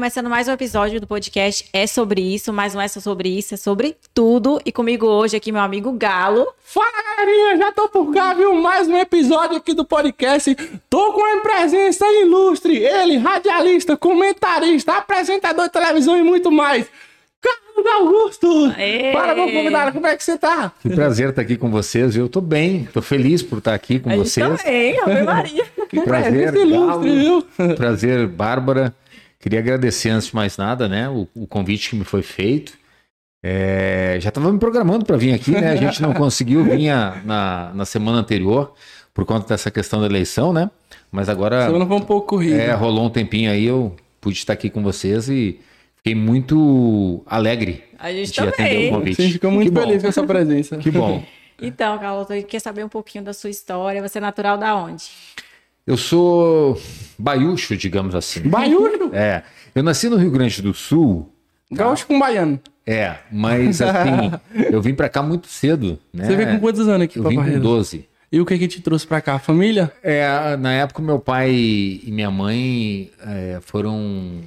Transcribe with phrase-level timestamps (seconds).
[0.00, 3.52] Começando mais um episódio do podcast É Sobre Isso, mas não é só sobre isso,
[3.52, 4.58] é sobre tudo.
[4.64, 6.46] E comigo hoje aqui meu amigo Galo.
[6.64, 6.86] Fala,
[7.18, 8.54] galerinha, já tô por cá, viu?
[8.54, 10.56] Mais um episódio aqui do podcast.
[10.88, 16.86] Tô com a presença ilustre, ele, radialista, comentarista, apresentador de televisão e muito mais.
[17.42, 18.72] Carlos Augusto!
[18.78, 19.12] Aê!
[19.12, 20.72] Fala, meu convidado, como é que você tá?
[20.80, 22.16] Que prazer estar aqui com vocês.
[22.16, 24.62] Eu tô bem, tô feliz por estar aqui com A gente vocês.
[24.62, 25.66] também, Ave Maria.
[25.90, 27.44] Que prazer, Presença ilustre, Galo.
[27.58, 27.76] viu?
[27.76, 28.94] Prazer, Bárbara.
[29.40, 32.78] Queria agradecer antes de mais nada, né, o, o convite que me foi feito.
[33.42, 35.70] É, já estava me programando para vir aqui, né?
[35.70, 38.74] A gente não conseguiu vir a- na, na semana anterior
[39.14, 40.70] por conta dessa questão da eleição, né?
[41.10, 42.56] Mas agora Semana foi um pouco corrida.
[42.62, 45.58] é, rolou um tempinho aí, eu pude estar aqui com vocês e
[45.96, 48.90] fiquei muito alegre A gente de atender o também.
[48.90, 49.20] convite.
[49.20, 49.80] A gente ficou muito Que bom.
[49.80, 50.76] feliz com essa presença.
[50.76, 51.24] Que bom.
[51.62, 54.00] Então, Galo, eu queria saber um pouquinho da sua história.
[54.06, 55.04] Você é natural da onde?
[55.90, 56.80] Eu sou
[57.18, 58.42] baiúcho, digamos assim.
[58.42, 59.42] Baiúcho, É,
[59.74, 61.28] eu nasci no Rio Grande do Sul.
[61.68, 62.60] gaúcho com baiano.
[62.86, 64.30] É, mas assim,
[64.70, 66.26] eu vim pra cá muito cedo, né?
[66.26, 67.60] Você veio com quantos anos aqui, Eu vim com Paparreiro?
[67.60, 68.08] 12.
[68.30, 69.40] E o que que te trouxe pra cá?
[69.40, 69.92] Família?
[70.00, 74.42] É, na época meu pai e minha mãe é, foram,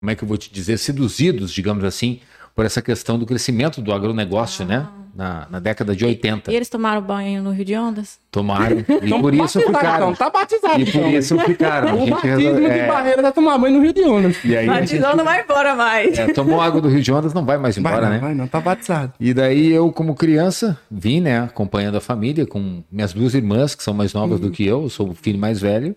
[0.00, 2.20] como é que eu vou te dizer, seduzidos, digamos assim,
[2.54, 4.88] por essa questão do crescimento do agronegócio, né?
[5.14, 6.50] Na, na década de 80.
[6.50, 8.18] E eles tomaram banho no Rio de Ondas?
[8.30, 8.78] Tomaram.
[9.02, 10.10] E Então, por isso batizado, ficaram.
[10.12, 10.80] Então, tá batizado.
[10.80, 11.10] E por então.
[11.10, 11.88] isso ficaram.
[11.90, 14.36] A O gente batismo resolve- de é, barreira é tomar banho no Rio de Ondas.
[14.42, 16.18] e aí a gente, Batizão não vai embora mais.
[16.18, 18.18] é, tomou água do Rio de Ondas, não vai mais Vai embora, não, né?
[18.20, 19.12] vai não, tá batizado.
[19.20, 23.82] E daí eu, como criança, vim, né, acompanhando a família com minhas duas irmãs, que
[23.82, 24.46] são mais novas Uhum.
[24.46, 25.94] do que eu, eu sou o filho mais velho,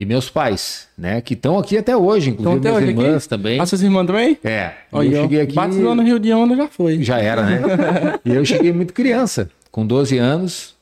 [0.00, 3.00] e meus pais, né, que estão aqui até hoje, inclusive até minhas hoje aqui?
[3.00, 3.60] irmãs também.
[3.60, 4.38] Ah, suas irmãs também?
[4.42, 7.02] É, Olha, eu cheguei aqui, Batizou no Rio de Onda já foi.
[7.02, 7.60] já era, né?
[8.24, 10.74] e eu cheguei muito criança, com 12 anos,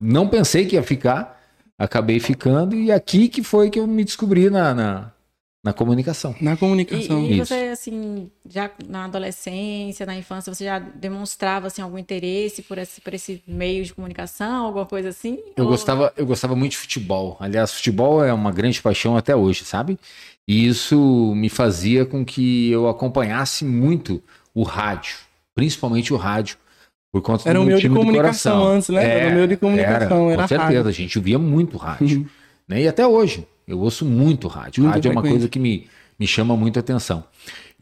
[0.00, 1.40] não pensei que ia ficar,
[1.78, 5.12] acabei ficando, e aqui que foi que eu me descobri na, na,
[5.62, 6.34] na comunicação.
[6.40, 7.22] Na E, comunicação.
[7.24, 7.46] e Isso.
[7.46, 13.00] você, assim, já na adolescência, na infância, você já demonstrava, assim, algum interesse por esse,
[13.00, 15.38] por esse meio de comunicação, alguma coisa assim?
[15.56, 17.36] Eu Ou- gostava, eu gostava muito de futebol.
[17.38, 19.98] Aliás, futebol é uma grande paixão até hoje, sabe?
[20.48, 24.22] E isso me fazia com que eu acompanhasse muito
[24.54, 25.16] o rádio,
[25.54, 26.56] principalmente o rádio,
[27.12, 29.04] por conta Era do meu meio de time do comunicação antes, né?
[29.04, 30.88] Era um meio de comunicação, era com certeza, rádio.
[30.88, 32.20] a gente via muito rádio.
[32.20, 32.26] Uhum.
[32.66, 32.82] né?
[32.82, 34.82] E até hoje, eu ouço muito rádio.
[34.82, 35.88] Muito rádio é uma coisa que me,
[36.18, 37.24] me chama muito a atenção.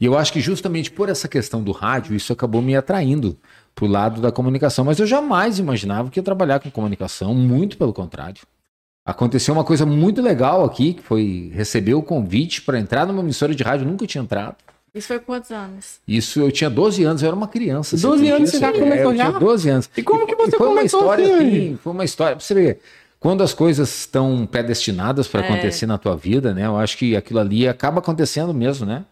[0.00, 3.36] E eu acho que justamente por essa questão do rádio, isso acabou me atraindo
[3.74, 4.84] para o lado da comunicação.
[4.84, 8.42] Mas eu jamais imaginava que ia trabalhar com comunicação, muito pelo contrário.
[9.04, 13.54] Aconteceu uma coisa muito legal aqui, que foi receber o convite para entrar numa emissora
[13.54, 14.56] de rádio, eu nunca tinha entrado.
[14.94, 16.00] Isso foi quantos anos?
[16.06, 17.96] Isso eu tinha 12 anos, eu era uma criança.
[17.96, 18.36] 12 acredita?
[18.36, 19.26] anos você já É, começou eu já?
[19.28, 19.90] Tinha 12 anos.
[19.96, 22.54] E como que você foi uma começou história assim, assim, foi uma história, pra você
[22.54, 22.80] ver,
[23.20, 25.44] quando as coisas estão predestinadas para É.
[25.48, 26.66] acontecer na tua vida, né?
[26.66, 29.04] Eu acho que aquilo ali acaba acontecendo mesmo, né?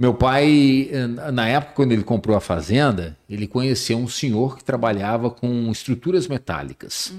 [0.00, 4.64] Meu pai, eh, na época quando ele comprou a fazenda, ele conheceu um senhor que
[4.64, 7.12] trabalhava com estruturas metálicas.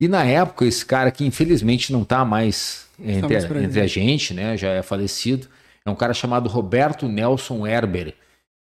[0.00, 3.66] E na época esse cara que infelizmente não está mais entre, mais presente.
[3.66, 4.56] entre a gente, né?
[4.56, 5.48] Já é falecido.
[5.84, 8.14] É um cara chamado Roberto Nelson Herber,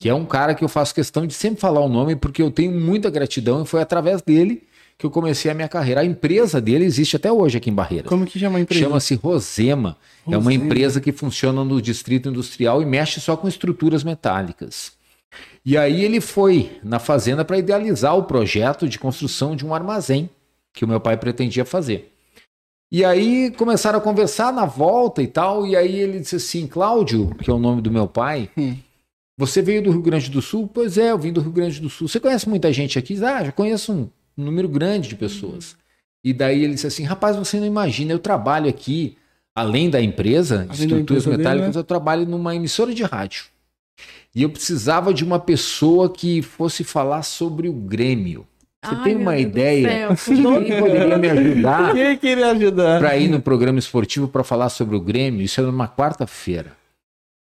[0.01, 2.51] que é um cara que eu faço questão de sempre falar o nome porque eu
[2.51, 4.63] tenho muita gratidão e foi através dele
[5.01, 6.03] que eu comecei a minha carreira.
[6.03, 8.07] A empresa dele existe até hoje aqui em Barreiras.
[8.07, 8.85] Como que chama a empresa?
[8.85, 9.97] Chama-se Rosema.
[10.27, 10.53] É uma Rosema.
[10.53, 14.93] empresa que funciona no distrito industrial e mexe só com estruturas metálicas.
[15.65, 20.29] E aí ele foi na fazenda para idealizar o projeto de construção de um armazém
[20.75, 22.13] que o meu pai pretendia fazer.
[22.93, 27.35] E aí começaram a conversar na volta e tal, e aí ele disse assim, Cláudio,
[27.37, 28.77] que é o nome do meu pai, Hum.
[29.39, 30.69] você veio do Rio Grande do Sul?
[30.73, 32.07] Pois é, eu vim do Rio Grande do Sul.
[32.07, 33.15] Você conhece muita gente aqui?
[33.25, 34.09] Ah, já conheço um
[34.41, 35.77] número grande de pessoas.
[36.25, 39.17] E daí ele disse assim, rapaz, você não imagina, eu trabalho aqui,
[39.55, 41.81] além da empresa, de Além da estruturas empresa dele, metálicas, né?
[41.81, 43.45] eu trabalho numa emissora de rádio.
[44.35, 48.47] E eu precisava de uma pessoa que fosse falar sobre o Grêmio.
[48.85, 52.99] Você Ai, tem uma ideia quem poderia me ajudar Quem queria ajudar?
[52.99, 55.43] para ir no programa esportivo para falar sobre o Grêmio?
[55.43, 56.73] Isso era numa quarta-feira.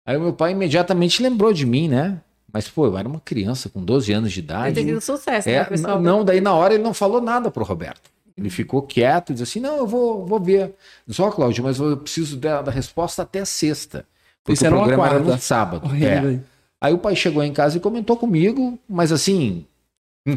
[0.06, 2.18] Aí o meu pai imediatamente lembrou de mim, né?
[2.52, 4.86] Mas, pô, eu era uma criança com 12 anos de Deve ter idade.
[4.88, 6.00] sido sucesso, né, É, pessoal?
[6.00, 8.10] não, daí na hora ele não falou nada pro Roberto.
[8.36, 10.72] Ele ficou quieto e disse assim: não, eu vou, vou ver.
[11.08, 14.06] Só, Cláudio, mas eu preciso da, da resposta até sexta.
[14.44, 15.32] Porque Isso o programa era quarta.
[15.32, 15.84] no sábado.
[15.86, 16.40] Horrível, É.
[16.80, 19.66] Aí o pai chegou em casa e comentou comigo, mas assim,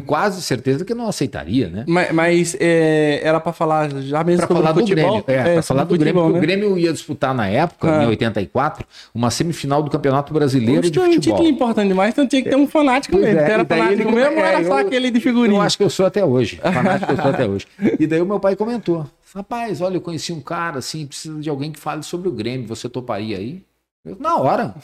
[0.00, 1.84] quase certeza que eu não aceitaria, né?
[1.86, 5.22] Mas, mas, é, era pra falar já mesmo Pra falar do futebol?
[5.22, 5.24] Grêmio.
[5.26, 6.54] É, pra sobre falar do Grêmio, futebol, porque né?
[6.54, 8.04] o Grêmio ia disputar na época, Ah.
[8.04, 11.36] em 84, uma semifinal do Campeonato Brasileiro de Poxa, um Futebol.
[11.38, 13.40] título importante demais, então tinha que ter um fanático Pois mesmo.
[13.40, 15.58] é, era fanático ele- mesmo ou é, era só eu- aquele de figurinha?
[15.58, 16.56] Eu acho que eu sou até hoje.
[16.62, 17.66] Fanático eu sou até hoje.
[18.00, 21.48] E daí o meu pai comentou: Rapaz, olha, eu conheci um cara assim, precisa de
[21.48, 22.66] alguém que fale sobre o Grêmio.
[22.68, 23.62] Você toparia aí?
[24.04, 24.74] Eu, na hora,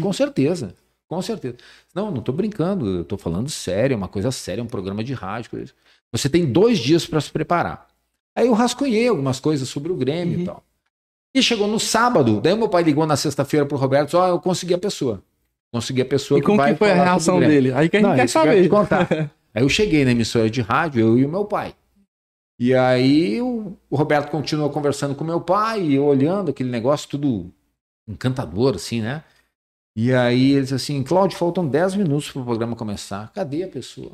[0.00, 0.74] com certeza.
[1.12, 1.56] Com certeza.
[1.94, 5.04] Não, não tô brincando, eu tô falando sério, é uma coisa séria, é um programa
[5.04, 5.50] de rádio.
[5.50, 5.70] coisa.
[6.10, 7.86] Você tem dois dias para se preparar.
[8.34, 10.42] Aí eu rascunhei algumas coisas sobre o Grêmio Uhum.
[10.42, 10.64] e tal.
[11.34, 14.72] E chegou no sábado, daí meu pai ligou na sexta-feira pro Roberto, ó, eu consegui
[14.72, 15.22] a pessoa.
[15.70, 17.72] Consegui a pessoa E como vai que foi a reação dele?
[17.74, 18.68] Aí que a gente Não, quer que saber.
[18.70, 19.06] contar.
[19.54, 21.74] Aí eu cheguei na emissora de rádio, eu e o meu pai.
[22.58, 27.06] E aí o, o Roberto continuou conversando com meu pai, e eu olhando aquele negócio
[27.06, 27.52] tudo
[28.08, 29.22] encantador, assim, né?
[29.96, 33.30] E aí ele disse assim, Cláudio, faltam 10 minutos para o programa começar.
[33.32, 34.12] Cadê a pessoa?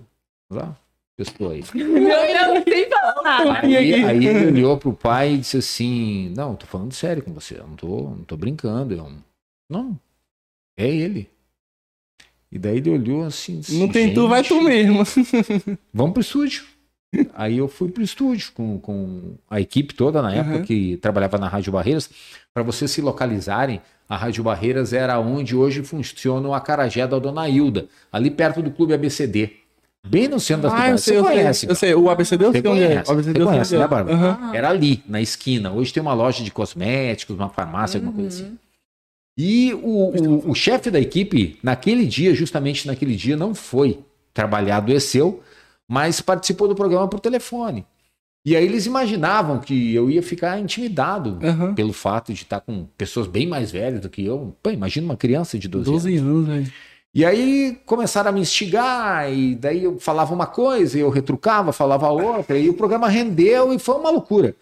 [0.50, 0.76] Lá,
[1.16, 1.62] pessoa aí.
[1.74, 3.58] Eu não sei falar nada.
[3.60, 7.58] Aí, aí ele olhou pro pai e disse assim, não, tô falando sério com você,
[7.58, 8.94] eu não tô, não tô brincando.
[8.94, 9.12] Eu,
[9.70, 9.98] não,
[10.76, 11.30] é ele.
[12.50, 15.02] E daí ele olhou assim, disse, Não tem tu, vai tu "Gente, mesmo.
[15.92, 16.64] vamos pro estúdio.
[17.34, 20.62] Aí eu fui pro estúdio com, com a equipe toda na época Uhum.
[20.64, 22.10] que trabalhava na Rádio Barreiras.
[22.52, 27.48] Para vocês se localizarem, a Rádio Barreiras era onde hoje funciona o Acarajé da Dona
[27.48, 29.52] Hilda, ali perto do Clube ABCD.
[30.06, 31.00] Bem no centro da Ah, eu cidade.
[31.02, 31.70] sei, Você eu conhece, sei.
[31.70, 32.86] Eu sei, o ABCD eu Você sei onde é.
[32.88, 33.78] conhece, O ABCD você eu conhece, é.
[33.78, 34.16] né, Bárbara?
[34.16, 34.54] Aham.
[34.54, 35.72] Era ali, na esquina.
[35.72, 38.58] Hoje tem uma loja de cosméticos, uma farmácia, alguma coisa assim.
[39.36, 40.10] E o,
[40.46, 44.00] o, o chefe da equipe, naquele dia, justamente naquele dia, não foi
[44.34, 45.42] trabalhar, adoeceu,
[45.88, 47.86] mas participou do programa por telefone.
[48.44, 51.74] E aí eles imaginavam que eu ia ficar intimidado Aham.
[51.74, 54.54] pelo fato de estar com pessoas bem mais velhas do que eu.
[54.62, 56.22] Pô, imagina uma criança de 12, 12 anos.
[56.30, 56.72] anos, velho.
[57.14, 62.08] E aí começaram a me instigar, e daí eu falava uma coisa, eu retrucava, falava
[62.10, 64.54] outra, e o programa rendeu e foi uma loucura.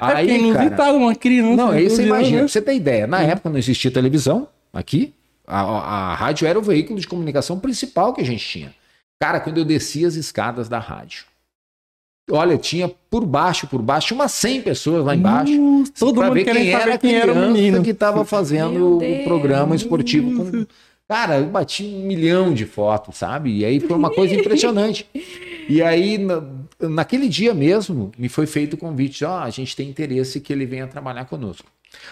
[0.00, 1.56] É Aí, cara, inusitado, uma criança.
[1.56, 2.42] não, aí você 12 imagina, né?
[2.44, 3.06] pra você ter ideia.
[3.06, 5.12] Na época não existia televisão aqui.
[5.46, 8.74] A, a- a rádio era o veículo de comunicação principal que a gente tinha.
[9.20, 11.24] Cara, quando eu descia as escadas da rádio,
[12.30, 15.52] olha, tinha por baixo, por baixo, tinha umas 100 pessoas lá embaixo.
[15.52, 17.82] Nossa, todo mundo ver quem era quem era o menino.
[17.82, 20.66] que estava fazendo o programa esportivo com.
[21.06, 23.58] Cara, eu bati um milhão de fotos, sabe?
[23.58, 25.06] E aí foi uma coisa impressionante.
[25.68, 26.18] E aí,
[26.88, 30.66] naquele dia mesmo, me foi feito o convite: ó, a gente tem interesse que ele
[30.66, 31.66] venha trabalhar conosco.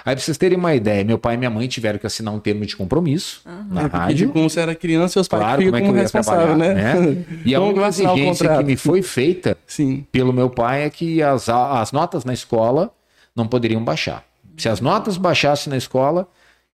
[0.05, 2.41] Aí, pra vocês terem uma ideia, meu pai e minha mãe tiveram que assinar um
[2.41, 4.33] termo de compromisso na É, porque, rádio.
[4.33, 7.01] como você era criança, seus pais Claro, ficam como é que como responsável, trabalhar, né?
[7.01, 7.25] né?
[7.45, 10.05] E a única exigência que me foi feita Sim.
[10.11, 12.93] pelo meu pai é que as, as notas na escola
[13.37, 14.25] não poderiam baixar.
[14.57, 16.27] Se as notas baixassem na escola,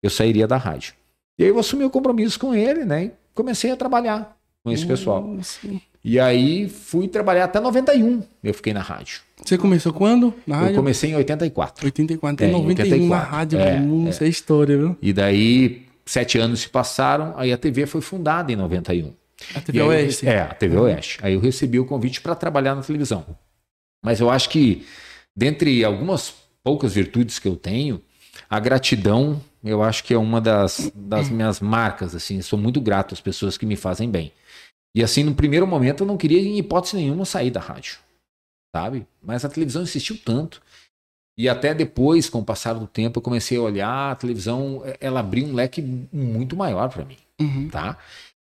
[0.04, 0.94] eu sairia da rádio.
[1.40, 3.06] E aí eu assumi o compromisso com ele, né?
[3.06, 5.24] E comecei a trabalhar com esse pessoal.
[5.24, 5.58] Nossa.
[6.04, 8.24] E aí fui trabalhar até 91.
[8.44, 9.22] Eu fiquei na rádio.
[9.46, 10.34] Você começou quando?
[10.48, 10.76] Na Eu rádio?
[10.78, 11.86] comecei em 84.
[11.86, 13.32] 84, tem É, em 91 na 84.
[13.32, 13.86] rádio, É, velho.
[13.86, 14.98] Não sei a história, viu?
[15.02, 17.34] E daí sete anos se passaram.
[17.38, 19.14] Aí a TV foi fundada em 91.
[19.56, 20.28] A TV E eu Oeste.
[20.28, 21.20] É, a TV Oeste.
[21.22, 23.26] Aí eu recebi o convite para trabalhar na televisão.
[24.04, 24.86] Mas eu acho que,
[25.36, 26.34] dentre algumas
[26.64, 28.02] poucas virtudes que eu tenho,
[28.50, 32.16] a gratidão, eu acho que é uma das, das minhas marcas.
[32.16, 34.32] Assim, sou muito grato às pessoas que me fazem bem.
[34.96, 38.00] E assim, no primeiro momento, eu não queria, em hipótese nenhuma, sair da rádio.
[38.76, 39.06] Sabe?
[39.22, 40.62] Mas a televisão insistiu tanto.
[41.38, 44.98] E até depois, com o passar do tempo, eu comecei a olhar, a televisão, eh,
[45.00, 45.82] ela abriu um leque
[46.12, 47.70] muito maior para mim Uhum.
[47.70, 47.98] tá?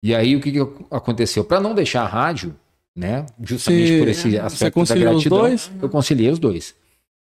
[0.03, 0.61] E aí o que, que
[0.91, 1.45] aconteceu?
[1.45, 2.55] Para não deixar a rádio,
[2.95, 3.27] né?
[3.43, 6.75] Justamente por esse aspecto da gratidão, eu conciliei os dois.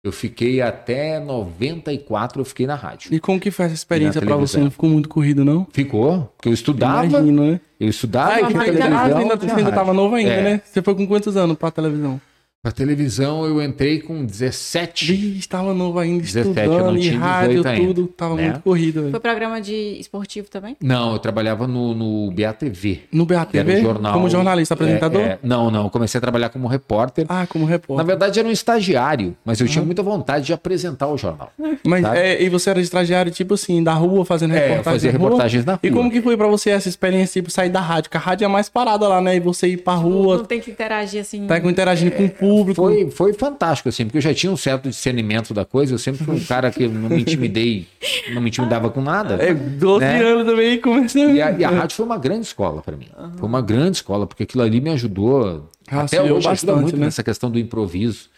[0.05, 3.15] Eu fiquei até 94, eu fiquei na rádio.
[3.15, 4.59] E como que foi essa experiência na pra você?
[4.59, 5.65] Não ficou muito corrido, não?
[5.73, 7.61] Ficou, porque eu estudava, Imagino, né?
[7.79, 9.75] eu estudava Ah, mas televisão, ainda, tinha você ainda rádio.
[9.75, 10.43] tava novo ainda, É.
[10.43, 10.61] né?
[10.65, 12.21] Você foi com quantos anos pra televisão?
[12.63, 15.05] Pra televisão eu entrei com 17.
[15.13, 18.07] Vixe, estava novo ainda, 17, eu não estudando, e tinha rádio, 18 ainda, tudo.
[18.07, 18.43] Tava né?
[18.45, 19.11] muito corrido, velho.
[19.11, 20.77] Foi programa de esportivo também?
[20.81, 23.01] Não, eu trabalhava no, no BATV.
[23.11, 23.79] No BATV?
[23.79, 24.13] um jornal.
[24.13, 25.23] Como jornalista, apresentador?
[25.23, 27.27] É, é, não, não, eu comecei a trabalhar como repórter.
[27.29, 28.07] Ah, como Na repórter.
[28.07, 31.51] verdade, era um estagiário, mas eu tinha muita vontade de apresentar o jornal.
[31.85, 35.13] Mas, é, e você era estagiário, tipo assim, da rua, fazendo É, eu reportagem fazia
[35.13, 35.81] na reportagens na rua.
[35.83, 38.05] E como que foi pra você essa experiência, tipo, sair da rádio?
[38.05, 39.35] Porque a rádio é mais parada lá, né?
[39.35, 41.45] E você ir pra Não rua, tem que interagir assim.
[41.49, 42.52] tá interagindo com o público.
[42.75, 45.95] Foi, foi fantástico, assim, porque eu já tinha um certo discernimento da coisa.
[45.95, 47.87] Eu sempre fui um cara que não me intimidei,
[48.35, 49.35] não me intimidava com nada.
[49.35, 50.23] É, 12 né?
[50.23, 51.35] anos também começando.
[51.35, 53.09] E a, e a rádio foi uma grande escola para mim.
[53.37, 55.69] Foi uma grande escola, porque aquilo ali me ajudou.
[55.87, 57.07] até Auxiliou hoje ajuda bastante, muito né?
[57.07, 58.31] nessa questão do improviso.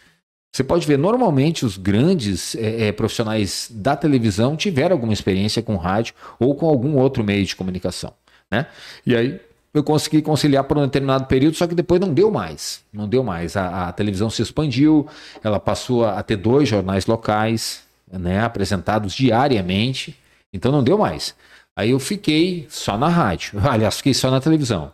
[0.55, 5.75] Você pode ver, normalmente os grandes eh, eh, profissionais da televisão tiveram alguma experiência com
[5.75, 8.13] rádio ou com algum outro meio de comunicação,
[8.49, 8.67] né?
[9.05, 9.41] E aí
[9.75, 12.81] eu consegui conciliar por um determinado período, só que depois não deu mais.
[12.93, 13.57] Não deu mais.
[13.57, 15.07] A, a televisão se expandiu,
[15.43, 20.17] ela passou a ter dois jornais locais, né, apresentados diariamente.
[20.53, 21.35] Então não deu mais.
[21.75, 23.59] Aí eu fiquei só na rádio.
[23.69, 24.93] Aliás, fiquei só na televisão.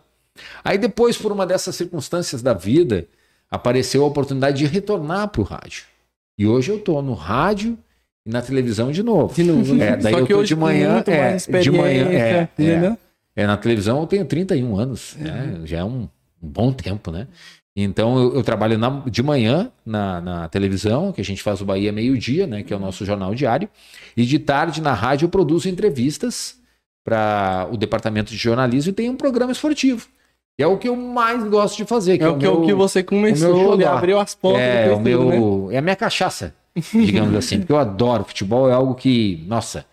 [0.63, 3.05] Aí depois, por uma dessas circunstâncias da vida,
[3.51, 5.83] apareceu a oportunidade de retornar para o rádio.
[6.39, 7.77] E hoje eu estou no rádio
[8.25, 9.35] e na televisão de novo.
[9.35, 9.89] De novo, né?
[9.89, 12.97] É, daí Só eu tô hoje de manhã, é, de manhã, é, experiência, entendeu?
[13.35, 15.61] É, é, na televisão eu tenho 31 anos, né?
[15.65, 16.07] Já é um,
[16.41, 17.27] um bom tempo, né?
[17.75, 21.65] Então eu, eu trabalho na- de manhã na, na televisão, que a gente faz o
[21.65, 22.63] Bahia meio-dia, né?
[22.63, 23.69] Que é o nosso jornal diário.
[24.17, 26.59] E de tarde na rádio eu produzo entrevistas
[27.03, 30.07] para o departamento de jornalismo e tem um programa esportivo.
[30.57, 32.21] Que é o que eu mais gosto de fazer.
[32.21, 35.19] É o que, o meu- que você começou, ele abriu as portas é, o meu,
[35.19, 35.75] tudo, né?
[35.75, 36.53] é a minha cachaça,
[36.93, 39.85] digamos assim, porque eu adoro futebol, é algo que, nossa,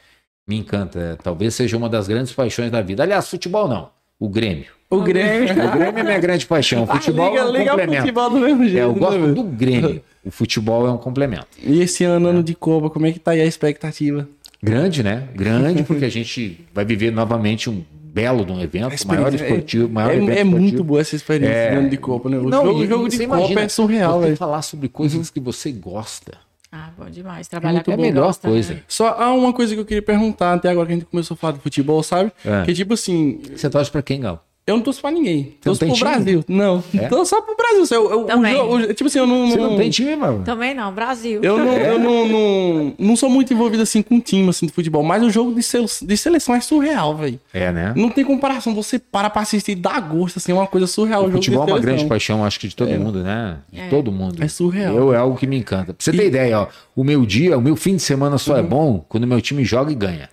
[0.49, 1.19] me encanta.
[1.23, 3.02] Talvez seja uma das grandes paixões da vida.
[3.02, 4.67] Aliás, futebol não, o Grêmio.
[4.90, 5.52] O Grêmio.
[5.52, 6.85] O Grêmio é minha grande paixão.
[6.85, 8.00] O futebol Ah, liga, é um liga o complemento.
[8.00, 8.78] futebol do mesmo jeito.
[8.78, 9.35] É, eu né, gosto velho?
[9.35, 10.02] do Grêmio.
[10.25, 11.47] O futebol é um complemento.
[11.62, 14.26] E esse ano, ano de Copa, como é que tá aí a expectativa?
[14.62, 15.28] Grande, né?
[15.35, 19.45] Grande, porque a gente vai viver novamente um belo de um evento, o maior experiência
[19.45, 20.61] é- esportivo, maior é evento é esportivo.
[20.61, 21.71] muito boa essa experiência É.
[21.71, 22.38] de ano de Copa, né?
[22.38, 24.37] O Não, jogo, e- o jogo de Copa imagina, é surreal, Você velho.
[24.38, 26.33] falar sobre coisas que você gosta.
[26.70, 27.48] Ah, bom demais.
[27.48, 28.75] Trabalhar muito com É a melhor gosta, coisa.
[28.75, 28.82] né?
[28.87, 31.38] Só há uma coisa que eu queria perguntar, até agora que a gente começou a
[31.38, 32.30] falar de futebol, sabe?
[32.44, 32.62] É.
[32.64, 34.44] Que tipo assim, Você torce pra quem, Gal?
[34.70, 35.54] Eu não torço pra ninguém.
[35.62, 36.10] Torço tem pro time?
[36.10, 36.44] Brasil.
[36.48, 37.08] Não, É?
[37.08, 37.84] torço só pro Brasil.
[37.90, 38.54] Eu, eu, o Também.
[38.94, 39.50] tipo assim, eu não...
[39.50, 40.42] Você não tem time, mano?
[40.44, 41.40] Também não, Brasil.
[41.42, 45.02] Eu, não, eu não, não, não sou muito envolvido assim com time assim, de futebol,
[45.02, 47.40] mas o jogo de, sele- de seleção é surreal, velho.
[47.52, 47.92] É, né?
[47.96, 48.75] Não tem comparação.
[48.75, 51.22] Você para pra assistir e dá gosto, assim, é uma coisa surreal.
[51.22, 53.58] O, O jogo futebol é uma grande paixão, acho que de todo mundo, né?
[53.72, 53.88] De É.
[53.88, 54.42] todo mundo.
[54.42, 54.94] É surreal.
[54.96, 55.94] Eu, é algo que me encanta.
[55.94, 58.62] Pra você ter ideia, ó, o meu dia, o meu fim de semana só é
[58.62, 60.28] bom quando o meu time joga e ganha.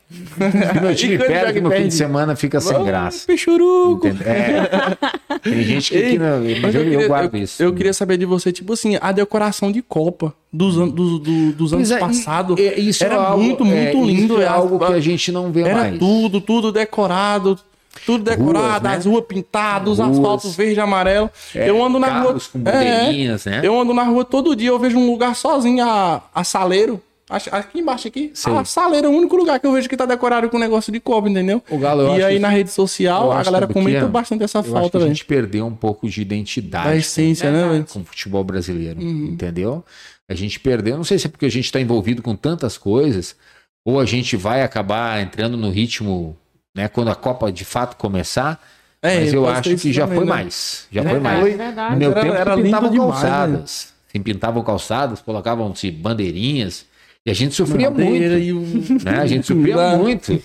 [0.78, 3.26] O meu time E perde, e o meu fim de semana fica sem graça.
[3.28, 4.08] Peixuruco.
[4.08, 5.40] É.
[5.40, 7.62] Tem gente que, que não, Mas eu, eu guardo eu- isso.
[7.64, 11.52] eu queria saber de você, tipo assim, a decoração de Copa dos, an do- do-
[11.54, 12.58] dos anos é, e- passados.
[12.60, 14.34] é, isso era é algo- muito, é, muito lindo.
[14.36, 16.00] Isso é a- algo que a- gente não vê Era mais.
[16.00, 17.58] tudo, tudo decorado.
[18.06, 18.96] Tudo decorado, né?
[18.98, 20.12] as ruas pintadas, os Ruas.
[20.18, 21.30] asfaltos verde e amarelo.
[21.56, 22.34] É, eu ando na rua.
[22.52, 23.14] com É,
[23.46, 23.62] né?
[23.64, 27.02] Eu ando na rua todo dia, eu vejo um lugar sozinho, a, a Saleiro.
[27.27, 28.29] Aqui embaixo, aqui.
[28.36, 28.53] Sei.
[28.55, 31.00] A Saleiro é o único lugar que eu vejo que tá decorado com negócio de
[31.00, 31.62] Copa, entendeu?
[31.72, 34.08] O Galo, e aí que- na rede social, a galera comenta é?
[34.08, 35.12] bastante essa Eu falta, que a velho.
[35.12, 36.86] gente perdeu um pouco de identidade.
[36.88, 37.86] Da essência, né, velho?
[37.86, 39.29] com o futebol brasileiro, Uhum.
[39.34, 39.84] entendeu?
[40.29, 43.36] A gente perdeu, não sei se é porque a gente está envolvido com tantas coisas,
[43.84, 46.38] ou a gente vai acabar entrando no ritmo,
[46.75, 48.62] né, quando a Copa de fato começar,
[49.01, 50.32] É, mas eu acho que já também, foi né?
[50.32, 51.53] mais, já É foi verdade, mais.
[51.53, 51.91] É verdade.
[51.94, 56.86] No meu Era- tempo era pintavam demais, calçadas, se pintavam calçadas, colocavam-se bandeirinhas,
[57.25, 58.44] e a gente sofria Madeira muito.
[58.46, 59.03] e o...
[59.03, 59.17] Né?
[59.20, 60.41] A gente sofria muito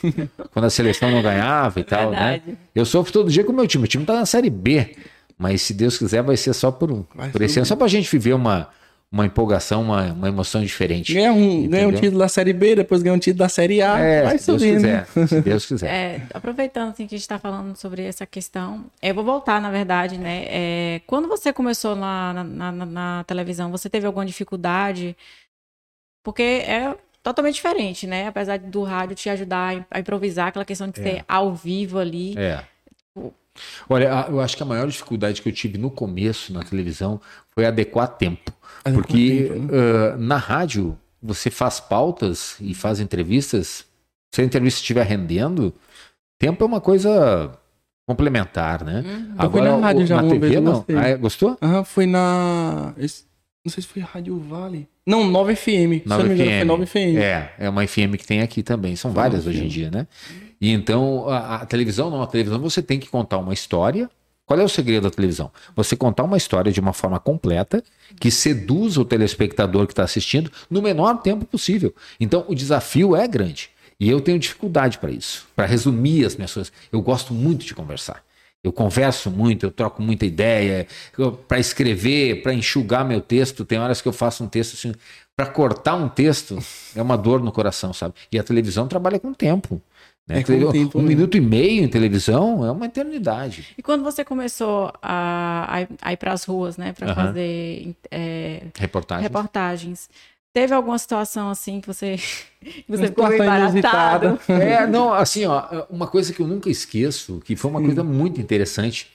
[0.52, 2.40] quando a seleção não ganhava e tal, né?
[2.74, 3.84] Eu sofro todo dia com o meu time.
[3.84, 4.94] O time tá na Série B.
[5.38, 7.04] Mas se Deus quiser, vai ser só por um.
[7.14, 8.68] Vai Por esse ano, só pra gente viver uma,
[9.10, 11.14] uma empolgação, uma, uma emoção diferente.
[11.14, 13.98] Ganha um, ganha um título da Série B, depois ganha um título da Série A,
[13.98, 14.76] É, vai se Deus subindo.
[14.76, 15.06] quiser.
[15.28, 15.86] Se Deus quiser.
[15.90, 19.70] É, aproveitando assim, que a gente está falando sobre essa questão, eu vou voltar, na
[19.70, 20.44] verdade, né?
[20.48, 25.16] É, quando você começou na, na, na- na televisão, você teve alguma dificuldade?
[26.22, 28.26] Porque é totalmente diferente, né?
[28.28, 32.34] Apesar do rádio te ajudar a improvisar, aquela questão de ser ao vivo ali.
[32.38, 32.64] É.
[33.88, 37.20] Olha, a- eu acho que a maior dificuldade que eu tive no começo na televisão
[37.50, 38.52] foi adequar tempo.
[38.84, 43.84] Adequar Porque tempo, ah, na rádio você faz pautas e faz entrevistas.
[44.34, 45.74] Se a entrevista estiver rendendo,
[46.38, 47.52] tempo é uma coisa
[48.08, 49.02] complementar, né?
[49.04, 49.34] Uhum.
[49.44, 50.84] Eu fui na o- rádio já na uma TV vez, eu não.
[50.96, 51.16] Ah, é?
[51.16, 51.58] gostou?
[51.60, 52.94] Aham, foi na.
[52.96, 53.24] esse-
[53.64, 54.88] Não sei se foi Rádio Vale.
[55.06, 55.60] Não, 9 FM.
[55.60, 57.16] se eu não me engano, foi 9 FM.
[57.18, 58.96] É, é uma FM que tem aqui também.
[58.96, 60.06] São várias hoje em dia, né?
[60.60, 62.22] E então, a, a televisão não.
[62.22, 64.10] A televisão você tem que contar uma história.
[64.46, 65.50] Qual é o segredo da televisão?
[65.76, 67.84] Você contar uma história de uma forma completa,
[68.18, 71.94] que seduza o telespectador que está assistindo no menor tempo possível.
[72.18, 73.70] Então, o desafio é grande.
[74.00, 76.72] E eu tenho dificuldade para isso, para resumir as minhas coisas.
[76.90, 78.24] Eu gosto muito de conversar.
[78.62, 80.86] Eu converso muito, eu troco muita ideia.
[81.48, 84.92] Para escrever, para enxugar meu texto, tem horas que eu faço um texto assim.
[85.34, 86.58] Para cortar um texto
[86.94, 88.14] é uma dor no coração, sabe?
[88.30, 89.80] E a televisão trabalha com tempo.
[90.28, 90.40] Né?
[90.40, 93.68] É, com tempo, um minuto e meio em televisão é uma eternidade.
[93.78, 99.22] E quando você começou a, a ir- para as ruas, né, para fazer é, Reportagem.
[99.22, 100.10] reportagens,
[100.52, 102.16] teve alguma situação assim que você,
[102.60, 104.38] que você ficou embaratado?
[104.48, 108.40] É, não, assim, ó, uma coisa que eu nunca esqueço, que foi uma coisa muito
[108.40, 109.10] interessante,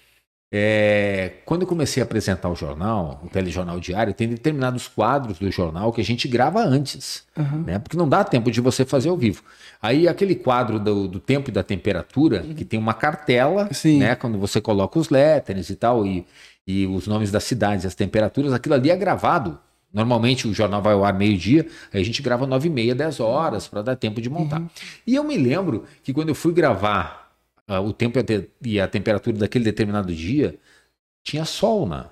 [0.57, 5.51] é quando eu comecei a apresentar o jornal, o telejornal diário, tem determinados quadros do
[5.51, 7.63] jornal que a gente grava antes, Aham.
[7.65, 7.79] né?
[7.79, 9.43] Porque não dá tempo de você fazer ao vivo.
[9.81, 13.99] Aí aquele quadro do, do tempo e da temperatura, que tem uma cartela, Sim.
[13.99, 14.15] né?
[14.15, 16.25] Quando você coloca os letterings e tal, e,
[16.65, 19.59] e os nomes das cidades, as temperaturas, aquilo ali é gravado.
[19.95, 23.21] Normalmente o jornal vai ao ar meio-dia, aí a gente grava nove e meia, dez
[23.21, 24.61] horas, para dar tempo de montar.
[25.07, 27.31] E eu me lembro que quando eu fui gravar
[27.65, 30.55] ah, o tempo e a, te- e a temperatura daquele determinado dia,
[31.23, 32.07] tinha sol na,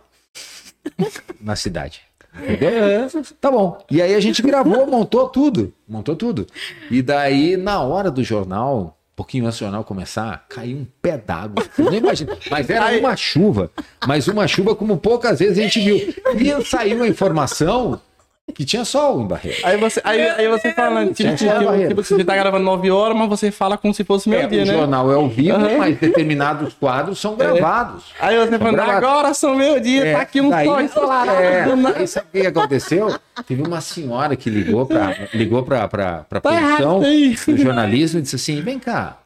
[1.41, 2.01] na cidade.
[2.35, 3.09] Entendeu?
[3.39, 3.85] Tá bom.
[3.91, 5.71] E aí a gente gravou, montou tudo.
[5.87, 6.47] Montou tudo.
[6.89, 11.63] E daí, na hora do jornal, pouquinho antes do jornal começar, caiu um pé d'água.
[11.77, 12.35] Eu Nem imagino.
[12.49, 13.71] Mas era uma chuva.
[14.07, 15.97] Mas uma chuva como poucas vezes a gente viu.
[16.35, 17.99] E saiu a informação
[18.53, 19.57] que tinha sol em Barreira.
[19.63, 21.89] Aí você, aí, aí você fala, tipo, tipo, é a barreira.
[21.89, 24.65] tipo, você tá gravando 9 horas, mas você fala como se fosse É, meio-dia, o
[24.65, 24.73] né?
[24.73, 25.77] jornal é ao vivo, Aham.
[25.77, 28.03] mas determinados quadros são gravados.
[28.19, 31.37] Aí você fala, agora são meio-dia, É, tá aqui um daí- sol ensolarado.
[31.41, 31.99] É, do nada.
[31.99, 33.15] aí sabe o que aconteceu?
[33.47, 38.21] Teve uma senhora que ligou para ligou pra, pra, pra Tá produção do jornalismo e
[38.21, 39.17] disse assim: vem cá,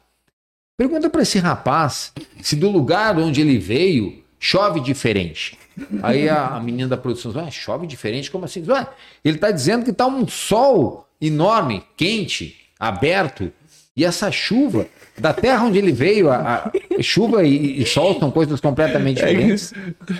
[0.78, 5.58] pergunta para esse rapaz se do lugar onde ele veio chove diferente.
[6.02, 8.30] Aí a, a menina da produção diz, "Ué, chove diferente?
[8.30, 8.64] Como assim?
[8.68, 8.86] "Ué,
[9.24, 13.52] ele está dizendo que está um sol enorme, quente, aberto,
[13.96, 14.86] e essa chuva,
[15.18, 19.72] da terra onde ele veio, a, a- chuva e, e sol são coisas completamente diferentes.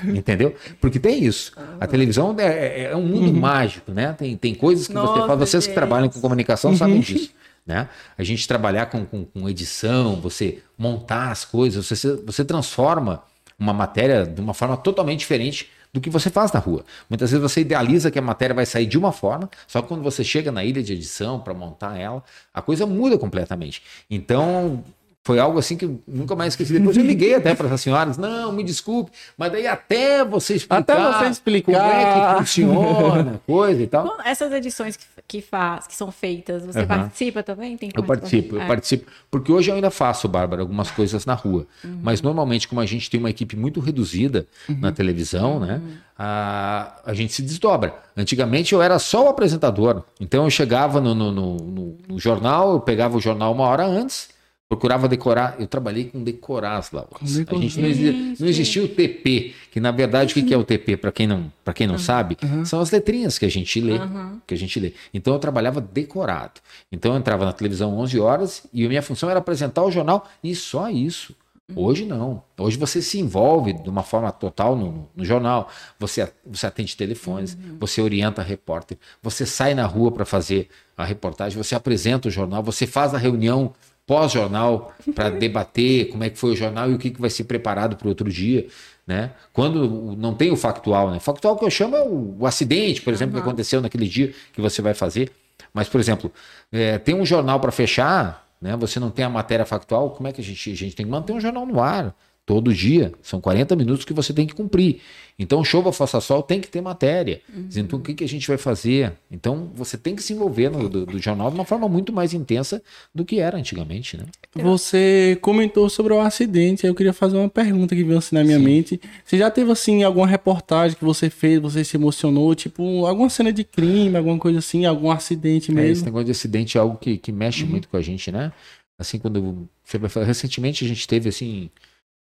[0.05, 0.55] Entendeu?
[0.81, 1.53] Porque tem isso.
[1.81, 4.13] A televisão é, é- é um mundo mágico, né?
[4.19, 5.39] Tem, tem coisas que você Nossa, faz.
[5.39, 7.31] Vocês que trabalham com comunicação sabem disso.
[7.65, 7.87] Né?
[8.17, 13.23] A gente trabalhar com, com, com edição, você montar as coisas, você, você transforma
[13.59, 16.85] uma matéria de uma forma totalmente diferente do que você faz na rua.
[17.09, 20.03] Muitas vezes você idealiza que a matéria vai sair de uma forma, só que quando
[20.03, 22.23] você chega na ilha de edição para montar ela,
[22.53, 23.83] a coisa muda completamente.
[24.11, 24.85] Então,
[25.29, 26.73] foi algo assim que eu nunca mais esqueci.
[26.73, 30.79] Depois eu liguei até para essas senhoras, não, me desculpe, mas daí até você explicar,
[30.81, 31.73] Até você explicar.
[31.79, 34.09] como é que funciona, coisa e tal.
[34.09, 36.87] Quando Essas edições que, que faz, que são feitas, você Aham.
[36.89, 37.77] participa também?
[37.77, 38.67] Tem Eu participo, eu É.
[38.67, 39.11] participo.
[39.31, 41.67] Porque hoje eu ainda faço, Bárbara, algumas coisas na rua.
[42.03, 45.83] Mas normalmente, como a gente tem uma equipe muito reduzida na televisão, né?
[46.19, 47.95] A, a gente se desdobra.
[48.17, 50.03] Antigamente eu era só o apresentador.
[50.19, 53.85] Então eu chegava no, no, no- no- no jornal, eu pegava o jornal uma hora
[53.87, 54.31] antes,
[54.69, 55.57] procurava decorar.
[55.59, 57.19] Eu trabalhei com decorar as laudas.
[57.59, 60.65] A gente não, exi- não existia o TP, que na verdade o que é o
[60.65, 63.99] TP, para quem não, para quem não sabe, são as letrinhas que a gente lê,
[64.47, 64.93] que a gente lê.
[65.13, 66.61] Então eu trabalhava decorado.
[66.93, 70.29] Então eu entrava na televisão 11 horas e a minha função era apresentar o jornal
[70.45, 71.35] e só isso.
[71.77, 72.43] Hoje não.
[72.57, 75.69] Hoje você se envolve de uma forma total no, no- no jornal.
[75.99, 81.05] Você, a- você atende telefones, você orienta repórter, você sai na rua para fazer a
[81.05, 83.75] reportagem, você apresenta o jornal, você faz a reunião
[84.09, 87.45] pós-jornal para debater como é que foi o jornal e o que, que vai ser
[87.45, 88.67] preparado para outro dia.
[89.07, 89.31] Né?
[89.53, 91.21] Quando não tem o factual, né?
[91.21, 94.61] Factual que eu chamo é o, o acidente, por exemplo, que aconteceu naquele dia que
[94.61, 95.31] você vai fazer.
[95.73, 96.33] Mas, por exemplo,
[96.73, 98.77] é, tem um jornal para fechar, né?
[98.77, 101.13] Você não tem a matéria factual, como é que a gente, a gente tem que
[101.13, 102.15] manter um jornal no ar?
[102.49, 103.13] Todo dia.
[103.21, 105.01] São 40 minutos que você tem que cumprir.
[105.39, 107.43] Então, chova, faça sol, tem que ter matéria.
[107.77, 109.13] Então, o que, que a gente vai fazer?
[109.31, 112.33] Então, você tem que se envolver no do, do jornal de uma forma muito mais
[112.33, 112.83] intensa
[113.15, 114.25] do que era antigamente, né?
[114.57, 118.43] Você comentou sobre o acidente, aí eu queria fazer uma pergunta que veio assim na
[118.43, 118.65] minha Sim.
[118.65, 119.01] mente.
[119.23, 123.53] Você já teve assim alguma reportagem que você fez, você se emocionou, tipo alguma cena
[123.53, 126.05] de crime, alguma coisa assim, algum acidente É, esse mesmo?
[126.07, 128.51] negócio de acidente é algo que, que mexe muito com a gente, né?
[128.99, 131.71] Assim, quando você vai falar, recentemente a gente teve assim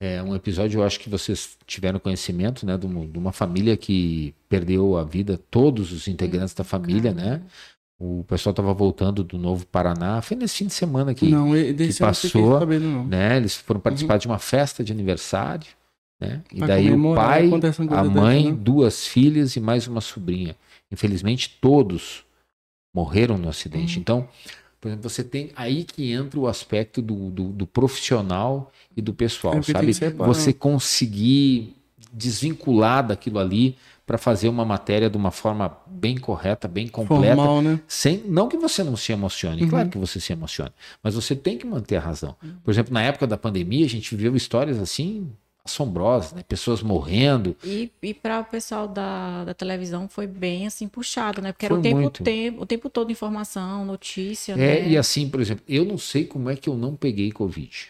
[0.01, 3.77] é, um episódio, eu acho que vocês tiveram conhecimento, né, de uma, de uma família
[3.77, 7.39] que perdeu a vida, todos os integrantes da família, né?
[7.99, 11.67] O pessoal estava voltando do Novo Paraná, foi nesse fim de semana que, não, e-
[11.77, 13.05] fiquei passou, não.
[13.05, 13.37] né?
[13.37, 15.67] Eles foram participar de uma festa de aniversário,
[16.19, 16.41] né?
[16.51, 18.57] E Pra daí o pai, coisa a mãe, né?
[18.59, 20.55] duas filhas e mais uma sobrinha.
[20.91, 22.25] Infelizmente, todos
[22.91, 23.97] morreram no acidente.
[23.97, 24.01] Uhum.
[24.01, 24.27] Então,
[24.82, 29.13] por exemplo, você tem aí que entra o aspecto do, do, do profissional e do
[29.13, 29.94] pessoal, É, sabe?
[30.17, 31.76] Você conseguir
[32.12, 37.62] desvincular daquilo ali para fazer uma matéria de uma forma bem correta, bem completa, Formal,
[37.62, 37.80] né?
[37.88, 39.70] sem não que você não se emocione, Uhum.
[39.70, 42.36] claro que você se emocione, mas você tem que manter a razão.
[42.63, 45.32] Por exemplo, na época da pandemia, a gente viveu histórias assim
[45.63, 46.43] assombrosas, né?
[46.47, 47.56] Pessoas morrendo.
[47.63, 51.52] E, e para o pessoal da, da televisão foi bem assim puxado, né?
[51.52, 52.24] Porque era Foi o tempo, muito.
[52.24, 54.89] tempo, o tempo todo informação, notícia, É, né?
[54.89, 57.88] e assim, por exemplo, eu não sei como é que eu não peguei Covid.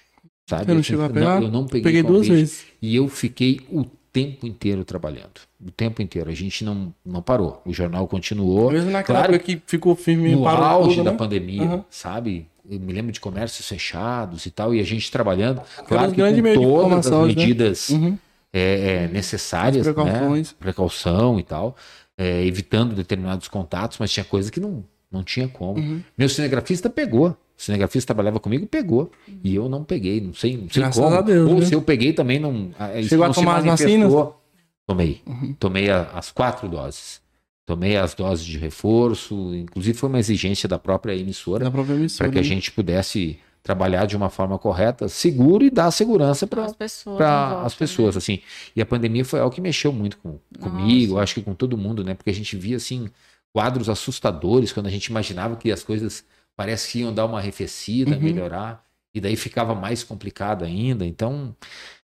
[0.50, 0.66] Sabe?
[0.66, 1.42] Você não chegou a pegar?
[1.42, 2.34] eu não peguei, Peguei duas Covid.
[2.36, 2.66] vezes.
[2.82, 5.40] E eu fiquei o tempo inteiro trabalhando.
[5.66, 6.30] O tempo inteiro.
[6.30, 7.62] A gente não, não parou.
[7.66, 8.70] O jornal continuou.
[8.70, 11.18] Mesmo naquela Claro época que ficou firme no parou auge tudo, da né?
[11.18, 11.84] pandemia, Uhum.
[11.90, 12.48] sabe?
[12.72, 15.62] Eu me lembro de comércios fechados e tal, e a gente trabalhando.
[15.88, 16.22] Claro que
[16.56, 17.26] com todas as né?
[17.26, 18.18] medidas Uhum.
[18.54, 20.52] é, é, necessárias, As precauções.
[20.52, 20.56] né?
[20.58, 21.76] precaução e tal,
[22.18, 25.80] é, evitando determinados contatos, mas tinha coisa que não, não tinha como.
[25.80, 26.02] Uhum.
[26.18, 27.30] Meu cinegrafista pegou.
[27.30, 29.12] O cinegrafista trabalhava comigo, pegou.
[29.44, 31.16] E eu não peguei, não sei, não sei Graças como.
[31.16, 31.66] a Deus, Ou né?
[31.66, 32.72] se eu peguei também, não.
[32.80, 34.42] ah, Chegou a não se tomar as manifestou.
[34.88, 35.22] Tomei.
[35.28, 35.56] Uhum.
[35.60, 37.21] Tomei a- as quatro doses.
[37.66, 41.84] Tomei as doses de reforço, inclusive foi uma exigência da própria emissora para
[42.30, 42.44] que a né?
[42.44, 47.20] gente pudesse trabalhar de uma forma correta, seguro e dar segurança para As pessoas.
[47.20, 48.18] volta, as pessoas, né?
[48.18, 48.40] assim.
[48.76, 52.04] E a pandemia foi algo que mexeu muito com, comigo, acho que com todo mundo,
[52.04, 52.16] né?
[52.16, 53.08] Porque a gente via, assim,
[53.54, 56.26] quadros assustadores quando a gente imaginava que as coisas
[56.58, 58.22] parece que iam dar uma arrefecida, Uhum.
[58.22, 61.06] melhorar, e daí ficava mais complicado ainda.
[61.06, 61.56] Então,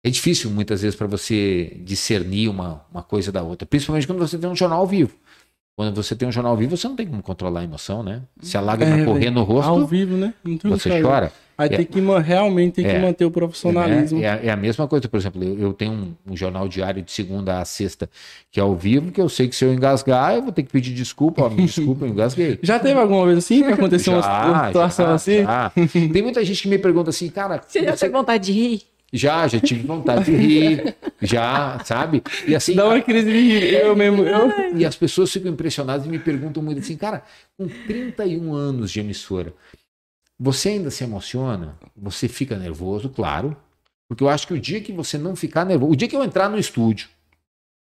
[0.04, 4.38] é difícil muitas vezes para você discernir uma, uma coisa da outra, principalmente quando você
[4.38, 5.16] tem um jornal ao vivo.
[5.82, 8.22] Quando você tem um jornal ao vivo, você não tem como controlar a emoção, né?
[8.40, 10.32] Se a lágrima É, correr no Ao rosto, vivo, né?
[10.44, 11.02] Tem você fazer.
[11.02, 11.32] chora.
[11.58, 11.76] Aí É.
[11.76, 12.98] tem que realmente tem que É.
[13.00, 14.20] manter o profissionalismo.
[14.20, 16.66] É, é, a- é a mesma coisa, por exemplo, eu, eu tenho um, um jornal
[16.68, 18.08] diário de segunda a sexta
[18.50, 20.70] que é ao vivo, que eu sei que se eu engasgar, eu vou ter que
[20.72, 22.58] pedir desculpa, ó, me desculpa, eu engasguei.
[22.62, 25.42] Já teve alguma vez assim que aconteceu uma- uma situação já, assim?
[25.42, 25.70] já.
[26.12, 28.82] Tem muita gente que me pergunta assim, cara, Você já você- teve vontade de rir?
[29.12, 32.22] Já, já tive vontade de rir, já, sabe?
[32.46, 33.74] E assim, Dá uma crise de rir.
[33.74, 34.22] Eu mesmo.
[34.22, 34.76] Eu...
[34.76, 37.22] e as pessoas ficam impressionadas e me perguntam muito assim, cara,
[37.58, 39.52] com 31 anos de emissora,
[40.38, 41.78] você ainda se emociona?
[41.96, 43.56] Você fica nervoso, claro.
[44.08, 46.24] Porque eu acho que o dia que você não ficar nervoso, o dia que eu
[46.24, 47.08] entrar no estúdio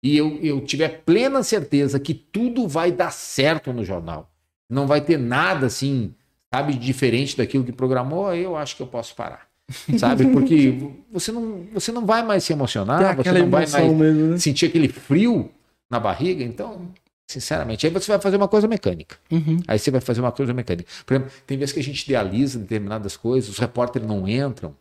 [0.03, 4.31] e eu, eu tiver plena certeza que tudo vai dar certo no jornal,
[4.71, 6.15] não vai ter nada assim,
[6.53, 9.48] sabe, diferente daquilo que programou, eu acho que eu posso parar.
[9.99, 10.27] Sabe?
[10.29, 10.79] Porque
[11.13, 14.39] você não, você não vai mais se emocionar, você não vai mais mesmo, né?
[14.39, 15.51] sentir aquele frio
[15.91, 16.89] na barriga, então,
[17.31, 19.17] sinceramente, aí você vai fazer uma coisa mecânica.
[19.31, 19.61] Uhum.
[19.69, 20.89] Aí você vai fazer uma coisa mecânica.
[21.05, 24.75] Por exemplo, tem vezes que a gente idealiza determinadas coisas, os repórteres não entram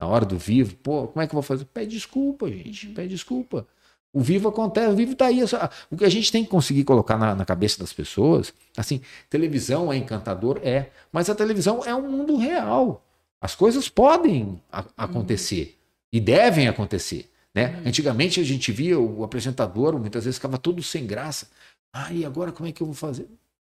[0.00, 0.74] na hora do vivo.
[0.76, 1.64] Pô, como é que eu vou fazer?
[1.66, 2.88] Pede desculpa, gente.
[2.88, 3.66] Pede desculpa.
[4.12, 5.46] O vivo acontece, o vivo tá aí.
[5.48, 9.00] só- O que a gente tem que conseguir colocar na, na cabeça das pessoas, assim,
[9.28, 10.60] televisão é encantador?
[10.62, 10.90] É.
[11.10, 13.04] Mas a televisão é um mundo real.
[13.44, 15.76] As coisas podem a- acontecer
[16.10, 17.30] e devem acontecer.
[17.54, 17.78] Né?
[17.84, 21.48] Antigamente a gente via o apresentador, muitas vezes ficava todo sem graça.
[21.92, 23.28] Ah, e agora como é que eu vou fazer?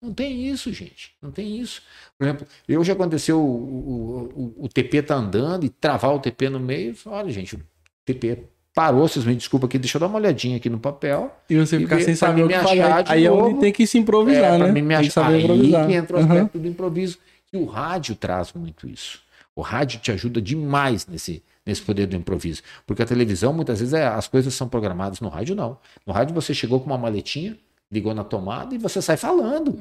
[0.02, 1.12] Não tem isso, gente.
[1.22, 1.80] Não tem isso.
[2.18, 6.18] Por exemplo, eu já aconteceu o, o, o, o TP tá andando e travar o
[6.20, 6.94] TP no meio.
[7.06, 7.60] Olha, gente, o
[8.04, 11.34] TP parou, vocês me desculpa aqui, deixa eu dar uma olhadinha aqui no papel.
[11.48, 13.60] E você ficar sem saber o que achar de Aí é onde novo.
[13.60, 14.72] tem que se improvisar, É, né?
[14.72, 15.22] mim me Tem que achar.
[15.24, 15.86] saber Aí improvisar.
[15.86, 16.26] que entra o Uhum.
[16.32, 17.18] aspecto do improviso.
[17.50, 19.22] E o rádio traz muito isso.
[19.56, 22.62] O rádio te ajuda demais nesse, nesse poder do improviso.
[22.86, 25.20] Porque a televisão, muitas vezes, é- as coisas são programadas.
[25.20, 25.78] No rádio, não.
[26.06, 27.56] No rádio, você chegou com uma maletinha,
[27.92, 29.78] ligou na tomada e você sai falando.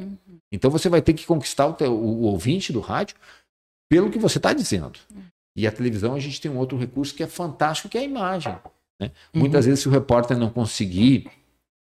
[0.51, 3.15] Então, você vai ter que conquistar o, teu- o- ouvinte do rádio
[3.89, 4.99] pelo que você está dizendo.
[5.55, 8.03] E a televisão, a gente tem um outro recurso que é fantástico, que é a
[8.03, 8.55] imagem.
[8.99, 9.11] né?
[9.33, 11.27] Muitas vezes, se o repórter não conseguir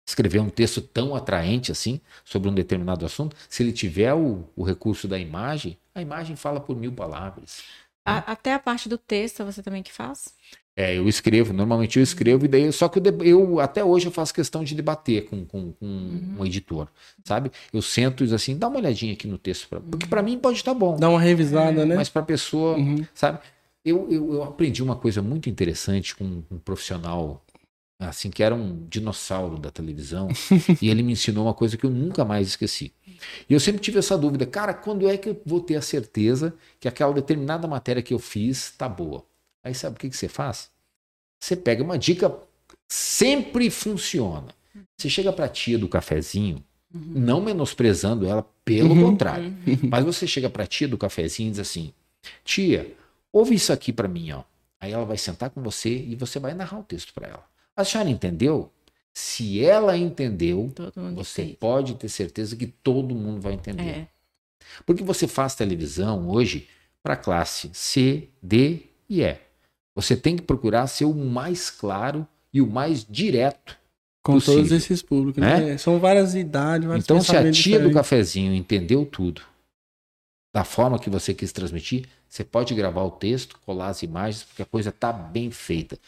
[0.07, 4.63] escrever um texto tão atraente assim sobre um determinado assunto, se ele tiver o, o
[4.65, 7.63] recurso da imagem, a imagem fala por mil palavras.
[8.07, 10.35] A- até a parte do texto você também que faz?
[10.77, 14.13] É, eu escrevo, normalmente eu escrevo, e daí, só que eu, eu até hoje eu
[14.13, 15.87] faço questão de debater com, com, com
[16.37, 16.89] um editor,
[17.25, 17.53] sabe?
[17.73, 20.37] Eu sento e diz assim, dá uma olhadinha aqui no texto, pra, porque para mim
[20.37, 21.95] pode estar bom, Dá uma revisada, né?
[21.95, 23.07] mas para a pessoa, Uhum.
[23.15, 23.39] sabe?
[23.85, 27.45] Eu, eu, eu aprendi uma coisa muito interessante com um profissional,
[27.99, 30.29] assim, que era um dinossauro da televisão,
[30.83, 32.93] e ele me ensinou uma coisa que eu nunca mais esqueci.
[33.49, 36.55] E eu sempre tive essa dúvida, cara, quando é que eu vou ter a certeza
[36.81, 39.25] que aquela determinada matéria que eu fiz tá boa?
[39.63, 40.71] Aí sabe o que, que você faz?
[41.43, 42.35] Você pega uma dica,
[42.89, 44.49] sempre funciona.
[44.99, 49.11] Você chega pra tia do cafezinho, não menosprezando ela, pelo Uhum.
[49.11, 49.55] contrário.
[49.91, 51.93] Mas você chega pra tia do cafezinho e diz assim:
[52.45, 52.95] Tia,
[53.33, 54.43] ouve isso aqui pra mim, ó.
[54.81, 57.45] Aí ela vai sentar com você e você vai narrar o texto pra ela.
[57.77, 58.71] A senhora entendeu?
[59.13, 60.73] Se ela entendeu,
[61.15, 61.57] você entende.
[61.59, 63.83] pode ter certeza que todo mundo vai entender.
[63.83, 64.09] É.
[64.85, 66.69] Porque você faz televisão hoje
[67.03, 69.37] para classe C, D e E.
[69.95, 73.77] Você tem que procurar ser o mais claro e o mais direto.
[74.23, 74.55] Com possível.
[74.57, 75.77] todos esses públicos, né?
[75.77, 77.95] São várias idades, vários Então, se a tia do diferentes.
[77.95, 79.43] cafezinho entendeu tudo
[80.55, 84.63] da forma que você quis transmitir, você pode gravar o texto, colar as imagens, porque
[84.63, 85.99] a coisa está bem feita.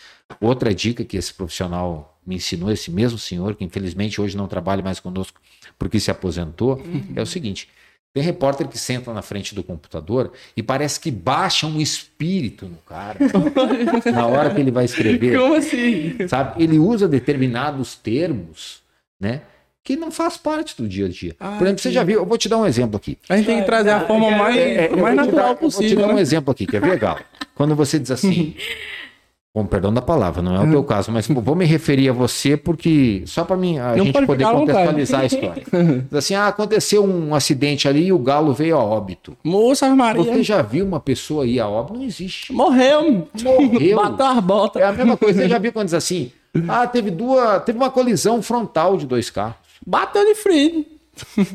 [0.41, 4.85] Outra dica que esse profissional me ensinou, esse mesmo senhor, que infelizmente hoje não trabalha
[4.85, 5.41] mais conosco
[5.77, 6.81] porque se aposentou,
[7.17, 7.69] é o seguinte:
[8.15, 12.79] tem repórter que senta na frente do computador e parece que baixa um espírito no
[12.79, 13.19] cara
[14.13, 15.39] na hora que ele vai escrever.
[15.41, 16.29] Como assim?
[16.29, 16.63] sabe?
[16.63, 18.81] Ele usa determinados termos,
[19.21, 19.43] né?
[19.87, 21.37] Que não faz parte do dia a dia.
[21.39, 23.17] Ah, Por exemplo, você já viu, eu vou te dar um exemplo aqui.
[23.29, 25.37] A gente tem que trazer a forma mais, É, é, eu mais vou te dar-
[25.37, 25.99] natural eu Vou te possível.
[26.07, 26.21] dar um né?
[26.23, 27.21] exemplo aqui, quer ver, Galo?
[27.55, 28.57] Quando você diz assim,
[29.55, 32.57] com perdão da palavra, não é o teu caso, mas vou me referir a você
[32.57, 35.63] porque só para mim a Não gente pode poder contextualizar a história.
[36.11, 39.37] Diz assim, ah, aconteceu um acidente ali e o Galo veio a óbito.
[39.45, 40.23] Moça Maria.
[40.25, 41.97] Você já viu uma pessoa ir a óbito?
[41.99, 42.53] Não existe.
[42.53, 43.29] Morreu.
[43.41, 43.97] Morreu.
[43.97, 44.83] Bateu as botas.
[44.83, 46.33] É a mesma coisa, você já viu quando diz assim,
[46.69, 49.65] ah, teve duas, teve uma colisão frontal de dois carros.
[49.87, 50.85] Bateu de frio.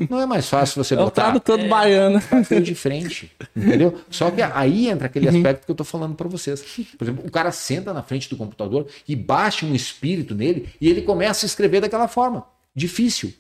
[0.10, 2.20] Não é mais fácil você É botar tradutor do baiano.
[2.32, 4.02] bateu de frente, entendeu?
[4.10, 5.38] Só que aí entra aquele Uhum.
[5.38, 6.62] aspecto que eu tô falando para vocês.
[6.98, 10.90] Por exemplo, o cara senta na frente do computador e baixa um espírito nele e
[10.90, 12.44] ele começa a escrever daquela forma.
[12.76, 13.32] Difícil.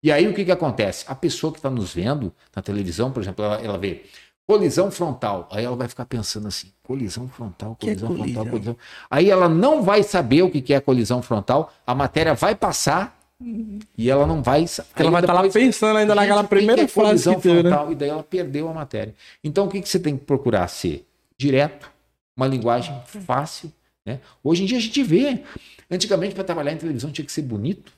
[0.00, 1.04] E aí o que que acontece?
[1.08, 4.04] A pessoa que está nos vendo na televisão, por exemplo, ela, ela vê
[4.46, 5.48] colisão frontal.
[5.50, 8.46] Aí ela vai ficar pensando assim, colisão frontal, é colisão frontal, colisão?
[8.46, 8.76] colisão.
[9.10, 13.18] Aí ela não vai saber o que que é colisão frontal, a matéria vai passar
[13.40, 14.64] e ela não vai...
[14.96, 17.62] Ela vai estar lá depois- pensando ainda naquela primeira que é frase colisão que teve,
[17.62, 17.70] né?
[17.70, 17.92] frontal?
[17.92, 19.14] E daí ela perdeu a matéria.
[19.42, 21.06] Então o que, que você tem que procurar ser?
[21.36, 21.90] Direto,
[22.36, 23.72] uma linguagem fácil.
[24.06, 24.20] Né?
[24.42, 25.42] Hoje em dia a gente vê.
[25.90, 27.92] Antigamente, para trabalhar em televisão, tinha que ser bonito.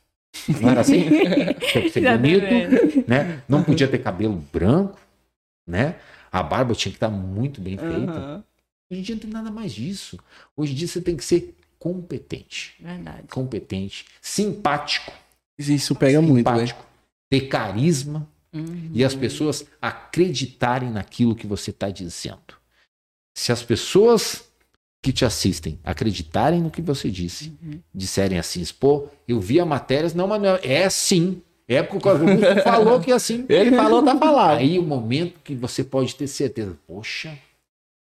[0.60, 1.04] Não era assim?
[1.70, 3.42] tinha que ser bonito, né?
[3.48, 4.98] Não podia ter cabelo branco,
[5.66, 5.96] né?
[6.30, 8.12] A barba tinha que estar muito bem feita.
[8.12, 8.44] Aham.
[8.90, 10.18] Hoje em dia não tem nada mais disso.
[10.56, 12.74] Hoje em dia você tem que ser competente.
[12.80, 13.22] Verdade.
[13.30, 15.12] Competente, simpático.
[15.58, 16.84] Isso pega muito, simpático,
[17.30, 18.90] ter carisma Uhum.
[18.94, 22.56] e as pessoas acreditarem naquilo que você está dizendo.
[23.36, 24.44] Se as pessoas
[25.02, 27.80] que te assistem acreditarem no que você disse, Uhum.
[27.94, 31.42] disserem assim, pô, eu vi a matéria, não, mas não é, é sim.
[31.68, 33.44] É por causa do que falou que é assim.
[33.48, 34.58] Ele falou, tá falado.
[34.58, 37.36] Aí o momento que você pode ter certeza, poxa,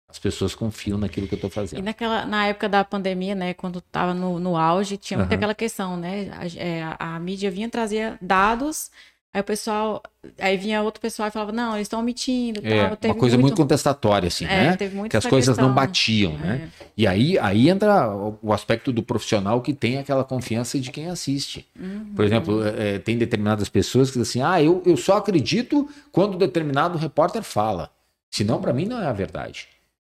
[0.08, 1.82] as pessoas confiam naquilo que eu estou E fazendo.
[1.84, 5.36] naquela, na época da pandemia, né, quando estava no, no auge, tinha muito Aham.
[5.36, 6.30] aquela questão, né?
[6.32, 8.90] A, é, a- a mídia vinha trazia dados,
[9.32, 10.00] aí o pessoal,
[10.38, 12.98] aí vinha outro pessoal e falava, não, eles estão omitindo, É, tal.
[13.10, 14.76] Uma coisa muito, contestatória, assim, é, né?
[14.76, 15.74] teve muito Que as coisas não questão.
[15.74, 16.70] batiam, né?
[16.80, 16.84] É.
[16.96, 21.08] E aí, aí entra o o aspecto do profissional que tem aquela confiança de quem
[21.08, 21.66] assiste.
[21.76, 22.12] Uhum.
[22.14, 26.36] Por exemplo, é, tem determinadas pessoas que dizem assim: ah, eu, eu só acredito quando
[26.38, 27.90] determinado repórter fala.
[28.30, 29.68] Senão, para mim, não é a verdade.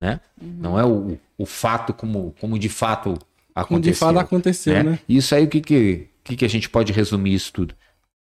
[0.02, 0.20] Né?
[0.42, 0.56] Uhum.
[0.60, 3.20] Não é o, o fato como, como de fato Como
[3.56, 3.94] aconteceu.
[3.94, 4.84] de fato aconteceu, né?
[4.84, 5.00] né?
[5.08, 7.76] Isso aí, o que, que, que, a gente pode resumir isso tudo?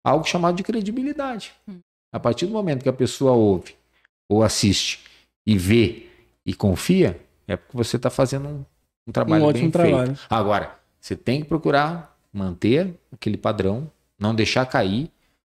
[0.04, 1.54] Algo chamado de credibilidade.
[1.68, 1.80] Hum.
[2.14, 3.76] A partir do momento que a pessoa ouve,
[4.30, 5.02] ou assiste,
[5.46, 6.08] e vê,
[6.46, 8.66] e confia, é porque você está fazendo um,
[9.08, 9.90] um trabalho Um bem ótimo feito.
[9.90, 10.20] trabalho.
[10.30, 15.12] Agora, você tem que procurar manter aquele padrão, não deixar cair,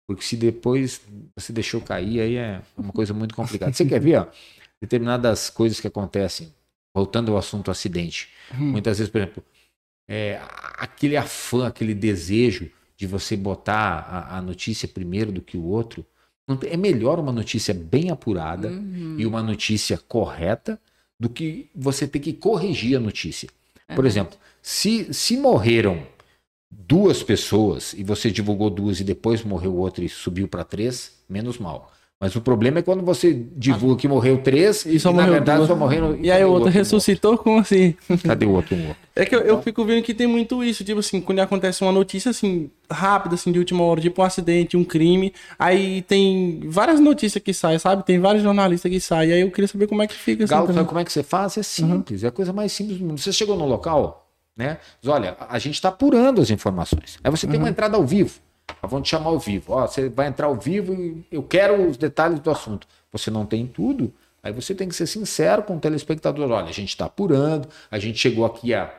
[0.06, 1.00] porque se depois
[1.36, 3.72] você deixou cair, aí é uma coisa muito complicada.
[3.72, 4.26] Você quer ver, ó,
[4.80, 6.52] determinadas coisas que acontecem,
[6.94, 8.28] voltando ao assunto acidente.
[8.54, 8.72] Hum.
[8.72, 9.44] Muitas vezes, por exemplo,
[10.08, 10.40] é,
[10.78, 16.04] aquele afã, aquele desejo de você botar a, a notícia primeiro do que o outro,
[16.66, 19.16] é melhor uma notícia bem apurada Uhum.
[19.18, 20.80] e uma notícia correta
[21.20, 23.48] do que você ter que corrigir a notícia.
[23.94, 26.06] Por exemplo, se, se morreram
[26.70, 31.58] duas pessoas e você divulgou duas e depois morreu outra e subiu para três, menos
[31.58, 31.92] mal.
[32.20, 35.58] Mas o problema é quando você divulga que morreu três E só na morreu verdade
[35.58, 35.68] duas.
[35.68, 36.16] só morreram.
[36.20, 36.74] E aí o outro morto?
[36.74, 37.94] ressuscitou, como assim?
[38.24, 38.98] Cadê o outro morto?
[39.14, 41.92] É que eu, eu fico vendo que tem muito isso, tipo assim, quando acontece uma
[41.92, 46.98] notícia assim, rápida, assim, de última hora, tipo um acidente, um crime, aí tem várias
[46.98, 48.04] notícias que saem, sabe?
[48.04, 50.50] Tem vários jornalistas que saem, aí eu queria saber como é que fica assim.
[50.50, 50.76] Galo, também.
[50.80, 51.56] sabe como é que você faz?
[51.56, 53.20] É simples, é a coisa mais simples do mundo.
[53.20, 54.78] Você chegou no local, né?
[55.00, 57.16] Diz, olha, a gente está apurando as informações.
[57.22, 58.40] Aí você tem uma entrada ao vivo.
[58.82, 59.72] Ah, Vão te chamar ao vivo.
[59.72, 62.86] Ó, você vai entrar ao vivo e eu quero os detalhes do assunto.
[63.12, 66.50] Você não tem tudo, aí você tem que ser sincero com o telespectador.
[66.50, 68.92] Olha, a gente está apurando, a gente chegou aqui há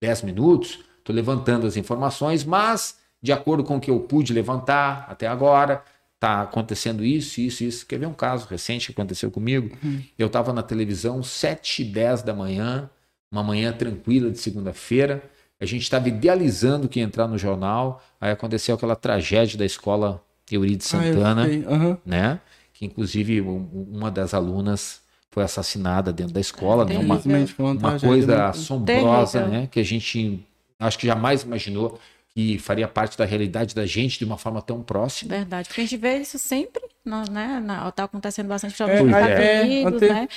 [0.00, 5.06] 10 minutos, estou levantando as informações, mas de acordo com o que eu pude levantar
[5.08, 5.82] até agora,
[6.20, 7.86] tá acontecendo isso, isso, isso.
[7.86, 9.76] Quer ver um caso recente que aconteceu comigo?
[10.18, 12.90] Eu estava na televisão 7 e 10 da manhã,
[13.30, 15.22] uma manhã tranquila de segunda-feira.
[15.60, 18.02] A gente estava idealizando que ia entrar no jornal.
[18.20, 21.98] Aí aconteceu aquela tragédia da escola Eurides Ah, Santana, sei, aham.
[22.04, 22.40] né?
[22.74, 26.98] Que inclusive um- uma das alunas foi assassinada dentro da escola, né?
[26.98, 27.20] Uma,
[27.72, 29.60] uma coisa assombrosa, Terrível.
[29.62, 29.68] né?
[29.70, 30.46] Que a gente
[30.78, 31.98] acho que jamais imaginou
[32.34, 35.30] que faria parte da realidade da gente de uma forma tão próxima.
[35.34, 37.60] Verdade, porque a gente vê isso sempre, na- né?
[37.64, 40.28] Na, tá acontecendo bastante É, é, Estados é, ante- né?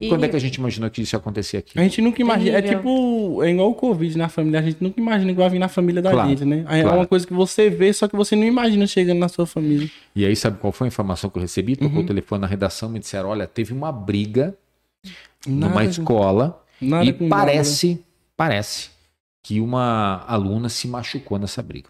[0.00, 1.76] E- Quando é que a gente imaginou que isso ia acontecer aqui?
[1.78, 2.56] A gente nunca imagina.
[2.58, 3.42] É tipo.
[3.42, 4.60] É igual o Covid na família.
[4.60, 6.64] A gente nunca imagina que vai vir na família da Claro, gente, né?
[6.68, 6.98] É claro.
[6.98, 9.90] uma coisa que você vê, só que você não imagina chegando na sua família.
[10.14, 11.74] E aí, sabe qual foi a informação que eu recebi?
[11.74, 12.04] Tocou Uhum.
[12.04, 14.56] o telefone na redação, me disseram: olha, teve uma briga
[15.46, 17.42] numa Nada- escola nada e com nada.
[17.46, 18.00] parece,
[18.36, 18.90] parece
[19.42, 21.88] que uma aluna se machucou nessa briga.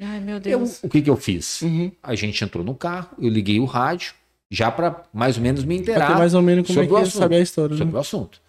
[0.00, 0.82] Ai, meu Eu, Deus.
[0.82, 1.60] o que, que eu fiz?
[1.62, 1.90] Uhum.
[2.02, 4.14] A gente entrou no carro, eu liguei o rádio,
[4.52, 7.02] já para mais ou menos me inteirar mais ou menos como é sobre que o
[7.02, 7.18] assunto.
[7.18, 7.98] saber a história, sobre né?
[7.98, 8.40] o assunto.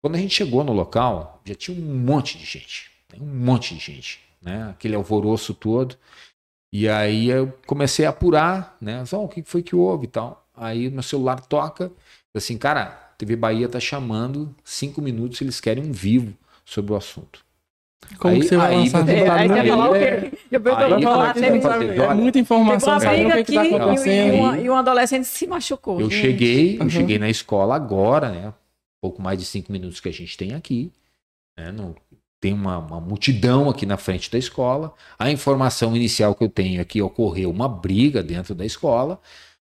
[0.00, 2.90] Quando a gente chegou no local, já tinha um monte de gente.
[3.12, 3.18] né?
[3.20, 4.18] Um monte de gente.
[4.40, 4.70] Né?
[4.70, 5.96] Aquele alvoroço todo.
[6.72, 9.04] E aí eu comecei a apurar, né?
[9.04, 10.48] Só, o que foi que houve e tal.
[10.56, 11.92] Aí meu celular toca,
[12.34, 12.86] assim, cara,
[13.18, 16.34] TV Bahia tá chamando cinco minutos, eles querem um vivo
[16.64, 17.44] sobre o assunto.
[18.18, 19.04] Como Aí- que você vai aí lançar Aí
[19.48, 20.32] no você vai falar o quê?
[20.50, 24.34] Eu Vai falar é muita informação, uma sabe o briga que, tá e, acontecendo.
[24.34, 26.00] e, uma- e um adolescente se machucou.
[26.00, 26.20] Eu gente.
[26.20, 26.90] cheguei, eu Uhum.
[26.90, 28.52] cheguei na escola agora, né?
[29.00, 30.92] Pouco mais de cinco minutos que a gente tem aqui.
[31.58, 31.72] Né?
[31.72, 31.94] Não-
[32.40, 34.92] tem uma, uma multidão aqui na frente da escola.
[35.18, 39.20] A informação inicial que eu tenho é que ocorreu uma briga dentro da escola,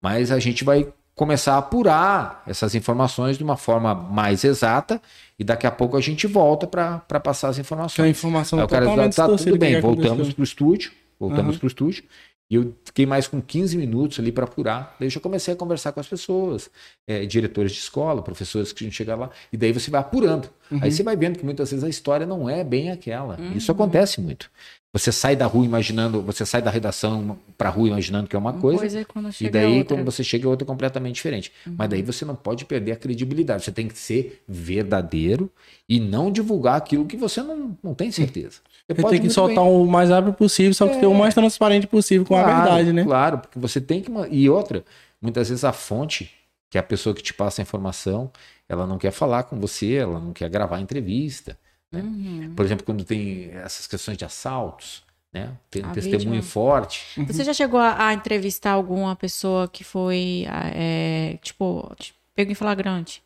[0.02, 0.86] mas a gente vai
[1.18, 5.02] começar a apurar essas informações de uma forma mais exata
[5.36, 8.08] e daqui a pouco a gente volta para passar as Que é informações.
[8.10, 10.34] informação Aí o cara totalmente tá, tudo bem, voltamos aconteceu.
[10.34, 11.58] pro estúdio, voltamos Aham.
[11.58, 12.04] pro estúdio.
[12.50, 14.96] E eu fiquei mais com 15 minutos ali para apurar.
[14.98, 16.70] Daí eu já comecei a conversar com as pessoas,
[17.06, 20.48] eh, diretores de escola, professores que a gente chega lá, e daí você vai apurando.
[20.70, 20.78] Uhum.
[20.82, 23.38] Aí você vai vendo que muitas vezes a história não é bem aquela.
[23.54, 24.50] Isso acontece muito.
[24.92, 28.38] Você sai da rua imaginando, você sai da redação para a rua imaginando que é
[28.38, 29.96] uma coisa, e quando e daí, outra.
[29.96, 31.52] quando você chega, é outra completamente diferente.
[31.66, 33.64] Mas daí você não pode perder a credibilidade.
[33.64, 35.50] Você tem que ser verdadeiro
[35.88, 38.60] e não divulgar aquilo que você não, não tem certeza.
[38.86, 41.14] Você Você pode tem que soltar bem- o mais rápido possível, só que ser o
[41.14, 43.04] mais transparente possível com a Claro, verdade, né?
[43.04, 44.10] Claro, porque você tem que.
[44.30, 44.82] E outra,
[45.20, 46.30] muitas vezes a fonte,
[46.70, 48.30] que é a pessoa que te passa a informação,
[48.68, 51.58] ela não quer falar com você, ela não quer gravar entrevista.
[51.90, 52.02] né?
[52.02, 52.52] Uhum.
[52.54, 55.02] Por exemplo, quando tem essas questões de assaltos,
[55.32, 55.52] né?
[55.70, 56.42] Tem um A testemunho vítima.
[56.42, 57.04] forte.
[57.26, 61.90] Você já chegou a, a entrevistar alguma pessoa que foi, ah, é, tipo,
[62.34, 63.22] pego em flagrante?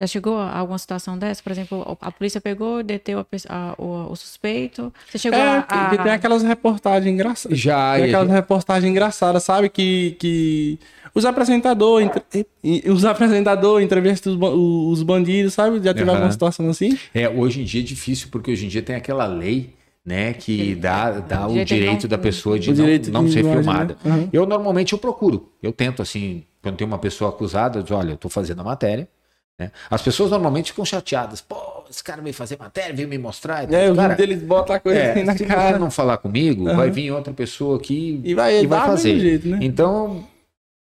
[0.00, 1.42] Já chegou a alguma situação dessa?
[1.42, 4.92] Por exemplo, a polícia pegou, deteu a a- o, o suspeito.
[5.10, 5.90] Você chegou É, a, a...
[5.90, 7.58] que tem aquelas reportagens engraçadas.
[7.58, 9.70] Já, Tem aquelas gente- reportagens engraçadas, sabe?
[9.70, 10.78] Que, que
[11.14, 15.76] os apresentadores, entre- os apresentadores entrevistam os, ba- os bandidos, sabe?
[15.82, 16.12] Já teve Aham.
[16.12, 16.98] alguma situação assim?
[17.14, 20.74] É, hoje em dia é difícil, porque hoje em dia tem aquela lei, né, que
[20.74, 22.86] dá, dá o o direito não- da pessoa de não,
[23.22, 23.96] não de ser imagem, filmada.
[24.04, 24.12] né?
[24.14, 24.28] Uhum.
[24.30, 28.10] Eu normalmente eu procuro, eu tento assim, quando tem uma pessoa acusada, eu digo, olha,
[28.12, 29.08] eu tô fazendo a matéria,
[29.58, 29.70] né?
[29.90, 31.56] As pessoas normalmente ficam chateadas, pô,
[31.88, 33.64] esse cara veio fazer matéria, veio me mostrar.
[33.64, 33.80] e tal.
[33.80, 35.72] É, os cara, deles botam a coisa é, assim na se cara.
[35.72, 36.76] você não falar comigo, Aham.
[36.76, 39.18] vai vir outra pessoa aqui E vai, e vai fazer.
[39.18, 39.58] jeito, né?
[39.62, 40.26] Então,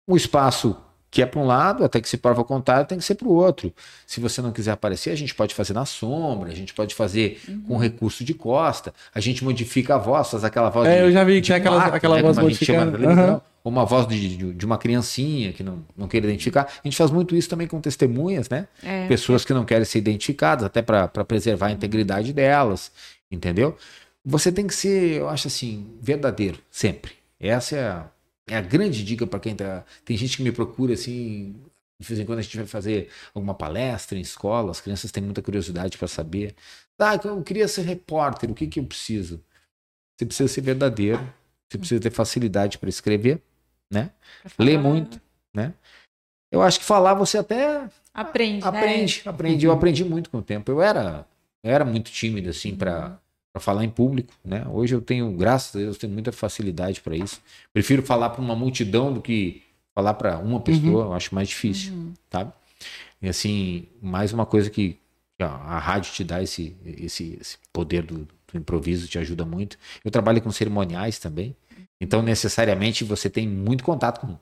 [0.07, 0.75] o espaço
[1.09, 3.27] que é para um lado, até que se prova o contrário, tem que ser para
[3.27, 3.73] o outro.
[4.07, 7.41] Se você não quiser aparecer, a gente pode fazer na sombra, a gente pode fazer
[7.67, 11.11] com recurso de costa, a gente modifica a voz, faz aquela voz É, de, eu
[11.11, 12.97] já vi que tem aquela- aquela né, voz modificada.
[13.09, 13.41] Aham.
[13.63, 16.63] Ou uma voz de, de- uma criancinha que não, não queira identificar.
[16.63, 18.67] A gente faz muito isso também com testemunhas, né?
[18.83, 19.07] É.
[19.07, 22.91] Pessoas que não querem ser identificadas, até para preservar a integridade delas,
[23.31, 23.77] entendeu?
[24.23, 27.13] Você tem que ser, eu acho assim, verdadeiro, sempre.
[27.39, 28.05] Essa é a,
[28.47, 29.83] é a grande dica para quem tá.
[30.05, 31.55] Tem gente que me procura assim.
[31.99, 35.21] De vez em quando a gente vai fazer alguma palestra em escola, as crianças têm
[35.23, 36.55] muita curiosidade para saber.
[36.97, 39.39] Ah, eu queria ser repórter, o que, que eu preciso?
[40.17, 41.19] Você precisa ser verdadeiro,
[41.69, 43.41] você precisa ter facilidade para escrever,
[43.91, 44.09] né?
[44.81, 45.21] Muito,
[45.53, 45.73] né?
[46.51, 49.65] Eu acho que falar você até Aprende, Aprende, aprendi.
[49.65, 50.69] Eu aprendi muito com o tempo.
[50.71, 51.25] Eu era,
[51.63, 53.17] eu era muito tímido, assim, para
[53.59, 54.65] falar em público, né?
[54.69, 57.41] Hoje eu tenho, graças a Deus, tenho muita facilidade para isso.
[57.73, 59.61] Prefiro falar para uma multidão do que
[59.95, 61.05] falar para uma pessoa.
[61.05, 62.13] Eu acho mais difícil, Uhum.
[62.29, 62.51] sabe?
[63.21, 64.97] E assim, mais uma coisa que
[65.39, 69.77] a, a rádio te dá esse, esse, esse poder do, do improviso, te ajuda muito.
[70.03, 71.55] Eu trabalho com cerimoniais também.
[72.01, 74.35] Então, necessariamente, você tem muito contato com,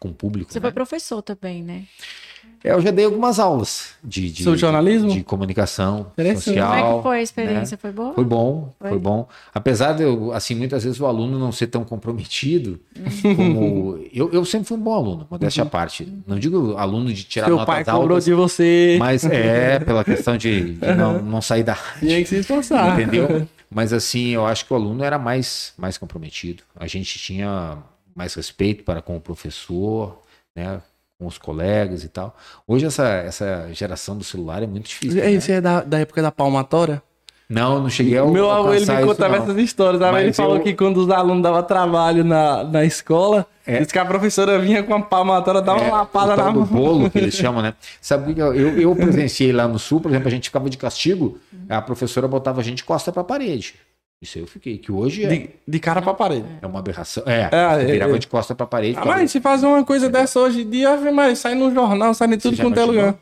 [0.00, 0.50] com o público.
[0.50, 0.62] Você né?
[0.62, 1.84] foi professor também, né?
[2.64, 5.10] É, Eu já dei algumas aulas de, de, Sobre jornalismo?
[5.10, 6.44] de comunicação Interessante.
[6.44, 6.68] social.
[6.70, 7.76] Como é que foi a experiência?
[7.76, 8.14] Foi boa?
[8.14, 8.90] Foi bom, Foi?
[8.90, 8.98] foi?
[8.98, 9.28] bom.
[9.52, 12.80] Apesar de eu, assim, muitas vezes o aluno não ser tão comprometido
[13.36, 13.98] como.
[14.12, 16.10] Eu, eu sempre fui um bom aluno, modéstia à parte.
[16.26, 18.96] Não digo aluno de tirar Seu notas pai cobrou altas, de você.
[18.98, 22.98] mas é pela questão de, de não, não sair da Tinha que se esforçar.
[22.98, 23.46] Entendeu?
[23.70, 26.62] Mas assim, eu acho que o aluno era mais, mais comprometido.
[26.74, 27.78] A gente tinha
[28.14, 30.22] mais respeito para com o professor,
[30.54, 30.80] né?
[31.18, 32.36] Com os colegas e tal.
[32.66, 35.20] Hoje essa, essa geração do celular é muito difícil.
[35.20, 35.32] né?
[35.32, 37.02] Esse é da, da época da palmatória?
[37.48, 40.18] Não, não cheguei ao Meu avô, ele me contava essas histórias, sabe?
[40.18, 43.78] Ele Mas falou eu- que quando os alunos davam trabalho na, na escola, É.
[43.78, 46.64] disse que a professora vinha com a palmatória, dava uma lapada na mão.
[46.64, 47.74] bolo que eles chamam, né?
[48.00, 50.76] Sabe o que eu, eu, presenciei lá no sul, por exemplo, a gente ficava de
[50.76, 53.74] castigo, a professora botava a gente costa para a parede.
[54.20, 56.46] Isso aí eu fiquei, que hoje é, De, de cara pra parede.
[56.62, 57.22] é uma aberração.
[57.26, 58.18] É, É, é, virava é.
[58.18, 58.98] de costa para parede.
[58.98, 62.28] Ah, mas se fazer uma coisa dessa hoje em dia, Maria, sai no jornal, sai
[62.32, 63.14] em tudo quanto é lugar.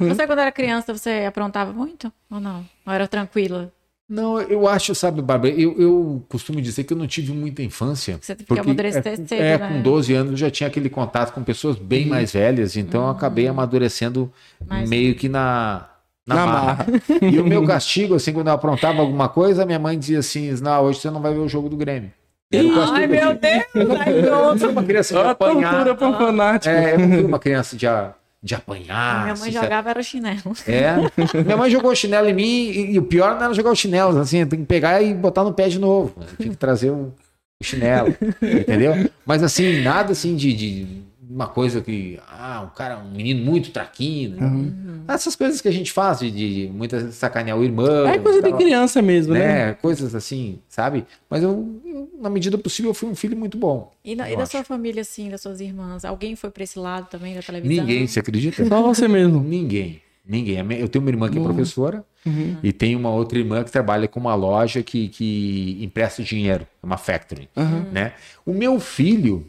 [0.00, 2.12] Você, quando era criança, você aprontava muito?
[2.30, 2.64] Ou não?
[2.86, 3.72] Ou era tranquila?
[4.08, 8.16] Não, eu acho, sabe, Bárbara, eu, eu costumo dizer que eu não tive muita infância.
[8.22, 9.68] Você porque amadurecer é, cedo, é, né?
[9.68, 13.08] com 12 anos eu já tinha aquele contato com pessoas bem mais velhas, então eu
[13.10, 14.32] acabei amadurecendo
[14.64, 15.88] Mais- meio que na,
[16.26, 16.86] na, Na marra.
[17.22, 20.82] E o meu castigo, assim, quando eu aprontava alguma coisa, minha mãe dizia assim: não,
[20.84, 22.10] hoje você não vai ver o jogo do Grêmio.
[22.52, 22.62] Era
[22.92, 23.38] Ai, meu assim.
[23.40, 23.90] Deus!
[24.00, 25.96] Ai, Eu uma criança de apanhar.
[25.96, 26.74] pra um fanático.
[26.74, 29.22] É, eu não fui uma criança de, a- de apanhar.
[29.24, 29.64] minha mãe assim, sabe?
[29.66, 30.40] jogava era o chinelo.
[30.66, 30.94] É.
[31.42, 34.16] Minha mãe jogou chinelo em mim e, e o pior não era jogar o chinelo,
[34.20, 36.14] assim, tem que pegar e botar no pé de novo.
[36.38, 37.12] Tem que trazer o,
[37.60, 39.10] o chinelo, entendeu?
[39.26, 40.86] Mas assim, nada assim de, de
[41.28, 44.36] uma coisa que, ah, um cara, um menino muito traquino.
[44.40, 45.02] Uhum.
[45.08, 48.06] Essas coisas que a gente faz de, de muitas vezes sacanear o irmão.
[48.06, 49.66] É coisa de tal, criança mesmo, né?
[49.66, 49.74] né?
[49.74, 51.04] Coisas assim, sabe?
[51.28, 53.92] Mas eu, eu, na medida possível, eu fui um filho muito bom.
[54.04, 54.52] E, na- e da acho.
[54.52, 56.04] sua família, assim, das suas irmãs?
[56.04, 57.84] Alguém foi pra esse lado também da televisão?
[57.84, 58.64] Ninguém, você acredita?
[58.64, 59.40] Só você mesmo.
[59.42, 60.00] Ninguém.
[60.28, 60.56] Ninguém.
[60.78, 61.46] Eu tenho uma irmã que é Uhum.
[61.46, 62.56] professora Uhum.
[62.62, 66.86] e tenho uma outra irmã que trabalha com uma loja que, que empresta dinheiro, é
[66.86, 67.84] uma factory, Uhum.
[67.92, 68.12] né?
[68.44, 69.46] O meu filho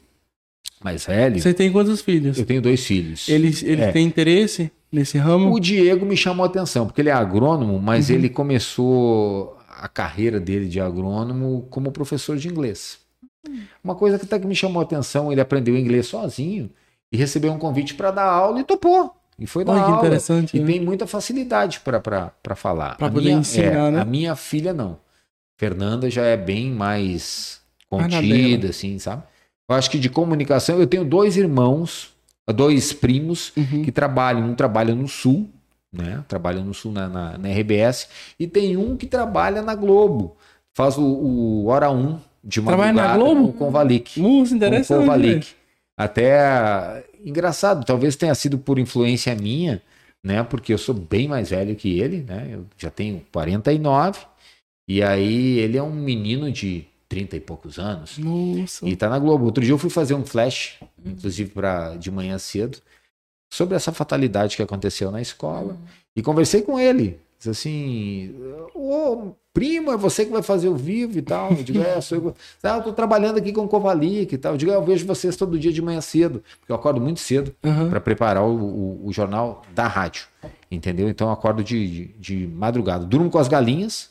[0.83, 2.37] mais velho, Você tem quantos filhos?
[2.37, 3.27] eu tenho dois filhos.
[3.27, 3.91] Eles, eles É.
[3.91, 5.51] têm interesse nesse ramo?
[5.53, 10.39] O Diego me chamou a atenção, porque ele é agrônomo, mas ele começou a carreira
[10.39, 12.99] dele de agrônomo como professor de inglês.
[13.83, 16.69] Uma coisa que até que me chamou a atenção, ele aprendeu inglês sozinho
[17.11, 19.13] e recebeu um convite para dar aula e topou.
[19.39, 19.99] E foi dar Olha que aula.
[19.99, 20.57] interessante.
[20.57, 20.65] E né?
[20.65, 22.97] tem muita facilidade para falar.
[22.97, 24.01] Pra A poder minha- ensinar, é, né?
[24.01, 24.97] A minha filha não.
[25.59, 27.61] Fernanda já é bem mais
[27.91, 29.23] na contida, assim, sabe?
[29.69, 32.09] Eu acho que de comunicação, eu tenho dois irmãos,
[32.55, 33.83] dois primos Uhum.
[33.83, 34.49] que trabalham.
[34.49, 35.49] Um trabalha no Sul,
[35.91, 36.23] né?
[36.27, 38.07] Trabalha no Sul na, na, na RBS.
[38.39, 40.37] E tem um que trabalha na Globo.
[40.73, 43.51] Faz o, o Hora 1 de Trabalha na madrugada Globo?
[43.53, 44.19] com o Kovalik.
[44.21, 44.99] Muito Com o interessante.
[44.99, 45.05] né?
[45.05, 45.47] Kovalik.
[45.97, 49.81] Até engraçado, talvez tenha sido por influência minha,
[50.23, 50.43] né?
[50.43, 52.47] Porque eu sou bem mais velho que ele, né?
[52.51, 54.19] Eu já tenho 49.
[54.87, 58.17] E aí ele é um menino de 30 e poucos anos.
[58.17, 58.87] Nossa.
[58.87, 59.45] E tá na Globo.
[59.45, 62.79] Outro dia eu fui fazer um flash, inclusive para de manhã cedo,
[63.49, 65.77] sobre essa fatalidade que aconteceu na escola.
[66.15, 67.19] E conversei com ele.
[67.37, 68.35] Disse assim:
[68.73, 71.51] Ô, primo, é você que vai fazer o vivo e tal.
[71.51, 72.35] Eu digo: É, sou eu.
[72.63, 74.53] Ah, eu tô trabalhando aqui com o Kovalik e tal.
[74.53, 77.19] Eu digo: "É, Eu vejo vocês todo dia de manhã cedo, porque eu acordo muito
[77.19, 77.89] cedo Aham.
[77.91, 80.25] para preparar o, o- o jornal da rádio.
[80.69, 81.07] Entendeu?
[81.07, 83.05] Então eu acordo de, de, de madrugada.
[83.05, 84.09] Durmo com as galinhas.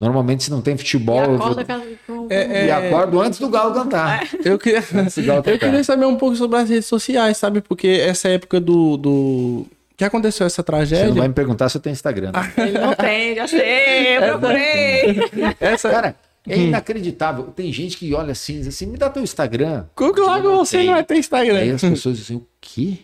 [0.00, 3.38] Normalmente, se não tem E futebol, eu vou- acorda com- com- É, e acordo antes
[3.40, 4.28] do galo cantar.
[4.44, 5.58] Eu queria, galo eu cantar.
[5.58, 7.60] queria saber um pouco sobre as redes sociais, sabe?
[7.60, 8.96] Porque essa época do.
[8.96, 9.66] do...
[9.96, 11.12] que aconteceu essa Você não tragédia?
[11.14, 12.30] vai me perguntar se eu tenho Instagram.
[12.32, 12.52] né?
[12.58, 15.56] Ele não tem, já sei, eu procurei.
[15.58, 15.90] Essa...
[15.90, 16.14] Cara,
[16.48, 17.44] é inacreditável.
[17.46, 19.84] Tem gente que olha assim e diz assim: me dá teu Instagram.
[19.96, 21.56] Como que logo você não vai ter Instagram?
[21.58, 22.98] Aí as pessoas dizem: o quê?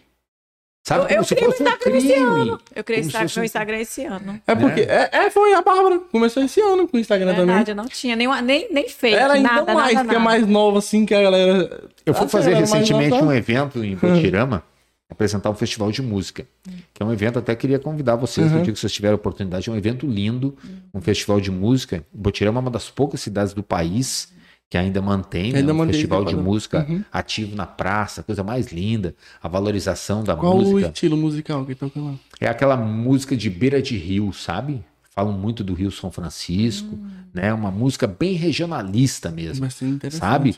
[0.86, 2.58] Sabe Eu- eu criei um um Instagram esse crime.
[2.76, 4.40] Eu criei Como se Insta- fosse meu Instagram esse ano.
[4.46, 4.80] É porque.
[4.82, 5.98] É, é, foi a Bárbara.
[6.12, 7.64] Começou esse ano com o Instagram Verdade, também.
[7.68, 10.46] eu não tinha nem, nem, nem fake, Era ainda nada, mais, nada, que é mais
[10.46, 11.88] nova assim que a galera.
[12.04, 14.62] Eu fui Ah, fazer recentemente um evento em Botirama,
[15.10, 16.46] apresentar um festival de música.
[16.92, 18.58] Que é um evento, até queria convidar vocês, Uhum.
[18.58, 20.54] no dia que vocês tiverem a oportunidade, é um evento lindo,
[20.92, 22.04] um festival de música.
[22.12, 24.33] Botirama é uma das poucas cidades do país
[24.70, 27.04] que ainda mantém né, Ainda um festival de música Uhum.
[27.12, 30.88] ativo na praça, coisa mais linda, a valorização da Qual o música.
[30.88, 32.14] estilo musical que toca lá?
[32.40, 34.84] É aquela música de beira de rio, sabe?
[35.14, 36.98] Falam muito do Rio São Francisco,
[37.32, 37.54] né?
[37.54, 39.68] Uma música bem regionalista mesmo,
[40.10, 40.56] sabe?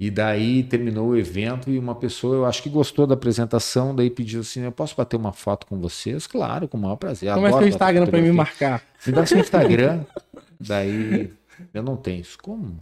[0.00, 4.08] E daí terminou o evento e uma pessoa, eu acho que gostou da apresentação, daí
[4.08, 6.26] pediu assim: Eu posso bater uma foto com vocês?
[6.26, 7.34] Claro, com o maior prazer.
[7.34, 8.80] Como é o Instagram pra me marcar?
[9.04, 10.04] Me dá seu Instagram.
[10.60, 11.30] daí
[11.74, 12.38] eu não tenho isso.
[12.40, 12.80] Como?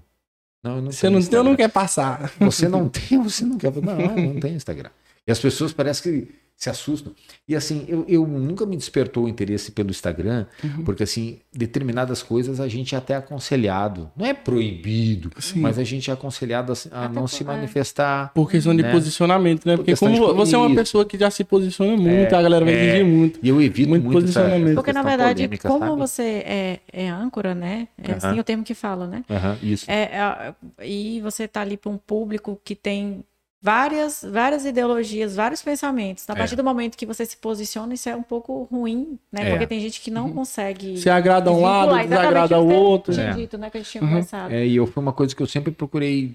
[0.66, 1.38] Não, eu não Você não, Instagram.
[1.38, 2.32] eu não quer passar.
[2.40, 3.72] Você não tem, você não quer.
[3.76, 4.90] Não, eu não tenho Instagram.
[5.24, 7.12] E as pessoas parecem que se assustam.
[7.46, 10.84] E assim, eu, eu nunca me despertou o interesse pelo Instagram, Uhum.
[10.84, 14.10] porque assim, determinadas coisas a gente é até aconselhado.
[14.16, 15.60] Não é proibido, Sim.
[15.60, 17.46] mas a gente é aconselhado a, a não se é.
[17.46, 18.32] manifestar.
[18.32, 18.90] Por questão de Né?
[18.90, 19.76] posicionamento, né?
[19.76, 22.74] Por Porque como você é uma pessoa que já se posiciona muito, a galera vai
[22.74, 22.84] é.
[22.88, 23.38] exigir muito.
[23.42, 24.66] E eu evito Muito muito, posicionamento.
[24.68, 25.98] essa Porque, na verdade, polêmica, como sabe?
[25.98, 27.88] você é, é âncora, né?
[28.02, 29.24] É assim o termo que fala, né?
[29.28, 29.84] Aham, isso.
[29.90, 30.54] É, é,
[30.86, 33.22] e você tá ali para um público que tem
[33.60, 36.28] várias, várias ideologias, vários pensamentos.
[36.28, 36.36] A É.
[36.36, 39.46] partir do momento que você se posiciona, isso é um pouco ruim, né?
[39.48, 39.50] É.
[39.50, 40.96] Porque tem gente que não consegue.
[40.98, 43.12] Se agrada um lado, desagrada o outro.
[43.12, 43.32] Tinha É.
[43.34, 43.70] dito, né?
[43.70, 44.08] Que a gente tinha Uhum.
[44.08, 44.54] conversado.
[44.54, 46.34] É, e eu foi uma coisa que eu sempre procurei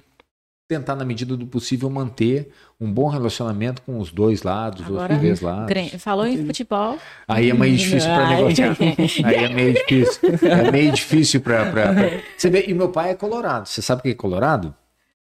[0.67, 2.49] tentar, na medida do possível, manter
[2.79, 6.01] um bom relacionamento com os dois lados, Agora, os três lados.
[6.01, 6.97] Falou em futebol.
[7.27, 8.35] Aí é meio difícil para Ai.
[8.37, 8.77] negociar.
[9.25, 10.19] Aí é meio difícil.
[10.49, 11.65] É meio difícil para.
[12.37, 13.67] Você vê, e meu pai é colorado.
[13.67, 14.73] Você sabe o que é colorado?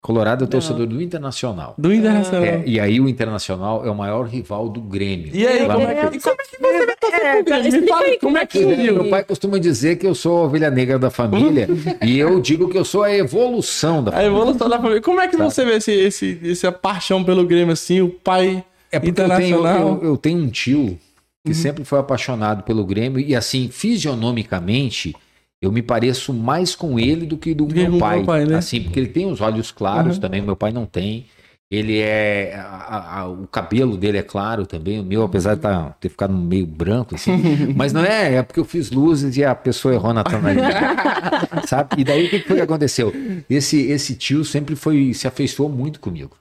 [0.02, 1.74] Colorado é torcedor do Internacional.
[1.78, 2.44] Do Internacional.
[2.46, 5.32] É, e aí o Internacional é o maior rival do Grêmio.
[5.34, 6.24] E aí, Meu como é que, Deus.
[6.24, 7.62] como é que você vai torcer pro Grêmio?
[7.64, 8.92] Me explica fala aí como é que é que-.
[8.92, 11.68] Meu pai costuma dizer que eu sou a ovelha negra da família
[12.06, 14.32] e eu digo que eu sou a evolução da A família.
[14.32, 15.02] evolução da família.
[15.02, 15.52] Como é que Sabe?
[15.54, 18.00] você vê esse, esse, essa paixão pelo Grêmio assim?
[18.02, 20.00] O pai É porque eu tenho, internacional.
[20.02, 20.98] eu, eu tenho um tio
[21.44, 21.54] que Uhum.
[21.54, 25.16] sempre foi apaixonado pelo Grêmio e assim, fisionomicamente,
[25.62, 28.18] eu me pareço mais com ele do que do meu pai.
[28.18, 28.56] meu pai, né?
[28.58, 30.22] Assim, porque ele tem os olhos claros Uhum.
[30.22, 31.26] também, meu pai não tem.
[31.70, 32.56] Ele é.
[32.56, 35.02] a- a- o cabelo dele é claro também.
[35.02, 37.34] O meu, apesar de tá- ter ficado meio branco, assim.
[37.76, 40.78] mas não é, é porque eu fiz luzes e a pessoa errou na tonalidade.
[41.68, 42.00] sabe?
[42.00, 43.14] E daí o que que foi que aconteceu?
[43.50, 45.14] Esse, esse tio sempre foi.
[45.14, 46.38] se afeiçoou muito comigo.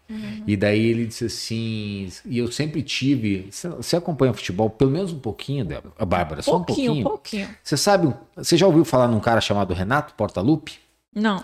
[0.46, 2.08] E daí ele disse assim.
[2.24, 3.48] E eu sempre tive.
[3.50, 5.92] Você, acompanha futebol pelo menos um pouquinho, Débora?
[5.98, 7.04] A Bárbara, só um pouquinho, pouquinho.
[7.04, 7.48] pouquinho.
[7.64, 10.85] Você sabe, você já ouviu falar num cara chamado Renato Portaluppi?
[11.18, 11.42] Não.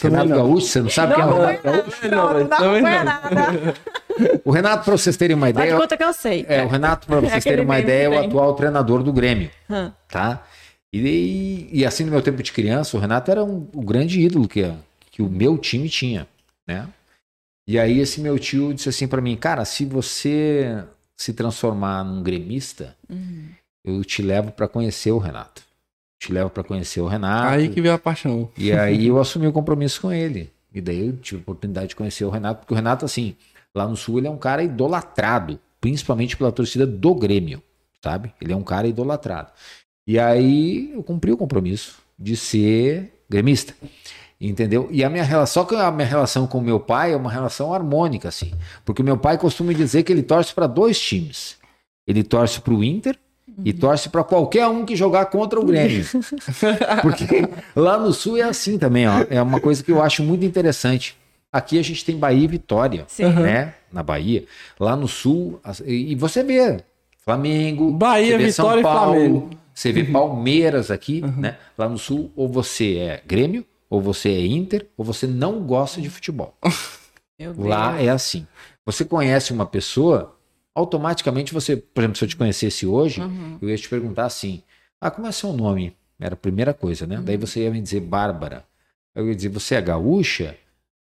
[0.00, 0.36] Renato não.
[0.36, 2.08] Gaúcho, você não sabe quem é o Não Renato Gaúcho?
[2.08, 3.04] Não, não Também acompanha não.
[3.04, 3.74] nada.
[4.44, 6.46] O Renato, para vocês terem uma ideia, conta que eu sei.
[6.48, 9.50] é, o Renato, para vocês terem uma ideia, é o atual treinador do Grêmio,
[10.08, 10.46] tá?
[10.94, 14.46] E, e assim, no meu tempo de criança, o Renato era um- o grande ídolo
[14.48, 14.72] que,
[15.10, 16.26] que o meu time tinha,
[16.66, 16.88] né?
[17.68, 20.84] E aí esse meu tio disse assim para mim, cara, se você
[21.18, 23.48] se transformar num gremista, Uhum.
[23.84, 25.62] eu te levo para conhecer o Renato.
[26.18, 27.54] Te levo para conhecer o Renato.
[27.54, 28.50] Aí que veio a paixão.
[28.56, 30.50] E aí eu assumi o compromisso com ele.
[30.72, 33.34] E daí eu tive a oportunidade de conhecer o Renato, porque o Renato, assim,
[33.74, 37.62] lá no Sul, ele é um cara idolatrado, principalmente pela torcida do Grêmio,
[38.02, 38.32] sabe?
[38.40, 39.52] Ele é um cara idolatrado.
[40.06, 43.74] E aí eu cumpri o compromisso de ser gremista.
[44.38, 44.88] Entendeu?
[44.90, 47.30] E a minha relação, só que a minha relação com o meu pai é uma
[47.30, 48.52] relação harmônica, assim.
[48.84, 51.56] Porque o meu pai costuma dizer que ele torce para dois times.
[52.06, 53.18] Ele torce para o Inter
[53.64, 56.04] e torce para qualquer um que jogar contra o Grêmio.
[57.02, 59.24] Porque lá no Sul é assim também, ó.
[59.30, 61.16] É uma coisa que eu acho muito interessante.
[61.52, 63.30] Aqui a gente tem Bahia e Vitória, Sim.
[63.30, 63.74] né?
[63.90, 64.44] Na Bahia.
[64.78, 66.82] Lá no Sul, e você vê
[67.24, 69.50] Flamengo, Bahia, você vê Vitória e Flamengo.
[69.72, 71.56] você vê Palmeiras aqui, né?
[71.78, 76.00] Lá no Sul, ou você é Grêmio, ou você é Inter, ou você não gosta
[76.00, 76.54] de futebol.
[77.38, 77.66] Meu Deus.
[77.66, 78.46] Lá é assim.
[78.84, 80.35] Você conhece uma pessoa,
[80.76, 83.58] automaticamente você, por exemplo, se eu te conhecesse hoje, Uhum.
[83.60, 84.62] eu ia te perguntar assim:
[85.00, 85.92] ah, como é seu nome?
[86.20, 87.20] Era a primeira coisa, né?
[87.22, 88.64] Daí você ia me dizer Bárbara.
[89.14, 90.54] Eu ia dizer, você é gaúcha?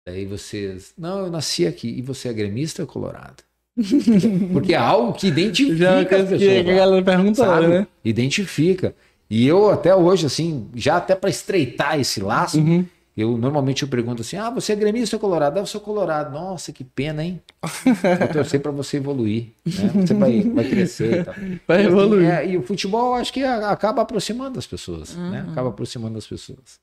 [0.06, 1.88] Daí você, não, eu nasci aqui.
[1.88, 3.42] E você é gremista ou colorado?
[4.52, 6.38] Porque é algo que identifica Já as que, pessoas.
[6.40, 7.66] que a galera perguntou, sabe?
[7.68, 7.86] né?
[8.04, 8.94] Identifica.
[9.28, 12.84] E eu até hoje, assim, já até para estreitar esse laço, Uhum.
[13.16, 15.56] Eu normalmente eu pergunto assim: ah, você é gremista ou colorado?
[15.56, 16.32] Ah, eu sou colorado.
[16.32, 17.40] Nossa, que pena, hein?
[18.18, 19.48] Vou torcer para você evoluir.
[19.64, 20.06] Né?
[20.06, 21.34] Você vai, vai crescer e tal.
[21.66, 22.28] Vai Assim, evoluir.
[22.30, 25.14] é, e o futebol, acho que acaba aproximando as pessoas.
[25.14, 25.42] Né?
[25.42, 25.52] Uhum.
[25.52, 26.80] Acaba aproximando as pessoas.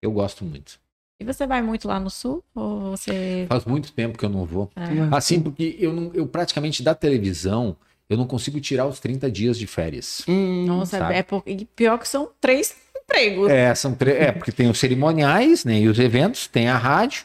[0.00, 0.78] Eu gosto muito.
[1.18, 2.44] E você vai muito lá no sul?
[2.54, 3.46] Ou você.
[3.48, 4.70] Faz muito tempo que eu não vou.
[4.76, 4.82] É.
[5.16, 7.74] Assim, porque eu, não, eu praticamente da televisão,
[8.08, 10.22] eu não consigo tirar os 30 dias de férias.
[10.28, 11.14] Hum, Nossa, sabe?
[11.14, 11.66] é porque.
[11.74, 12.76] Pior que são três
[13.08, 13.50] empregos.
[13.50, 17.24] É, são tre- é, porque tem os cerimoniais, né, e os eventos, tem a rádio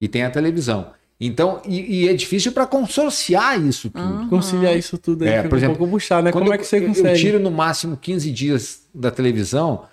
[0.00, 0.90] e tem a televisão.
[1.18, 4.04] Então, e, e é difícil para consorciar isso tudo.
[4.04, 4.28] Uhum.
[4.28, 6.30] Conciliar isso tudo aí É, por exemplo, um pouco puxado, né?
[6.32, 7.08] Como é que você eu- consegue?
[7.08, 9.84] Eu tiro no máximo 15 dias da televisão.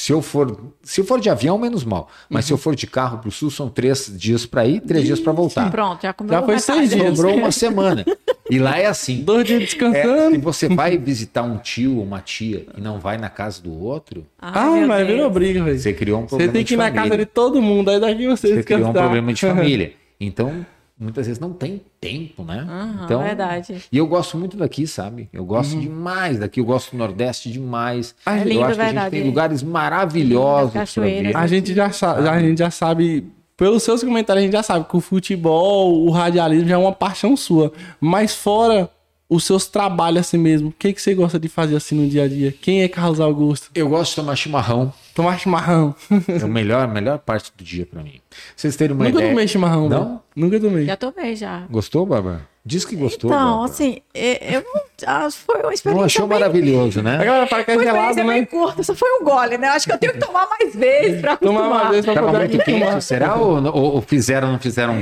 [0.00, 2.08] Se eu for, se eu for de avião, menos mal.
[2.30, 2.46] Mas Uhum.
[2.46, 5.32] se eu for de carro pro sul, são três dias para ir, três dias para
[5.32, 5.68] voltar.
[5.72, 7.16] Pronto, já comeu Já foi seis dias.
[7.16, 8.04] Sobrou uma semana.
[8.48, 9.22] E lá é assim.
[9.26, 10.30] Dois dias É, descansando.
[10.36, 13.72] se você vai visitar um tio ou uma tia e não vai na casa do
[13.82, 15.78] outro, Ah, mas virou briga, velho.
[15.78, 17.98] você criou um Você problema tem de que ir na casa de todo mundo, aí
[18.00, 19.02] daqui você, Você criou um descansar.
[19.02, 19.92] problema de família.
[20.20, 20.64] Então,
[20.98, 22.66] muitas vezes não tem tempo, né?
[22.68, 23.76] Aham, então, verdade.
[23.92, 25.28] E eu gosto muito daqui, sabe?
[25.32, 25.80] Eu gosto Uhum.
[25.80, 26.60] demais daqui.
[26.60, 28.14] Eu gosto do Nordeste demais.
[28.26, 29.10] É eu lindo, acho que a gente verdade.
[29.16, 31.10] tem lugares maravilhosos Lindas para ver.
[31.10, 31.34] cachoeiras.
[31.36, 33.26] A gente já sabe, a gente já sabe,
[33.56, 36.92] pelos seus comentários, a gente já sabe que o futebol, o radialismo já é uma
[36.92, 37.72] paixão sua.
[38.00, 38.90] Mas fora
[39.28, 42.24] os seus trabalhos assim mesmo, o que, que você gosta de fazer assim no dia
[42.24, 42.52] a dia?
[42.62, 43.70] Quem é Carlos Augusto?
[43.74, 44.92] Eu gosto de tomar chimarrão.
[45.14, 45.94] Tomar chimarrão.
[46.28, 48.20] É a melhor, a melhor parte do dia para mim.
[48.56, 49.30] Vocês terem uma Nunca ideia.
[49.32, 50.22] tomei chimarrão, Não?
[50.34, 50.86] Nunca tomei.
[50.86, 51.66] Já tomei, já.
[51.70, 52.46] Gostou, Bárbara?
[52.64, 53.30] Diz que gostou.
[53.30, 54.82] então, assim, é- eu não.
[55.06, 56.04] ah, Foi uma Não experiência.
[56.06, 57.16] achou bem, maravilhoso, né?
[57.24, 58.44] galera fala que é gelado, né?
[58.46, 59.68] curta, só foi um gole, né?
[59.68, 61.82] Acho que eu tenho que tomar mais vezes pra Tomar acostumar.
[61.82, 63.36] uma vez pra Tava muito quente, será?
[63.36, 64.94] Ou, ou- ou fizeram, não fizeram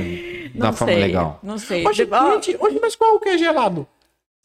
[0.54, 1.40] da Não forma sei, legal?
[1.42, 1.84] Não sei.
[1.86, 3.86] Hoje, gente, hoje, mas qual que é gelado?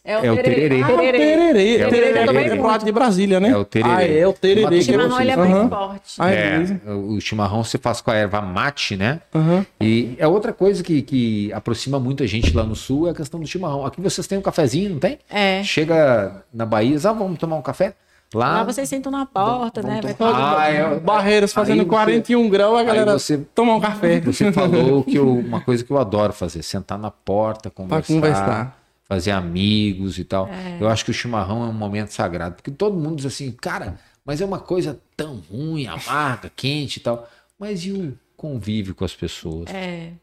[0.03, 0.81] É o tererê.
[0.81, 1.17] Ah, tererê.
[1.19, 1.77] tererê.
[1.77, 2.47] É o tererê tererê.
[2.47, 3.49] é pro lado de Brasília, né?
[3.49, 3.89] É o tererê.
[3.93, 4.65] Ah, é o tererê.
[4.65, 4.91] O que Grosso.
[4.91, 5.47] chimarrão ele é vocês.
[5.47, 5.69] bem Aham.
[5.69, 6.15] forte.
[6.17, 9.21] Ah, É, o chimarrão você faz com a erva mate, né?
[9.33, 9.63] Aham.
[9.79, 13.39] E é outra coisa que, que aproxima muita gente lá no sul é a questão
[13.39, 13.85] do chimarrão.
[13.85, 15.19] Aqui vocês têm um cafezinho, não tem?
[15.29, 15.61] É.
[15.63, 17.93] Chega na Bahia, ah, vamos tomar um café?
[18.33, 19.99] Lá, Lá vocês sentam na porta, né?
[20.01, 23.79] Vai tomar- todo- Ah, é- Barreiras fazendo você- 41 graus, a galera você- toma um
[23.81, 24.19] café.
[24.21, 28.13] você falou que eu- uma coisa que eu adoro fazer, sentar na porta, pra conversar,
[28.13, 28.80] conversar.
[29.11, 30.47] Fazer amigos e tal.
[30.47, 30.77] É.
[30.79, 33.99] Eu acho que o chimarrão é um momento sagrado, porque todo mundo diz assim, cara,
[34.23, 37.29] mas é uma coisa tão ruim, amarga, quente e tal.
[37.59, 39.69] Mas e o convívio com as pessoas?
[39.69, 40.13] É.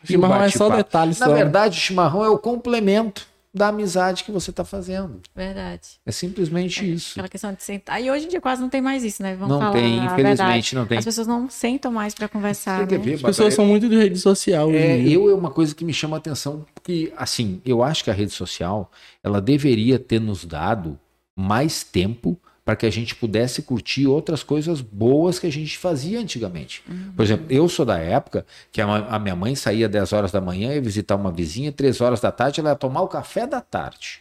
[0.00, 0.76] E o Chimarrão é só bate-papo?
[0.76, 1.34] detalhe Na só.
[1.34, 3.26] verdade, o chimarrão é o complemento
[3.56, 5.20] da amizade que você está fazendo.
[5.34, 5.88] Verdade.
[6.04, 7.12] É simplesmente isso.
[7.12, 8.02] Aquela questão de sentar.
[8.02, 9.34] E hoje em dia quase não tem mais isso, né?
[9.34, 10.74] Vamos Não falar tem, infelizmente verdade.
[10.74, 10.98] não tem.
[10.98, 12.86] As pessoas não sentam mais pra conversar.
[12.86, 13.04] Você né?
[13.04, 14.70] ver, As pessoas são muito de rede social.
[14.70, 18.10] É, eu é uma coisa que me chama a atenção, porque, assim, eu acho que
[18.10, 18.90] a rede social,
[19.24, 20.98] ela deveria ter nos dado
[21.34, 26.18] mais tempo para que a gente pudesse curtir outras coisas boas que a gente fazia
[26.18, 26.82] antigamente.
[27.14, 30.74] Por exemplo, eu sou da época que a, minha mãe saía 10 horas da manhã,
[30.74, 34.20] ia visitar uma vizinha, 3 horas da tarde ela ia tomar o café da tarde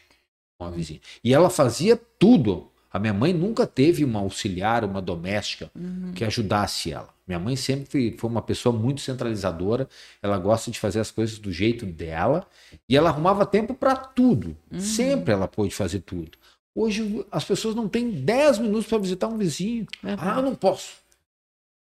[0.59, 0.99] com a vizinha.
[1.23, 2.69] E ela fazia tudo.
[2.93, 5.71] A minha mãe nunca teve uma auxiliar, uma doméstica
[6.13, 7.09] que ajudasse ela.
[7.27, 9.89] Minha mãe sempre foi uma pessoa muito centralizadora.
[10.21, 12.45] Ela gosta de fazer as coisas do jeito dela
[12.87, 14.55] e ela arrumava tempo para tudo.
[14.77, 16.37] Sempre ela pôde fazer tudo.
[16.76, 19.86] Hoje as pessoas não têm 10 minutos para visitar um vizinho.
[20.03, 20.30] Verdade.
[20.30, 20.93] Ah, eu não posso.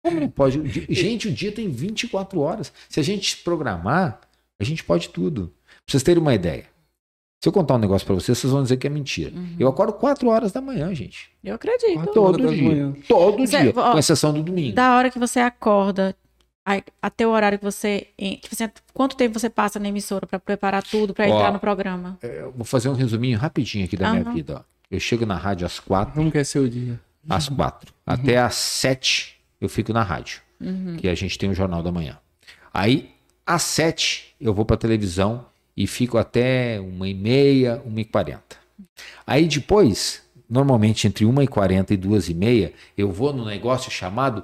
[0.03, 0.61] Como não pode?
[0.93, 2.71] Gente, o dia tem 24 horas.
[2.87, 4.21] Se a gente programar,
[4.59, 5.51] a gente pode tudo.
[5.67, 6.65] Pra vocês terem uma ideia.
[7.43, 9.33] Se eu contar um negócio para vocês, vocês vão dizer que é mentira.
[9.59, 11.29] Eu acordo 4 horas da manhã, gente.
[11.43, 11.93] Eu acredito.
[11.95, 12.63] Quatro horas Todo da dia.
[12.69, 12.93] manhã.
[13.07, 13.73] Todo Você- dia.
[13.75, 14.75] ó, Com exceção do domingo.
[14.75, 16.15] Da hora que você acorda
[17.01, 18.07] até o horário que você.
[18.17, 21.59] Tipo assim, quanto tempo você passa na emissora pra preparar tudo, pra Ó, entrar no
[21.59, 22.17] programa?
[22.23, 24.33] Eu vou fazer um resuminho rapidinho aqui da minha Aham.
[24.33, 24.65] vida.
[24.71, 24.74] Ó.
[24.89, 26.13] Eu chego na rádio às 4.
[26.13, 26.99] Como que é seu dia?
[27.27, 27.91] às quatro.
[28.05, 30.41] Até às sete eu fico na rádio,
[30.99, 32.19] que a gente tem o Jornal da Manhã.
[32.71, 33.09] Aí,
[33.43, 35.43] às sete, eu vou para televisão
[35.75, 38.57] e fico até uma e meia, uma e quarenta.
[39.25, 43.89] Aí depois, normalmente entre uma e quarenta e duas e meia, eu vou no negócio
[43.89, 44.43] chamado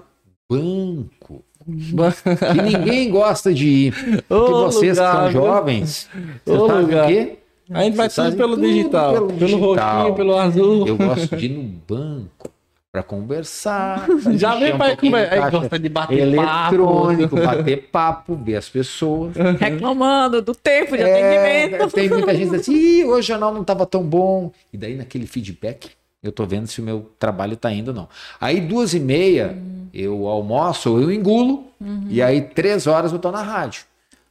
[0.49, 1.45] banco.
[1.63, 3.93] Que ninguém gosta de ir.
[4.27, 5.41] Porque Ô, vocês que lugar, são viu?
[5.41, 6.09] jovens,
[6.45, 7.05] Ô, vocês sabem lugar.
[7.05, 7.37] o quê?
[7.73, 9.13] A gente vai tudo pelo tudo digital.
[9.13, 9.97] pelo Pelo, digital.
[9.97, 10.87] roxinho, pelo azul.
[10.87, 12.49] Eu gosto de ir no banco
[12.91, 14.05] para conversar.
[14.35, 15.45] Já vem um pouquinho conversar.
[15.45, 17.47] Aí gosta de bater eletrônico, papo.
[17.57, 19.33] bater papo, ver as pessoas.
[19.59, 21.91] Reclamando do tempo de É, atendimento.
[21.93, 24.51] tem muita gente assim, Ih, hoje o jornal não estava tão bom.
[24.73, 25.91] E daí naquele feedback,
[26.21, 28.09] eu tô vendo se o meu trabalho tá indo ou não.
[28.39, 29.57] Aí duas e meia,
[29.93, 31.65] eu almoço, eu engulo,
[32.09, 33.83] e aí três horas eu tô na rádio.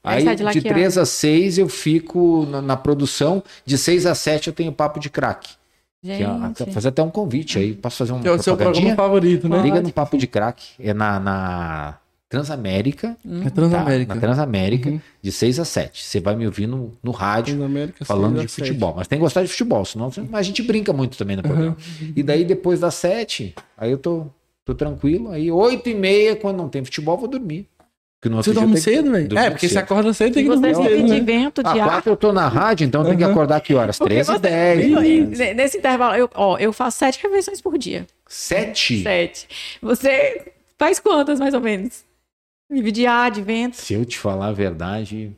[0.03, 3.77] Aí Aí de lá de que três a seis eu fico na, na produção, de
[3.77, 5.51] seis a sete eu tenho papo de craque.
[6.03, 6.73] Que é- Gente.
[6.73, 7.75] fazer até um convite aí.
[7.75, 9.61] Posso fazer um Que é o seu programa favorito, né?
[9.63, 10.65] Liga no Papo de Crack.
[10.79, 13.19] É na, na Transamérica.
[13.45, 14.09] É Transamérica.
[14.09, 14.15] Tá?
[14.15, 15.01] Na Transamérica, Uhum.
[15.21, 16.03] de 6 a 7.
[16.03, 17.59] Você vai me ouvir no, no rádio
[18.05, 18.95] falando de futebol.
[18.97, 21.77] Mas tem que gostar de futebol, senão a gente brinca muito também no programa.
[22.17, 24.27] E daí depois das 7, aí eu tô,
[24.65, 25.31] tô tranquilo.
[25.33, 27.69] Aí 8 e meia, quando não tem futebol, eu vou dormir.
[28.21, 29.39] Porque no Você dorme que- cedo, velho?
[29.39, 29.83] É, porque você cedo.
[29.85, 31.21] acorda cedo tem E que você dormir cedo, de né?
[31.21, 31.91] vento, de Ah, ar.
[32.03, 33.31] 4 eu tô na rádio, então eu tenho que Uhum.
[33.31, 33.99] acordar que horas?
[33.99, 35.41] 13 e você- 10.
[35.41, 38.07] E Nesse intervalo, eu, ó, eu faço sete refeições por dia.
[38.29, 39.03] 7?
[39.03, 39.49] Sete.
[39.81, 42.05] Você faz quantas, mais ou menos?
[42.71, 43.77] Vive de ar, de vento.
[43.77, 45.35] Se eu te falar a verdade,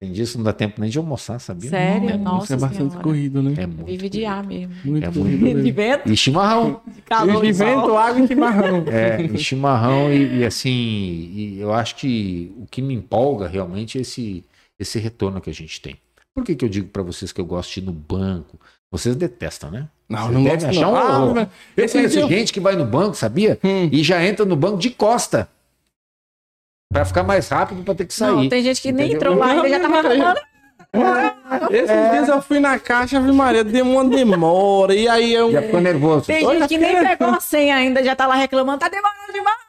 [0.00, 1.68] tem dias que não dá tempo nem de almoçar, sabia?
[1.68, 2.08] Sério?
[2.08, 3.00] Isso Nossa é bastante Senhora.
[3.04, 3.52] corrido, né?
[3.58, 3.84] É muito.
[3.84, 4.74] Vive de ar mesmo.
[4.82, 5.38] Muito É corrido.
[5.40, 5.56] muito.
[5.58, 5.62] né?
[5.62, 6.80] De vento, E chimarrão.
[6.86, 7.98] de calor, de de vento, sol.
[7.98, 8.84] água e chimarrão.
[8.88, 13.98] É, e chimarrão e, e assim, e eu acho que o que me empolga realmente
[13.98, 14.42] é esse,
[14.78, 15.96] esse retorno que a gente tem.
[16.34, 18.58] Por que, que eu digo pra vocês que eu gosto de ir no banco?
[18.90, 19.86] Vocês detestam, né?
[20.08, 21.34] Não, Vocês não devem gosto achar não.
[21.34, 23.58] um Ah, esse eu- gente que vai no banco, sabia?
[23.62, 23.88] Hum.
[23.92, 25.46] E já entra no banco de costa.
[26.92, 28.32] Pra ficar mais rápido pra ter que sair.
[28.32, 29.32] Não, tem gente que nem Entendeu?
[29.32, 30.40] entrou lá ainda já tá reclamando.
[31.70, 34.92] Esses dias eu fui na caixa, Ave Maria, deu uma demora.
[34.92, 35.52] E aí eu.
[35.52, 36.26] Já ficou nervoso.
[36.26, 39.59] Tem gente que nem pegou a senha ainda, já tá lá reclamando, tá demorando demais.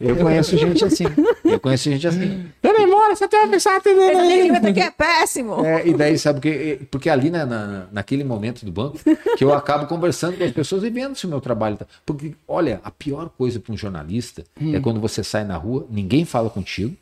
[0.00, 1.04] Eu conheço gente assim.
[1.44, 2.46] Eu conheço gente assim.
[2.62, 4.50] Deu demora, você tem uma pessoa atendendo aí.
[4.50, 5.64] aqui é péssimo.
[5.64, 6.80] É, e daí, sabe o que?
[6.90, 8.98] Porque ali na, na- naquele momento do banco,
[9.36, 11.86] que eu acabo conversando com as pessoas e vendo se o meu trabalho tá.
[12.04, 14.44] Porque, olha, a pior coisa para um jornalista
[14.74, 16.96] é quando você sai na rua, ninguém fala contigo,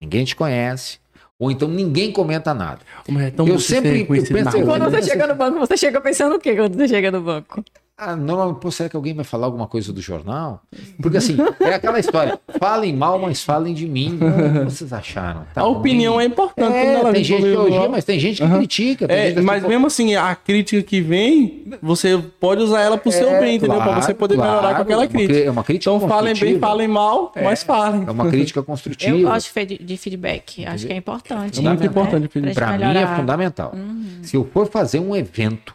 [0.00, 0.98] ninguém te conhece,
[1.38, 2.80] ou então ninguém comenta nada.
[3.08, 5.00] Mas é tão Eu sempre- eu na penso- rua, Quando né?
[5.02, 7.64] você chega no banco, você chega pensando o quê quando você chega no banco?
[7.98, 10.60] Ah, normalmente, pô, será que alguém vai falar alguma coisa do jornal?
[11.00, 12.38] Porque assim, é aquela história.
[12.58, 14.18] Falem mal, mas falem de mim.
[14.20, 15.46] O que vocês acharam?
[15.54, 15.76] Tá A ruim?
[15.76, 16.74] opinião é importante.
[16.74, 18.58] É, ela tem gente que elogia, mas tem gente que Aham.
[18.58, 19.06] critica.
[19.08, 23.10] É, gente mas assim, mesmo assim, a crítica que vem, você pode usar ela pro
[23.10, 23.76] seu É, bem, entendeu?
[23.76, 25.38] pra claro, você poder melhorar com claro, aquela é crítica.
[25.38, 28.04] é uma crítica Então falem bem, falem mal, mas falem.
[28.06, 29.30] É uma crítica Eu construtiva.
[29.30, 31.60] gosto de fe- de feedback, acho que é importante.
[31.60, 31.86] É muito né?
[31.86, 33.72] importante o Pra Pra mim é fundamental.
[33.74, 34.18] Uhum.
[34.22, 35.74] Se eu for fazer um evento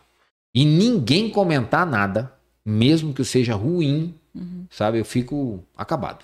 [0.53, 2.33] e ninguém comentar nada,
[2.65, 4.65] mesmo que eu seja ruim, Uhum.
[4.69, 6.23] sabe, eu fico acabado.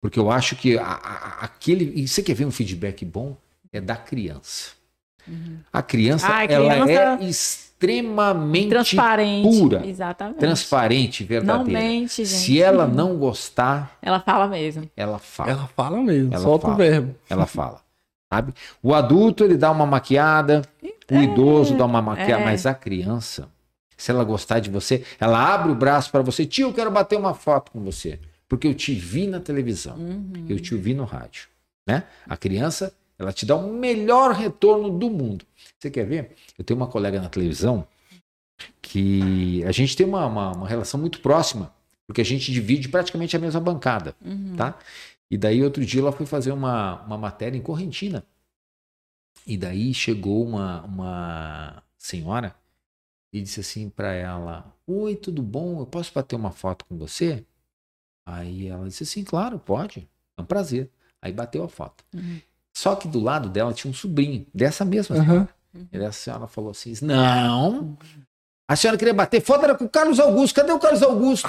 [0.00, 1.92] Porque eu acho que a- a- aquele.
[2.00, 3.36] E você quer ver um feedback bom?
[3.72, 4.70] É da criança.
[5.72, 9.42] A criança, Ah, a ela criança- é extremamente Transparente.
[9.42, 10.38] pura, Exatamente.
[10.38, 11.80] transparente, Não verdadeira.
[11.80, 12.28] mente, gente.
[12.28, 14.88] Se ela não gostar, Ela fala mesmo.
[14.96, 15.50] ela fala.
[15.50, 16.74] Ela fala mesmo, Ela solta fala.
[16.74, 17.14] o verbo.
[17.28, 17.80] Ela fala.
[18.32, 18.54] Sabe?
[18.82, 20.62] O adulto, ele dá uma maquiada,
[21.10, 22.44] O idoso dá uma maquiagem, é.
[22.44, 23.48] mas a criança,
[23.96, 26.44] se ela gostar de você, ela abre o braço para você.
[26.44, 28.18] Tio, eu quero bater uma foto com você.
[28.48, 30.46] Porque eu te vi na televisão, Uhum.
[30.48, 31.48] eu te vi no rádio.
[31.86, 32.04] Né?
[32.26, 35.44] A criança, ela te dá o melhor retorno do mundo.
[35.78, 36.34] Você quer ver?
[36.58, 37.86] Eu tenho uma colega na televisão
[38.80, 41.72] que a gente tem uma, uma, uma relação muito próxima,
[42.06, 44.14] porque a gente divide praticamente a mesma bancada.
[44.24, 44.54] Uhum.
[44.56, 44.78] tá?
[45.30, 48.24] E daí outro dia ela foi fazer uma, uma matéria em Correntina.
[49.46, 52.54] E daí chegou uma, uma senhora
[53.32, 55.80] e disse assim para ela: Oi, tudo bom?
[55.80, 57.44] Eu posso bater uma foto com você?
[58.26, 60.08] Aí ela disse assim: Claro, pode.
[60.36, 60.90] É um prazer.
[61.20, 62.04] Aí bateu a foto.
[62.14, 62.40] Uhum.
[62.76, 65.48] Só que do lado dela tinha um sobrinho dessa mesma senhora.
[65.74, 65.88] Aham.
[65.92, 67.96] E a senhora falou assim: Não.
[68.68, 70.54] A senhora queria bater foto era com o Carlos Augusto.
[70.54, 71.48] Cadê o Carlos Augusto?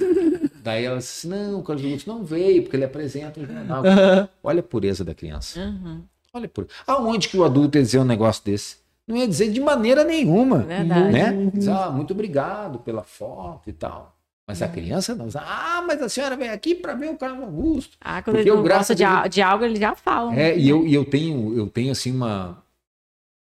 [0.62, 3.84] Daí ela disse: Não, o Carlos Augusto não veio, porque ele apresenta o jornal.
[3.84, 4.28] Aham.
[4.42, 5.58] Olha a pureza da criança.
[5.58, 6.04] Uhum.
[6.32, 6.66] Olha por.
[6.86, 8.76] Aonde que o adulto ia dizer um negócio desse?
[9.06, 10.58] Não ia dizer de maneira nenhuma.
[10.58, 11.12] Verdade.
[11.12, 11.50] Né?
[11.52, 14.16] Diz, ah, muito obrigado pela foto e tal.
[14.46, 15.28] Mas a criança não.
[15.36, 17.96] Ah, mas a senhora veio aqui para ver o Carlos Augusto.
[18.00, 20.32] Ah, quando eu, não gostam de, de algo, eles já falam.
[20.34, 22.62] É, e eu, e eu tenho, eu tenho assim uma.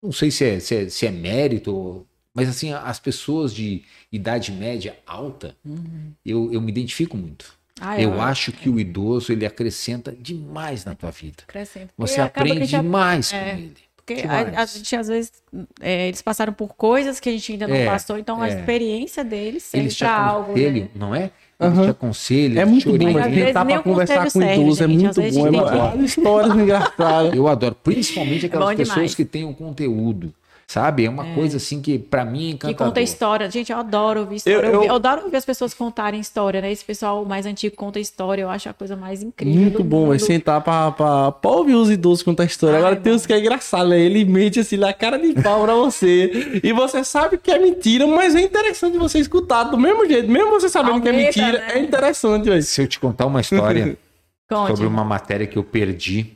[0.03, 2.05] Não sei se é, se é, se é mérito,
[2.35, 6.11] mas assim, as pessoas de idade média alta, Uhum.
[6.25, 7.53] eu, eu me identifico muito.
[7.81, 11.43] Ah, Eu acho que o idoso ele acrescenta demais na tua vida.
[11.47, 11.89] Crescendo.
[11.97, 13.39] Você aprende gente- demais é.
[13.39, 13.73] com ele.
[13.97, 14.57] Porque demais.
[14.57, 15.31] a, a gente, às vezes,
[15.79, 18.53] é, eles passaram por coisas que a gente ainda não É, passou, então a é.
[18.59, 20.51] experiência deles sempre Eles te pra algo.
[20.51, 20.89] aconselham, Né?
[20.95, 21.31] não é?
[21.59, 21.83] Aham.
[21.83, 23.63] te aconselham, É te muito bom, orientam.
[23.63, 25.37] Mas pra o conversar com conselho idoso serve, é gente.
[25.37, 25.67] muito bom.
[25.67, 27.33] É uma- que- histórias engraçadas.
[27.35, 29.15] Eu adoro, principalmente aquelas bom pessoas demais.
[29.15, 30.33] que têm um conteúdo,
[30.71, 31.05] sabe?
[31.05, 32.87] É uma coisa assim que pra mim é Que encantador.
[32.87, 33.51] conta história.
[33.51, 34.57] Gente, eu adoro ouvir história.
[34.67, 36.71] Eu- Eu, eu- adoro ouvir as pessoas contarem história, né?
[36.71, 39.61] Esse pessoal mais antigo conta história, eu acho a coisa mais incrível.
[39.61, 40.15] Muito bom, mundo.
[40.15, 42.75] é sentar pra, pra, pra ouvir os idosos contar história.
[42.75, 43.99] Ah, Agora é tem uns que é engraçado, né?
[43.99, 46.59] Ele mente assim na cara de pau pra você.
[46.63, 50.29] E você sabe que é mentira, mas é interessante você escutar do mesmo jeito.
[50.29, 51.71] Mesmo você sabendo que é Aumenta, mentira, né?
[51.75, 52.63] é interessante, velho.
[52.63, 53.97] Se eu te contar uma história
[54.67, 56.27] sobre uma matéria que eu perdi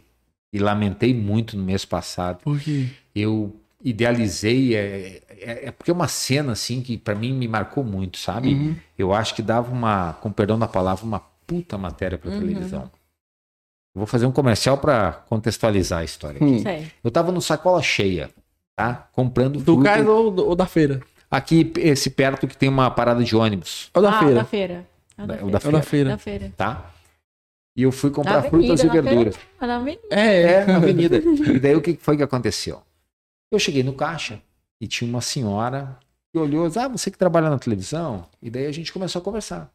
[0.54, 2.86] e lamentei muito no mês passado, Por quê?
[3.14, 3.54] eu
[3.86, 8.18] idealizei, é, é, é porque é uma cena assim que pra mim me marcou muito,
[8.18, 8.54] sabe?
[8.54, 8.76] Uhum.
[8.98, 12.40] Eu acho que dava uma, com perdão da palavra, uma puta matéria pra Uhum.
[12.40, 12.84] televisão.
[13.96, 16.38] Eu vou fazer um comercial pra contextualizar a história.
[16.38, 16.46] aqui.
[16.68, 16.86] Hum.
[17.04, 18.30] Eu tava no sacola cheia,
[18.76, 19.08] tá?
[19.14, 21.00] Comprando Do cais ou, ou da feira?
[21.32, 24.36] Aqui, esse perto que tem uma parada de ônibus, Ou da ah, feira?
[24.36, 24.88] da feira.
[25.18, 26.10] Ah, da- da o da Ou da feira, feira.
[26.10, 26.54] Da feira.
[26.58, 26.92] tá?
[27.78, 29.08] E eu fui comprar avenida, frutas e na feira.
[29.10, 29.36] verduras.
[29.60, 29.86] Ah.
[30.12, 31.18] É, É, na avenida.
[31.56, 32.82] E daí o que foi que aconteceu?
[33.56, 34.42] Eu cheguei no caixa
[34.82, 35.98] e tinha uma senhora
[36.34, 38.28] que olhou, ah, você que trabalha na televisão?
[38.42, 39.72] E daí a gente começou a conversar.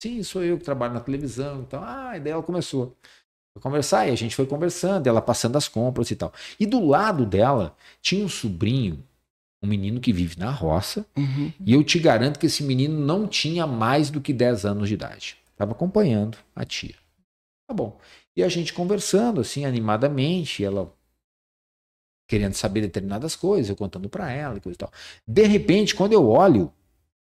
[0.00, 1.62] Sim, sou eu que trabalho na televisão.
[1.62, 2.96] Então, ah, e daí ela começou
[3.56, 6.32] a conversar e a gente foi conversando, ela passando as compras e tal.
[6.58, 9.02] E do lado dela tinha um sobrinho,
[9.62, 11.52] um menino que vive na roça, Uhum.
[11.64, 14.94] e eu te garanto que esse menino não tinha mais do que 10 anos de
[14.94, 15.36] idade.
[15.52, 16.94] Estava acompanhando a tia.
[17.66, 17.98] Tá bom.
[18.36, 20.92] E a gente conversando assim animadamente, ela
[22.26, 24.90] querendo saber determinadas coisas, eu contando para ela e coisa e tal.
[25.26, 26.72] De repente, quando eu olho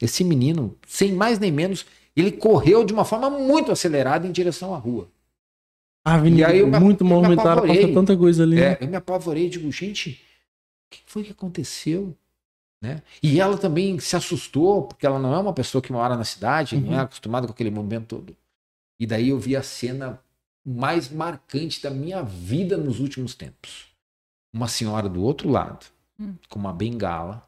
[0.01, 1.85] esse menino, sem mais nem menos,
[2.15, 5.09] ele correu de uma forma muito acelerada em direção à rua.
[6.05, 8.55] A avenida E aí eu me- muito movimentada, passa tanta coisa ali.
[8.55, 8.71] né?
[8.73, 10.21] É, eu me apavorei e digo, gente,
[10.91, 12.15] o que foi que aconteceu?
[12.81, 13.03] Né?
[13.21, 16.77] E ela também se assustou, porque ela não é uma pessoa que mora na cidade,
[16.79, 17.01] não é Uhum.
[17.01, 18.35] acostumada com aquele movimento todo.
[18.99, 20.19] E daí eu vi a cena
[20.65, 23.88] mais marcante da minha vida nos últimos tempos.
[24.53, 25.85] Uma senhora do outro lado,
[26.19, 26.33] Hum.
[26.49, 27.47] com uma bengala,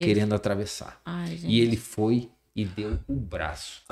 [0.00, 1.00] Ele- querendo atravessar.
[1.04, 1.46] Ai, gente.
[1.52, 3.82] E ele foi e deu o braço.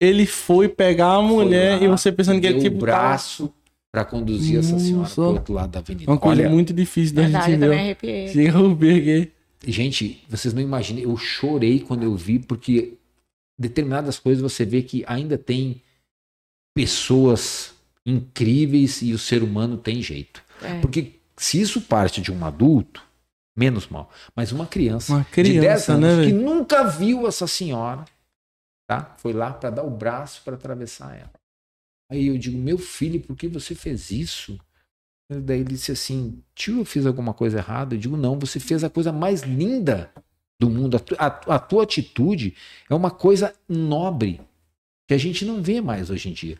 [0.00, 3.52] Ele foi pegar a mulher lá, e você pensando que ele deu tipo o braço
[3.92, 5.14] para conduzir essa senhora Nossa.
[5.14, 6.10] para o outro lado da avenida.
[6.10, 8.54] Uma coisa Olha, muito difícil da Verdade, eu gente ver.
[8.56, 9.32] o aqui.
[9.66, 12.98] Gente, vocês não imaginam, eu chorei quando eu vi, porque
[13.58, 15.80] determinadas coisas você vê que ainda tem
[16.74, 17.74] pessoas
[18.04, 20.42] incríveis e o ser humano tem jeito.
[20.62, 20.78] É.
[20.80, 23.02] Porque se isso parte de um adulto,
[23.56, 24.10] menos mal.
[24.34, 28.04] Mas uma criança, Uma de 10 criança, anos né, que nunca viu essa senhora,
[28.88, 29.14] tá?
[29.18, 31.32] Foi lá para dar o braço para atravessar ela.
[32.10, 34.58] Aí eu digo, meu filho, por que você fez isso?
[35.28, 37.94] Daí ele disse assim, tio, eu fiz alguma coisa errada?
[37.94, 40.12] Eu digo, não, você fez a coisa mais linda
[40.60, 40.96] do mundo.
[40.96, 42.54] A, tu- a- a tua atitude
[42.88, 44.40] é uma coisa nobre
[45.08, 46.58] que a gente não vê mais hoje em dia.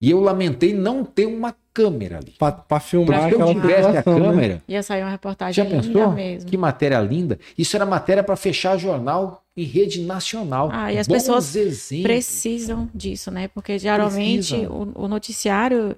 [0.00, 2.32] E eu lamentei não ter uma câmera ali.
[2.38, 4.02] Pra, pra filmar Porque se eu tivesse a né?
[4.02, 6.12] câmera, Ia sair uma reportagem já linda pensou?
[6.12, 6.50] mesmo.
[6.50, 7.38] Que matéria linda.
[7.56, 10.68] Isso era matéria para fechar jornal em rede nacional.
[10.72, 12.02] Ah, e as Bons pessoas exemplos.
[12.02, 13.48] Precisam disso, né?
[13.48, 15.96] Porque geralmente o, o noticiário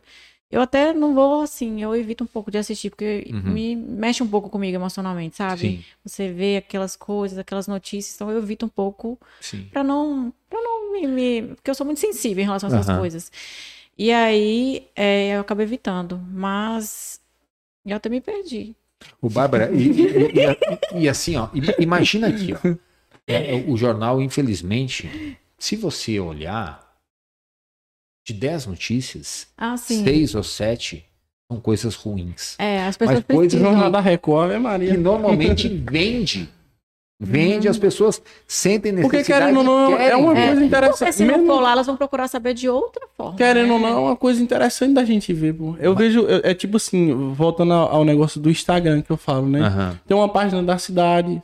[0.51, 3.53] Eu até não vou assim, eu evito um pouco de assistir, porque Uhum.
[3.53, 5.61] me mexe um pouco comigo emocionalmente, sabe?
[5.61, 9.19] Sim, Você vê aquelas coisas, aquelas notícias, então eu evito um pouco.
[9.71, 12.89] Pra não, pra não me, me- Porque eu sou muito sensível em relação a essas
[12.89, 12.99] Aham.
[12.99, 13.31] coisas.
[13.99, 16.19] E aí é, eu acabei evitando.
[16.31, 17.21] Mas
[17.85, 18.77] eu até me perdi.
[19.21, 22.77] O Bárbara, e, e- e- e assim, ó, imagina aqui, ó.
[23.27, 26.97] É, o jornal, infelizmente, se você olhar,
[28.27, 31.05] de 10 notícias, Ah, seis ou sete
[31.51, 32.57] são coisas ruins.
[32.59, 33.73] É, as pessoas Mas coisas precisam.
[33.73, 34.91] Jornal da Record, Ave Maria.
[34.93, 36.49] Que normalmente vende.
[37.21, 39.43] Vende, as pessoas sentem Porque necessidade.
[39.47, 40.41] querendo ou não, é querem uma ver.
[40.41, 41.13] coisa Porque interessante.
[41.17, 43.37] se não Mesmo- for lá, elas vão procurar saber de outra forma.
[43.37, 43.91] Querendo ou né?
[43.91, 45.75] não, é uma coisa interessante da gente ver, pô.
[45.81, 49.63] Eu vejo, eu- é tipo assim, voltando ao, negócio do Instagram que eu falo, né?
[49.63, 49.99] Aham.
[50.07, 51.43] Tem uma página da cidade,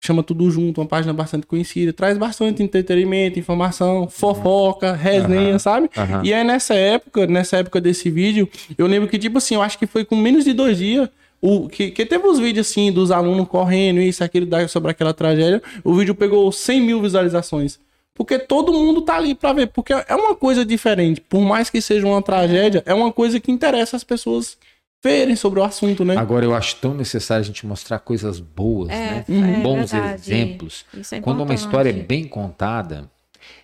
[0.00, 5.58] chama tudo junto, uma página bastante conhecida, traz bastante entretenimento, informação, fofoca, resenha, Aham.
[5.58, 5.90] sabe?
[6.22, 8.48] E aí nessa época, nessa época desse vídeo,
[8.78, 11.08] eu lembro que, tipo assim, eu acho que foi com menos de dois dias.
[11.40, 15.62] O, que, que teve os vídeos assim dos alunos correndo, isso, aquilo, sobre aquela tragédia.
[15.84, 17.78] O vídeo pegou 100 mil visualizações.
[18.14, 19.68] Porque todo mundo tá ali pra ver.
[19.68, 21.20] Porque é uma coisa diferente.
[21.20, 24.56] Por mais que seja uma tragédia, é uma coisa que interessa as pessoas
[25.04, 26.16] verem sobre o assunto, né?
[26.16, 29.24] Agora eu acho tão necessário a gente mostrar coisas boas, né?
[29.28, 30.14] É, é Bons verdade.
[30.32, 30.84] exemplos.
[31.12, 33.08] É Quando uma história é bem contada,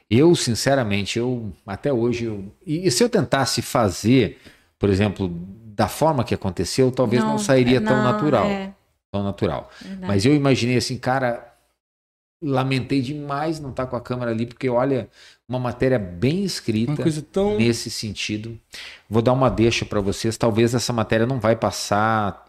[0.09, 2.27] eu, sinceramente, eu até hoje.
[2.27, 4.39] Eu, e, e se eu tentasse fazer,
[4.79, 5.35] por exemplo,
[5.75, 8.47] da forma que aconteceu, talvez não, sairia tão não, natural.
[8.47, 8.73] É,
[9.11, 9.71] Tão natural.
[9.81, 10.07] verdade.
[10.07, 11.53] Mas eu imaginei assim, cara,
[12.43, 15.09] lamentei demais não estar com a câmera ali, porque olha,
[15.49, 17.57] uma matéria bem Uma escrita coisa tão.
[17.57, 18.59] nesse sentido.
[19.09, 20.37] Vou dar uma deixa para vocês.
[20.37, 22.45] Talvez essa matéria não vai passar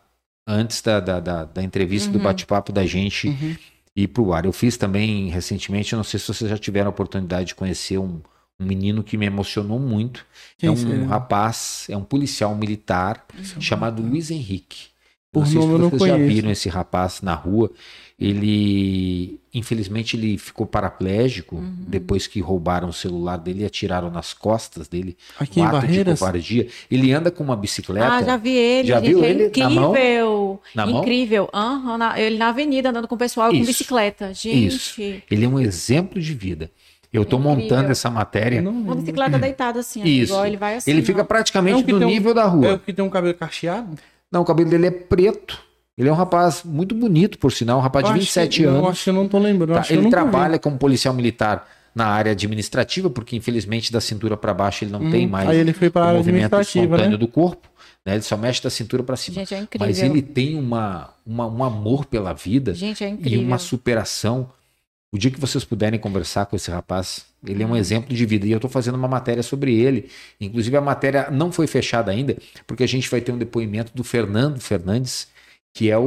[0.48, 2.24] antes da, da, da, da entrevista, do Uhum.
[2.24, 3.56] bate-papo da gente Uhum.
[3.96, 4.46] ir pro ar.
[4.46, 7.98] Eu fiz também recentemente, eu não sei se vocês já tiveram a oportunidade de conhecer
[7.98, 8.20] um,
[8.60, 10.26] um menino que me emocionou muito.
[10.58, 11.06] Quem é um será?
[11.06, 13.26] rapaz, é um policial militar
[13.60, 14.88] chamado Luiz Henrique.
[15.32, 16.28] Por não sei se vocês já conheço.
[16.34, 17.72] viram esse rapaz na rua.
[18.20, 21.76] Ele, infelizmente, ele ficou paraplégico Uhum.
[21.88, 25.18] depois que roubaram o celular dele e atiraram nas costas dele.
[25.40, 26.20] Aqui um em ato de Barreiras.
[26.20, 26.68] covardia.
[26.90, 28.08] Ele anda com uma bicicleta.
[28.14, 28.88] Ah, já vi ele.
[28.88, 29.92] Já gente, viu é ele na mão?
[29.92, 30.62] incrível.
[30.76, 31.02] Na mão?
[31.02, 31.50] incrível.
[31.54, 33.68] Aham, na- ele na avenida andando com o pessoal com Isso.
[33.68, 34.34] bicicleta.
[34.34, 35.02] Gente, Isso.
[35.30, 36.70] Ele é um exemplo de vida.
[37.14, 37.58] Eu tô Incrível.
[37.62, 38.58] montando essa matéria.
[38.58, 40.34] Eu não uma bicicleta deitada assim, Isso.
[40.34, 40.90] igual ele vai assim.
[40.90, 41.06] ele ó.
[41.06, 42.74] fica praticamente É do tem um- nível da É rua.
[42.74, 43.96] o que tem um cabelo cacheado?
[44.32, 45.60] Não, o cabelo dele é preto.
[45.96, 48.66] Ele é um rapaz muito bonito, por sinal, um rapaz de Eu acho 27 que-
[48.68, 48.82] anos.
[48.82, 49.80] Não, acho que eu não tô lembrando.
[49.80, 54.52] Tá, eu ele trabalha como policial militar na área administrativa, porque infelizmente da cintura para
[54.52, 55.12] baixo ele não vi.
[55.12, 57.18] tem Hum, mais Aí ele foi pra o área movimento administrativa, espontâneo né?
[57.18, 57.70] do corpo,
[58.04, 58.14] né?
[58.16, 59.36] Ele só mexe da cintura para cima.
[59.36, 59.86] Gente, é incrível.
[59.88, 64.50] Mas ele tem uma, uma- um amor pela vida Gente, é e uma superação.
[65.14, 68.48] O dia que vocês puderem conversar com esse rapaz, ele é um exemplo de vida.
[68.48, 70.10] E eu estou fazendo uma matéria sobre ele.
[70.42, 72.36] Inclusive, a matéria não foi fechada ainda,
[72.66, 75.28] porque a gente vai ter um depoimento do Fernando Fernandes,
[75.74, 76.04] que é o,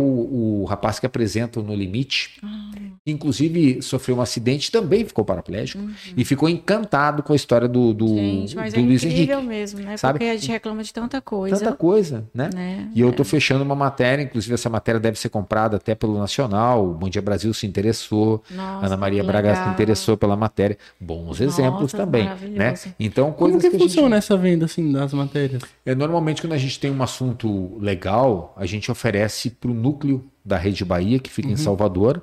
[0.63, 2.39] o rapaz que apresenta o No Limite.
[2.43, 2.71] Ah,
[3.05, 5.83] Inclusive, sofreu um acidente, também ficou paraplégico.
[6.17, 8.41] E ficou encantado com a história do, do, Uhum.
[8.47, 9.23] Gente, mas do é Luiz Henrique.
[9.23, 9.97] incrível mesmo, né?
[9.97, 10.19] sabe?
[10.19, 11.57] Porque a gente reclama de tanta coisa.
[11.59, 12.51] Tanta coisa, né?
[12.55, 12.89] né?
[12.95, 16.85] E eu tô fechando uma matéria, inclusive essa matéria deve ser comprada até pelo Nacional.
[16.87, 18.43] O Bom Dia Brasil se interessou.
[18.51, 20.79] Nossa, Ana Maria Braga se interessou pela matéria.
[21.01, 22.29] Bons exemplos Nossa, também, né?
[22.31, 22.95] maravilhoso.
[22.99, 25.63] Então, Como coisas que, que, a gente- funciona essa venda, assim, das matérias?
[25.85, 30.25] É, normalmente, quando a gente tem um assunto legal, a gente oferece para o núcleo
[30.45, 32.23] da Rede Bahia, que fica em Salvador,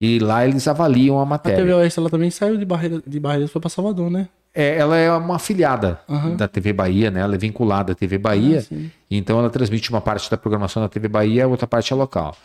[0.00, 1.58] e lá eles avaliam a A matéria.
[1.58, 4.28] TV Oeste, ela também saiu de Barreiras, de Barreiras foi pra Salvador, né?
[4.56, 6.36] É, ela é uma afiliada Aham.
[6.36, 7.20] da TV Bahia, né?
[7.20, 8.76] Ela é vinculada à TV Bahia, Ah,
[9.10, 12.36] então ela transmite uma parte da programação da TV Bahia, a outra parte é local.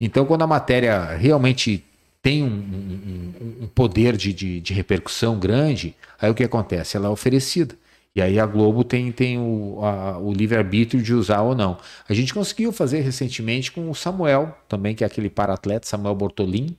[0.00, 1.84] Então, quando a matéria realmente
[2.22, 6.96] tem um, um- um- um poder de, de- de repercussão grande, aí o que acontece?
[6.96, 7.74] Ela é oferecida.
[8.16, 11.76] E aí a Globo tem, tem o, a- o livre-arbítrio de usar ou não.
[12.08, 16.76] A gente conseguiu fazer recentemente com o Samuel, também, que é aquele para-atleta, Samuel Bortolin,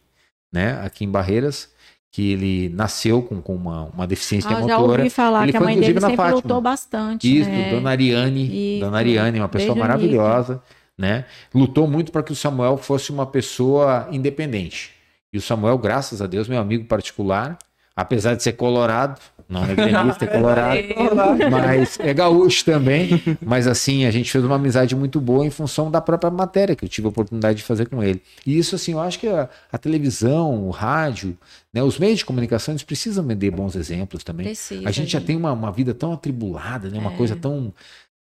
[0.52, 0.80] né?
[0.84, 1.70] Aqui em Barreiras,
[2.12, 5.02] que ele nasceu com, com uma, uma deficiência Ah, já motora.
[5.04, 6.36] ouvi falar Ele que a foi, mãe dele sempre Fátima.
[6.36, 7.40] lutou bastante.
[7.40, 7.70] Isso, né?
[7.70, 8.76] Dona Ariane.
[8.78, 10.62] Isso, Dona Ariane, uma pessoa maravilhosa,
[10.98, 11.26] né?
[11.54, 14.92] Lutou muito para que o Samuel fosse uma pessoa independente.
[15.32, 17.58] E o Samuel, graças a Deus, meu amigo particular,
[18.02, 20.78] apesar de ser colorado, não é gremista, é colorado,
[21.52, 23.22] mas é gaúcho também.
[23.44, 26.86] Mas assim, a gente fez uma amizade muito boa em função da própria matéria que
[26.86, 28.22] eu tive a oportunidade de fazer com ele.
[28.46, 31.36] E isso, assim, eu acho que a, a televisão, o rádio,
[31.74, 34.46] né, os meios de comunicação, eles precisam vender bons exemplos também.
[34.46, 35.28] Precisa, a gente já gente.
[35.28, 37.00] tem uma, uma vida tão atribulada, né?
[37.00, 37.16] Uma É.
[37.18, 37.74] coisa tão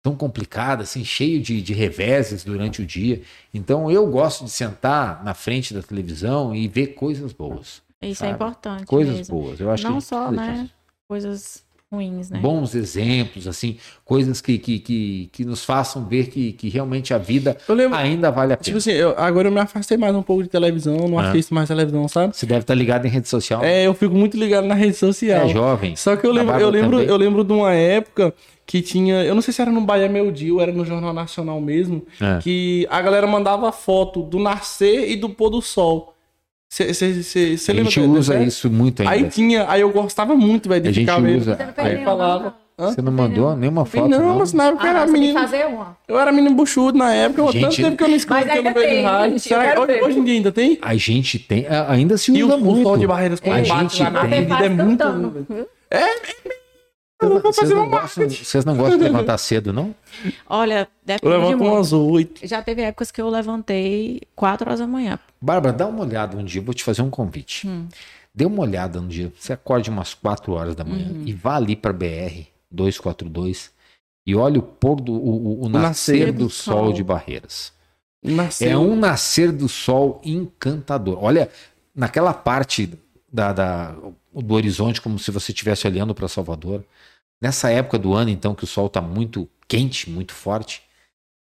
[0.04, 3.22] tão complicada, assim, cheio de, de reveses durante o dia.
[3.54, 7.82] Então eu gosto de sentar na frente da televisão e ver coisas boas.
[8.02, 8.32] Isso sabe?
[8.32, 8.86] é importante.
[8.86, 9.40] Coisas mesmo.
[9.42, 9.60] boas.
[9.60, 10.54] Eu acho Não que só, né?
[10.62, 10.74] disso.
[11.08, 12.40] Coisas ruins, né?
[12.40, 17.18] bons exemplos, assim, coisas que, que, que, que nos façam ver que, que realmente a
[17.18, 18.64] vida Eu lembro, ainda vale a pena.
[18.66, 21.30] tipo assim, eu- agora eu me afastei mais um pouco de televisão, não Ah.
[21.30, 22.36] assisto mais televisão, sabe?
[22.36, 23.64] Você deve estar ligado em rede social.
[23.64, 25.46] É, eu fico muito ligado na rede social.
[25.46, 25.96] É jovem.
[25.96, 27.08] Só que eu lembro, eu lembro, também.
[27.08, 28.34] eu lembro de uma época
[28.66, 31.14] que tinha, eu não sei se era no Bahia Meu Dia ou era no Jornal
[31.14, 32.40] Nacional mesmo, É.
[32.40, 36.14] que a galera mandava foto do nascer e do pôr do sol.
[36.70, 39.14] Você a lembra gente dessa usa isso muito ainda.
[39.14, 41.58] Aí tinha, aí eu gostava muito, velho, de A gente ficar usa.
[41.78, 42.56] Não Aí falava.
[42.80, 42.92] Hã?
[42.92, 44.38] Você não mandou nenhuma foto, não, não?
[44.38, 45.40] mas na época eu Ah, era tem que menino.
[45.40, 45.98] fazer uma.
[46.08, 48.50] Eu era menino buchudo na época, eu- Gente, tanto tempo que eu não escuto que
[48.52, 49.24] eu não ainda vejo rádio.
[49.40, 50.78] gente, eu Será que hoje, hoje em dia ainda tem?
[50.80, 52.84] A gente tem, a- ainda se E usa o, o muito.
[52.84, 54.34] sol de barreiras quando A bate gente lá na tem.
[54.46, 55.48] avenida é muito cantando.
[57.28, 59.94] Eu não, vou vocês fazer não um gostam, vocês não gostam de levantar cedo, não?
[60.48, 61.64] Olha, depende muito.
[61.64, 62.46] umas oito.
[62.48, 65.20] Já teve épocas que eu levantei 4 horas da manhã.
[65.42, 67.68] Bárbara, dá uma olhada um dia, vou te fazer um convite.
[67.68, 67.88] Hum.
[68.34, 71.24] Dê uma olhada um dia, você acorde umas 4 horas da manhã Uhum.
[71.26, 73.72] e vá ali para BR 242
[74.26, 76.86] e olhe o pôr do o, o- o nascer, nascer do do sol.
[76.86, 76.94] sol.
[76.94, 77.72] de Barreiras.
[78.24, 78.70] Nasceu.
[78.72, 81.18] É um nascer do sol encantador.
[81.24, 81.50] Olha,
[81.96, 82.92] naquela parte
[83.32, 83.96] da, da-
[84.34, 86.84] do horizonte, como se você estivesse olhando para Salvador.
[87.42, 90.82] Nessa época do ano, então, que o sol está muito quente, muito forte,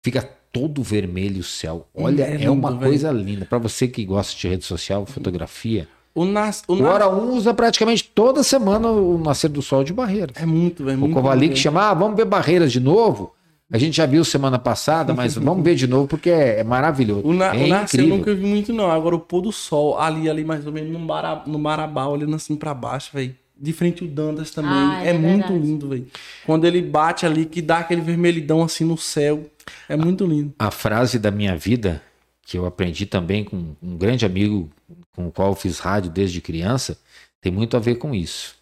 [0.04, 0.22] fica
[0.52, 1.86] todo vermelho o céu.
[1.94, 2.82] Olha, É é, lindo, uma velho.
[2.82, 3.44] coisa linda.
[3.44, 6.64] Para você que gosta de rede social, fotografia, O, nas...
[6.66, 6.92] o o nas...
[6.94, 10.34] Hora 1 usa praticamente toda semana o nascer do sol de Barreiras.
[10.40, 10.96] É muito, velho.
[10.96, 11.56] O muito Kovalik lindo.
[11.58, 13.34] chama, ah, vamos ver Barreiras de novo.
[13.70, 17.26] A gente já viu semana passada, mas vamos ver de novo porque é, é maravilhoso.
[17.26, 17.54] O, na...
[17.54, 18.90] é o nascer eu nunca vi muito, não.
[18.90, 21.42] Agora o pôr do sol, ali, ali, mais ou menos, no, Mara...
[21.46, 23.34] no Marabá, olhando assim pra baixo, velho.
[23.58, 24.72] De frente o Dandas também.
[24.72, 26.06] Ah, é é muito lindo, velho.
[26.44, 29.50] Quando ele bate ali, que dá aquele vermelhidão assim no céu.
[29.88, 30.54] É muito lindo.
[30.58, 32.02] a frase da minha vida,
[32.42, 34.70] que eu aprendi também com um grande amigo
[35.14, 36.98] com o qual eu fiz rádio desde criança,
[37.40, 38.54] tem muito a ver com isso.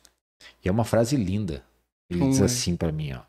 [0.65, 1.63] E é uma frase linda.
[2.09, 2.45] Ele Como diz é?
[2.45, 3.21] assim para mim, ó: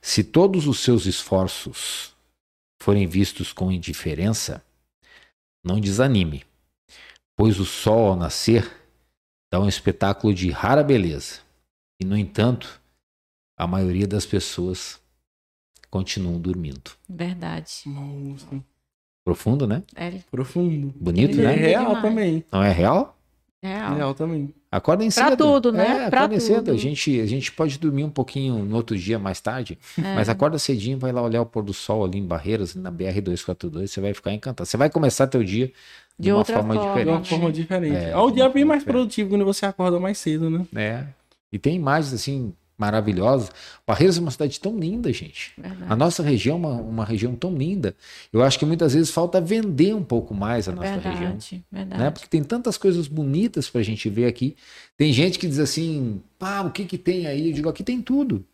[0.00, 2.14] Se todos os seus esforços
[2.80, 4.62] forem vistos com indiferença,
[5.64, 6.44] não desanime,
[7.36, 8.70] pois o sol ao nascer
[9.50, 11.40] dá um espetáculo de rara beleza.
[12.00, 12.80] E no entanto,
[13.56, 15.00] a maioria das pessoas
[15.90, 16.90] continuam dormindo.
[17.08, 17.82] Verdade.
[17.86, 18.46] Nossa,
[19.24, 19.82] Profundo, né?
[19.96, 20.94] É profundo.
[21.00, 21.52] Bonito, é né?
[21.54, 22.02] Lindo real demais.
[22.02, 22.44] também.
[22.52, 23.18] Não é real?
[23.62, 23.94] real.
[23.96, 24.54] Real também.
[24.70, 25.36] Acordem Pra cedo.
[25.44, 26.04] tudo, né?
[26.04, 26.66] É, Pra acordem cedo.
[26.66, 26.70] tudo.
[26.72, 30.14] A gente, a gente pode dormir um pouquinho no outro dia mais tarde, É.
[30.14, 33.88] mas acorda cedinho, vai lá olhar o pôr do sol ali em Barreiras, na BR-242,
[33.88, 34.68] você vai ficar encantado.
[34.68, 35.72] Você vai começar teu dia
[36.18, 36.84] de, De uma outra forma, forma.
[37.04, 37.28] De uma diferente.
[37.28, 37.96] forma diferente.
[37.96, 38.96] É, É, o dia bem mais diferente.
[39.00, 40.66] produtivo quando você acorda mais cedo, né?
[40.74, 41.04] É.
[41.52, 43.50] E tem imagens assim maravilhosas.
[43.86, 45.52] Barreiras é uma cidade tão linda, gente.
[45.56, 45.84] Verdade.
[45.90, 47.94] A nossa região é uma, uma região tão linda.
[48.32, 51.14] Eu acho que muitas vezes falta vender um pouco mais a nossa região.
[51.14, 52.02] verdade, verdade.
[52.02, 52.10] né?
[52.10, 54.54] Porque tem tantas coisas bonitas pra gente ver aqui.
[54.96, 57.48] Tem gente que diz assim, pá, o que que tem aí?
[57.48, 58.44] Eu digo, aqui tem tudo.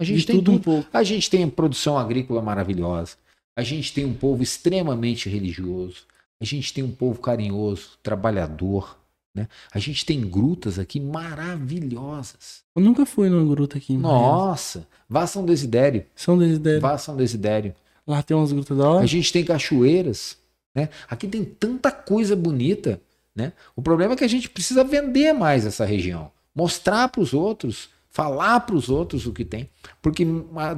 [0.00, 0.56] A gente De tem tudo tudo.
[0.56, 0.88] um pouco.
[0.92, 3.16] A gente tem produção agrícola maravilhosa.
[3.56, 6.02] A gente tem um povo extremamente religioso.
[6.40, 8.98] A gente tem um povo carinhoso, trabalhador.
[9.34, 9.48] Né?
[9.72, 12.62] A gente tem grutas aqui maravilhosas.
[12.76, 13.96] Eu nunca fui numa gruta aqui.
[13.96, 16.06] Nossa, vá São Desidério.
[16.14, 16.80] São Desidério.
[16.80, 17.74] Vá São Desidério.
[18.06, 19.04] Lá tem umas grutas da hora.
[19.04, 20.38] A gente tem cachoeiras,
[20.74, 20.88] né?
[21.08, 23.00] Aqui tem tanta coisa bonita,
[23.34, 23.52] né?
[23.74, 27.88] O problema é que a gente precisa vender mais essa região, mostrar para os outros,
[28.10, 29.68] falar para os outros o que tem,
[30.02, 30.26] porque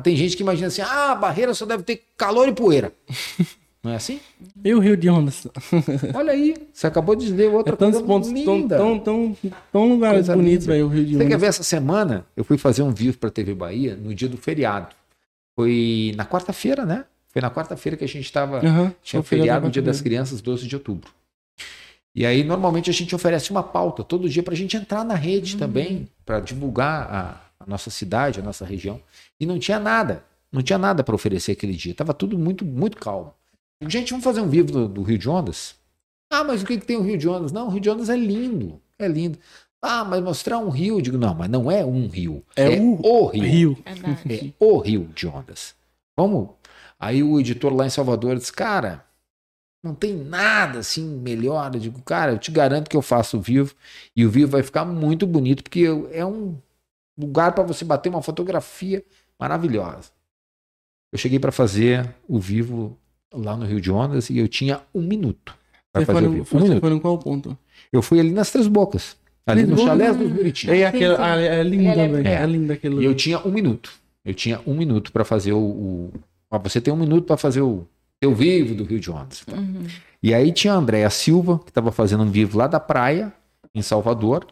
[0.02, 2.92] tem gente que imagina assim: "Ah, Barreira só deve ter calor e poeira".
[3.86, 4.18] Não é assim?
[4.64, 5.46] E o Rio de Ondas?
[6.12, 8.76] Olha aí, você acabou de dizer outra É tantos coisa pontos tão, linda.
[8.76, 9.36] tão, tão,
[9.70, 11.40] tão lugares Coisa bonitos, velho, o Rio de Você quer Ondas.
[11.40, 12.26] ver essa semana?
[12.36, 14.88] Eu fui fazer um vivo para TV Bahia no dia do feriado.
[15.54, 17.04] Foi na quarta-feira, né?
[17.28, 19.92] Foi na quarta-feira que a gente estava Aham, Tinha o o feriado no Dia da
[19.92, 21.08] das Crianças, 12 de outubro.
[22.12, 25.14] E aí, normalmente, a gente oferece uma pauta todo dia para a gente entrar na
[25.14, 29.00] rede também, para divulgar a, a nossa cidade, a nossa região.
[29.38, 31.94] E não tinha nada, não tinha nada para oferecer aquele dia.
[31.94, 33.32] Tava tudo muito, muito calmo.
[33.82, 35.74] Gente, vamos fazer um vivo do, do Rio de Ondas?
[36.30, 37.52] Ah, mas o que, que tem o Rio de Ondas?
[37.52, 39.38] Não, o Rio de Ondas é lindo, é lindo.
[39.80, 40.96] Ah, mas mostrar um rio?
[40.96, 42.42] Eu digo, não, mas não é um rio.
[42.56, 43.42] É o rio.
[43.44, 43.78] Rio.
[43.84, 44.54] Verdade.
[44.58, 45.74] É o Rio de Ondas.
[46.16, 46.48] Vamos?
[46.98, 49.04] Aí o editor lá em Salvador disse, cara,
[49.82, 51.72] não tem nada assim melhor.
[51.74, 53.74] Eu digo, cara, eu te garanto que eu faço o vivo
[54.16, 56.56] e o vivo vai ficar muito bonito, porque é um
[57.16, 59.04] lugar para você bater uma fotografia
[59.38, 60.10] maravilhosa.
[61.12, 62.98] Eu cheguei para fazer o vivo
[63.36, 65.54] lá no Rio de Ondas e eu tinha um minuto
[65.92, 66.42] para Você fazer foi, o no, vivo.
[66.42, 66.80] Um você minuto.
[66.80, 67.58] foi no qual ponto?
[67.92, 69.16] Eu fui ali nas Três Bocas,
[69.46, 69.78] ali no?
[69.78, 70.70] Chalés dos Buriti.
[70.70, 71.22] É, aquele, sim.
[71.22, 72.26] ah, é é- velho.
[72.28, 72.42] É.
[72.42, 72.46] É.
[72.46, 73.92] lindo aquele E eu tinha um minuto.
[74.24, 75.58] Eu tinha um minuto para fazer o.
[75.58, 76.12] o...
[76.50, 77.86] Ó, você tem um minuto para fazer o
[78.20, 79.44] teu vivo do Rio de Ondas.
[79.46, 79.86] Uhum.
[80.22, 83.32] E aí tinha a Andréa Silva, que estava fazendo um vivo lá da praia,
[83.74, 84.46] em Salvador.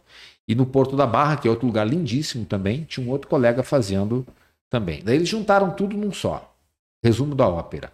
[0.47, 3.63] E no Porto da Barra, que é outro lugar lindíssimo também, tinha um outro colega
[3.63, 4.25] fazendo
[4.69, 5.01] também.
[5.03, 6.55] Daí eles juntaram tudo num só.
[7.03, 7.91] Resumo da ópera.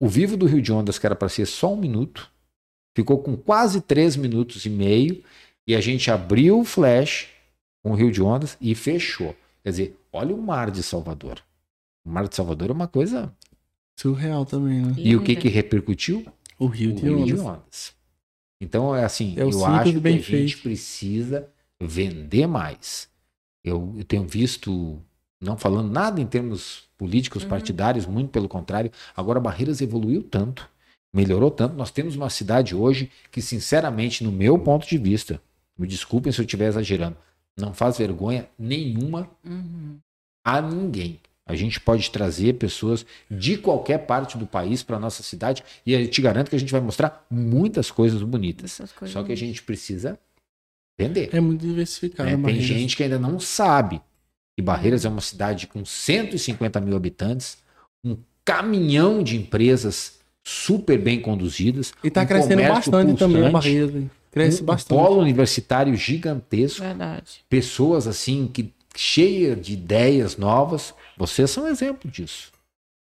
[0.00, 2.30] O Vivo do Rio de Ondas, que era para ser só um minuto,
[2.96, 5.22] ficou com quase três minutos e meio,
[5.66, 7.28] e a gente abriu o flash
[7.82, 9.34] com o Rio de Ondas e fechou.
[9.62, 11.42] Quer dizer, olha o mar de Salvador.
[12.04, 13.34] O mar de Salvador é uma coisa.
[13.98, 14.94] Surreal também, né?
[14.96, 16.24] E o que que repercutiu?
[16.58, 17.44] O Rio o de Rio de Ondas.
[17.44, 17.98] Ondas.
[18.60, 20.62] Então, é assim, É eu acho que a gente feito.
[20.62, 21.48] precisa
[21.80, 23.08] vender mais.
[23.64, 25.00] Eu, eu tenho visto,
[25.40, 27.48] não falando nada em termos políticos, Uhum.
[27.48, 30.68] partidários, muito pelo contrário, agora Barreiras evoluiu tanto,
[31.14, 31.76] melhorou tanto.
[31.76, 35.40] Nós temos uma cidade hoje que, sinceramente, no meu ponto de vista,
[35.78, 37.16] me desculpem se eu estiver exagerando,
[37.56, 39.98] não faz vergonha nenhuma Uhum.
[40.44, 41.20] a ninguém.
[41.46, 46.06] A gente pode trazer pessoas de qualquer parte do país para nossa cidade e eu
[46.10, 48.76] te garanto que a gente vai mostrar muitas coisas bonitas.
[48.94, 50.18] Coisas Só que a gente precisa
[50.98, 51.30] vender.
[51.32, 52.28] É muito diversificado.
[52.28, 52.36] né?
[52.44, 53.98] Tem gente que ainda não sabe
[54.58, 57.58] que Barreiras é uma cidade com 150 mil habitantes,
[58.04, 61.92] um caminhão de empresas super bem conduzidas.
[62.02, 63.94] E tá um crescendo bastante também Barreiras.
[63.94, 64.10] hein?
[64.32, 64.98] Cresce um bastante.
[64.98, 67.44] polo universitário gigantesco Verdade.
[67.48, 70.92] pessoas assim que cheia de ideias novas.
[71.16, 72.50] Vocês são exemplo disso.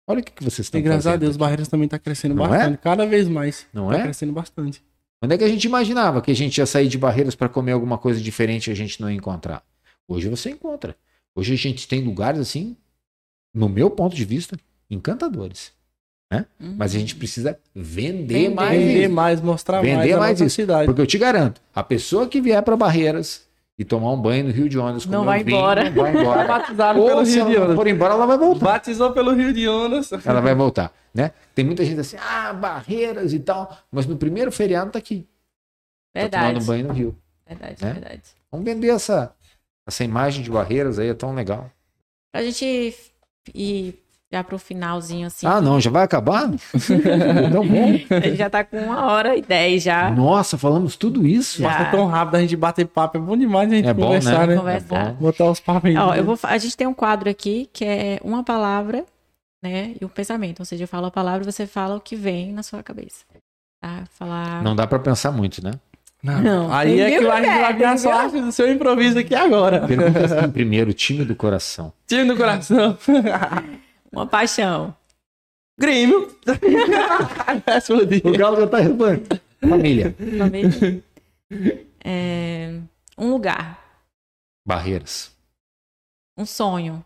[0.06, 1.38] Olha o que, que vocês estão E graças a fazendo Deus, aqui.
[1.40, 2.58] Barreiras também tá crescendo Não é?
[2.58, 2.78] bastante.
[2.82, 3.66] Cada vez mais.
[3.72, 4.02] Não tá é?
[4.02, 4.82] crescendo bastante.
[5.18, 7.72] Quando é que a gente imaginava que a gente ia sair de barreiras para comer
[7.72, 9.62] alguma coisa diferente e a gente não ia encontrar?
[10.06, 10.94] Hoje você encontra.
[11.38, 12.76] Hoje a gente tem lugares assim,
[13.54, 14.56] no meu ponto de vista,
[14.90, 15.72] encantadores.
[16.32, 16.74] Uhum.
[16.76, 18.54] Mas a gente precisa vender, Vender.
[18.54, 19.12] mais Vender isso.
[19.14, 20.56] mais, mostrar Vender mais mais isso.
[20.56, 20.86] cidade.
[20.86, 23.46] Porque eu te garanto, a pessoa que vier para Barreiras
[23.78, 25.84] e tomar um banho no Rio de Ondas, Não vai um vinho, embora.
[25.90, 26.44] não vai Tá embora.
[26.48, 27.76] batizado Ou pelo se Rio ela de Ondas.
[27.76, 28.64] for embora, ela vai voltar.
[28.64, 30.10] Batizou pelo Rio de Ondas.
[30.26, 31.30] Ela vai voltar, né?
[31.54, 35.26] Tem muita gente assim, ah, Barreiras e tal, mas no primeiro feriado tá aqui,
[36.12, 36.46] tá Verdade.
[36.54, 37.16] tomando banho no Rio.
[37.48, 37.92] Verdade, né?
[37.92, 38.22] verdade.
[38.50, 39.32] Vamos vender essa,
[39.88, 41.70] essa imagem de Barreiras aí, é tão legal.
[42.30, 42.94] Pra gente
[43.54, 43.98] ir
[44.30, 45.46] já pro finalzinho, assim.
[45.46, 46.50] Ah, não, já vai acabar?
[47.50, 47.94] tão bom.
[48.10, 50.10] A gente já tá com uma hora e dez já.
[50.10, 51.62] Nossa, falamos tudo isso?
[51.62, 51.70] Já.
[51.70, 53.16] Passa tão rápido a gente bater papo.
[53.16, 54.54] É bom demais a gente É bom, conversar, né?
[54.54, 54.56] né?
[54.60, 54.96] Conversar.
[54.96, 55.14] É bom.
[55.14, 55.96] Botar os papos aí.
[55.96, 59.06] Ó, eu vou, a gente tem um quadro aqui que é uma palavra,
[59.62, 59.94] né?
[59.98, 60.60] E um pensamento.
[60.60, 63.24] Ou seja, eu falo a palavra e você fala o que vem na sua cabeça.
[63.80, 64.04] Tá?
[64.10, 64.62] Falar.
[64.62, 65.72] Não dá pra pensar muito, né?
[66.22, 66.42] Não.
[66.42, 66.72] Não.
[66.72, 69.86] Aí é que vai ver a sorte do seu improviso aqui agora.
[69.86, 71.92] Pergunta assim, primeiro, time do coração.
[72.06, 72.98] Time do coração.
[74.10, 74.94] Uma paixão.
[75.78, 76.36] Grêmio.
[77.76, 78.36] Explodiu.
[78.36, 79.40] Galo já tá respondendo.
[79.60, 80.14] Família.
[80.38, 81.04] Família.
[82.04, 82.80] É,
[83.16, 83.78] um lugar.
[84.66, 85.30] Barreiras.
[86.36, 87.04] Um sonho.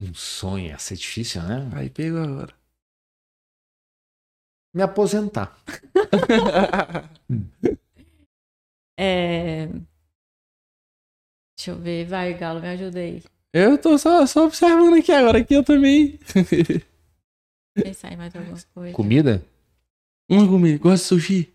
[0.00, 1.68] Um sonho, essa é difícil, né?
[1.74, 2.54] Aí pegou agora.
[4.74, 5.58] Me aposentar.
[9.08, 9.68] É...
[11.56, 12.04] Deixa eu ver.
[12.06, 13.22] Vai, Galo, me ajuda aí.
[13.52, 16.18] Eu tô só, só observando aqui agora, que eu também.
[17.74, 18.92] Pensar em mais alguma coisa.
[18.94, 19.42] Comida?
[20.28, 20.78] Uma comida.
[20.78, 21.54] Gosto de sushi?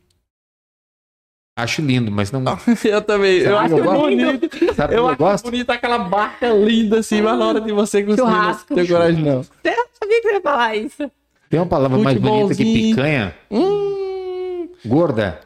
[1.55, 2.41] Acho lindo, mas não.
[2.83, 3.37] Eu também.
[3.37, 4.73] Eu Sabe acho que eu bonito.
[4.73, 5.43] Sabe Eu eu acho gosto?
[5.51, 8.21] bonito aquela barca linda assim, mas na hora de você conseguir.
[8.27, 8.65] Churrasco.
[8.71, 9.45] Não tem coragem, não.
[9.63, 11.11] Eu sabia que você ia falar isso.
[11.51, 13.35] Tem uma palavra mais bonita que picanha?
[13.51, 15.41] Hum, Gorda.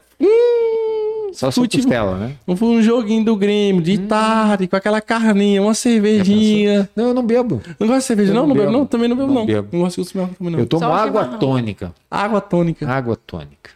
[1.46, 1.84] Hum, Só Futebol.
[1.86, 2.36] costela, né?
[2.48, 6.90] um, um joguinho do Grêmio, de tarde, com aquela carninha, uma cervejinha.
[6.96, 7.62] Não, eu não bebo.
[7.80, 8.42] Não gosta de cerveja, Eu não?
[8.42, 8.78] não Não bebo, bebo.
[8.80, 8.86] não?
[8.86, 9.46] Também não bebo, Não não.
[9.46, 9.70] bebo.
[9.72, 10.60] Não gosto de consumir também, não.
[10.60, 11.94] Eu tomo Só água tônica.
[12.10, 12.88] Água tônica.
[12.90, 13.72] Água tônica.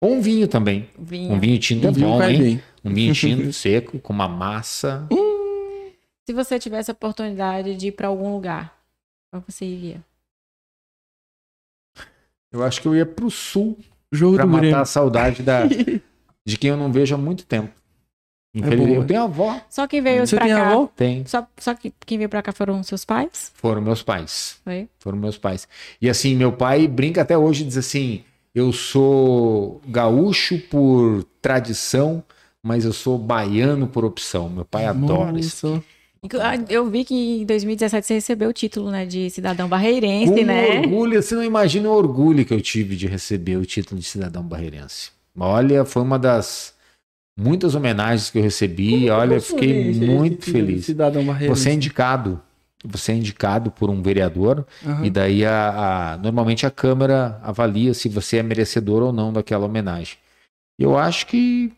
[0.00, 0.88] Ou um vinho também.
[0.98, 1.32] Vinho.
[1.32, 2.38] Um vinho tinto é Um vinho bom, hein?
[2.38, 2.62] bem.
[2.84, 5.06] Um vinho tinto seco, com uma massa.
[6.26, 8.74] Se você tivesse a oportunidade de ir pra algum lugar,
[9.30, 10.00] qual você iria?
[12.52, 13.78] Eu acho que eu ia pro sul
[14.12, 14.80] Jogo pra do matar Grêmio.
[14.80, 15.60] a saudade da,
[16.46, 17.70] de quem eu não vejo há muito tempo.
[18.52, 18.74] Boa.
[18.74, 19.60] eu tenho avó.
[19.70, 20.70] Só quem veio Você pra tem cá.
[20.72, 20.86] avó?
[20.96, 21.24] Tem.
[21.24, 23.52] Só, só que quem veio pra cá foram seus pais?
[23.54, 24.56] Foram meus pais.
[24.64, 24.88] Foi?
[24.98, 25.68] Foram meus pais.
[26.02, 32.24] E assim, meu pai brinca até hoje, diz assim: eu sou gaúcho por tradição,
[32.60, 34.48] mas eu sou baiano por opção.
[34.48, 35.80] Meu pai adora isso.
[36.40, 40.44] Ah, Eu vi que em 2017 você recebeu o título, né, de cidadão barreirense, Com
[40.44, 40.80] né?
[40.80, 44.42] orgulho, você não imagina o orgulho que eu tive de receber o título de cidadão
[44.42, 45.12] barreirense.
[45.38, 46.74] Olha, foi uma das
[47.38, 49.08] muitas homenagens que eu recebi.
[49.10, 50.86] Olha, eu fiquei Esse- muito esse feliz.
[51.48, 52.40] Você é indicado.
[52.84, 55.04] Você é indicado por um vereador Aham.
[55.04, 59.66] e daí a, a- normalmente a Câmara avalia se você é merecedor ou não daquela
[59.66, 60.16] homenagem.
[60.78, 61.72] Eu acho que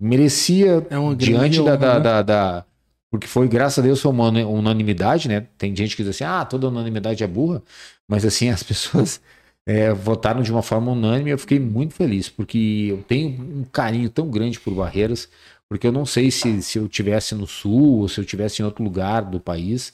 [0.00, 2.00] merecia É diante da, da, né?
[2.00, 2.64] da- da-
[3.10, 5.46] Porque foi, graças a Deus, foi uma unanimidade, né?
[5.56, 7.62] Tem gente que diz assim, ah, toda unanimidade é burra.
[8.06, 9.20] Mas assim, as pessoas
[9.66, 11.30] é, votaram de uma forma unânime.
[11.30, 15.28] Eu fiquei muito feliz, porque eu tenho um carinho tão grande por Barreiras,
[15.68, 18.64] porque eu não sei se, se eu tivesse no Sul ou se eu tivesse em
[18.64, 19.92] outro lugar do país,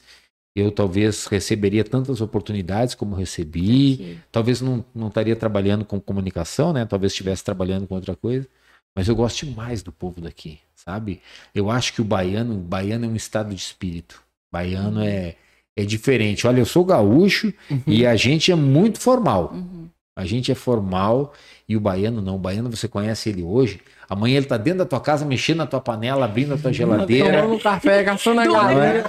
[0.55, 3.95] eu talvez receberia tantas oportunidades como recebi.
[3.95, 4.19] Aqui.
[4.31, 6.85] Talvez não, não estaria trabalhando com comunicação, né?
[6.85, 8.47] Talvez estivesse trabalhando com outra coisa.
[8.95, 11.23] Mas eu gosto demais do povo daqui, sabe?
[11.55, 14.23] Eu acho que o baiano, o baiano é um estado de espírito.
[14.53, 15.37] Baiano é,
[15.77, 16.47] é diferente.
[16.47, 17.53] Olha, eu sou gaúcho
[17.87, 19.53] e a gente é muito formal.
[19.55, 19.89] Uhum.
[20.15, 21.33] A gente é formal
[21.67, 22.37] e o baiano não.
[22.37, 23.81] O baiano você conhece ele hoje.
[24.09, 27.41] Amanhã ele tá dentro da tua casa, mexendo na tua panela, abrindo a tua geladeira.
[27.41, 29.07] Tomando um café, gastando a galera.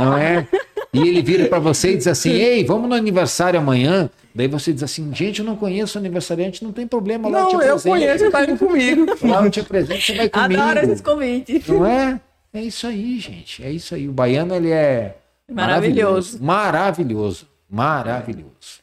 [0.00, 0.48] Não é?
[0.92, 4.10] E ele vira pra você e diz assim: Ei, vamos no aniversário amanhã.
[4.34, 7.28] Daí você diz assim: Gente, eu não conheço o aniversariante, não tem problema.
[7.28, 7.88] Lá Não, te eu apresento.
[7.88, 9.06] conheço, tá indo comigo.
[9.22, 10.60] Lá eu te apresento, você vai comigo.
[10.60, 11.68] Adoro esses convites.
[11.68, 12.20] Não é?
[12.52, 13.62] É isso aí, gente.
[13.62, 14.08] É isso aí.
[14.08, 15.16] O baiano, ele é
[15.50, 16.42] Maravilhoso.
[16.42, 17.46] Maravilhoso.
[17.68, 18.80] Maravilhoso.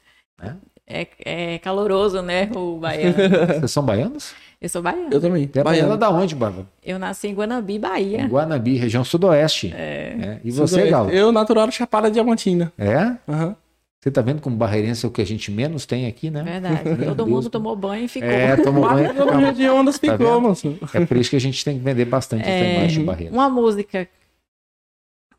[0.90, 3.14] É, é caloroso, né, o baiano.
[3.60, 4.34] Vocês são baianos?
[4.60, 5.10] Eu sou baiana.
[5.12, 5.50] Eu também.
[5.52, 6.00] Você é baiana Baiano.
[6.00, 6.66] da onde, Bárbara?
[6.84, 8.26] Eu nasci em Guanabi, Bahia.
[8.26, 9.72] Guanabi, região sudoeste.
[9.76, 10.40] É.
[10.44, 10.92] E você, Sudoeste.
[10.92, 11.10] Galo?
[11.12, 12.72] Eu, natural Chapada Diamantina.
[12.78, 13.16] É?
[13.30, 13.56] Aham.
[14.02, 16.42] Você tá vendo como barreirense é o que a gente menos tem aqui, né?
[16.44, 16.84] Verdade.
[17.06, 17.30] Todo Deus.
[17.30, 18.30] mundo tomou banho e ficou.
[18.30, 19.54] É, tomou banho.
[19.54, 20.78] De Ondas Tá ficou, moço.
[20.94, 22.78] É por isso que a gente tem que vender bastante essa É.
[22.78, 23.34] imagem de barreira.
[23.34, 24.08] Uma música.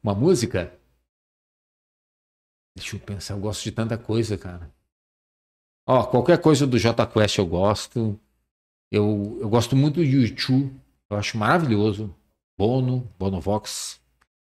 [0.03, 0.71] Uma música?
[2.79, 4.71] Deixa eu pensar, eu gosto de tanta coisa, cara.
[5.87, 8.19] Ó, qualquer coisa do J Quest eu gosto.
[8.91, 10.73] Eu, eu gosto muito do YouTube,
[11.11, 12.15] eu acho maravilhoso.
[12.59, 14.01] Bono, Bonovox.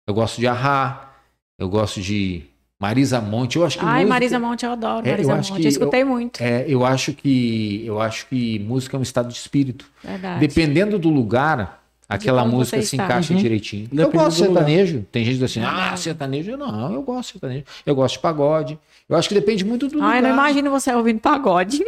[0.07, 1.13] Eu gosto de Ahá,
[1.59, 2.45] eu gosto de
[2.79, 3.57] Marisa Monte.
[3.57, 5.05] Eu acho que Ai, música- Marisa Monte, eu adoro.
[5.05, 5.63] É, eu Marisa acho Monte.
[5.63, 6.41] Eu escutei muito.
[6.41, 9.89] É, eu acho que eu acho que música é um estado de espírito.
[10.03, 10.39] Verdade.
[10.39, 13.05] Dependendo do lugar, aquela música se está.
[13.05, 13.39] encaixa Uhum.
[13.39, 13.83] direitinho.
[13.91, 14.59] eu Depende gosto de lugar.
[14.65, 15.05] sertanejo.
[15.11, 15.97] Tem gente que diz assim, ah, Não.
[15.97, 16.57] sertanejo.
[16.57, 17.65] Não, eu gosto de sertanejo.
[17.85, 18.79] Eu gosto de pagode.
[19.09, 20.21] Eu acho que depende muito do Ai, lugar.
[20.23, 21.79] não imagino você ouvindo pagode.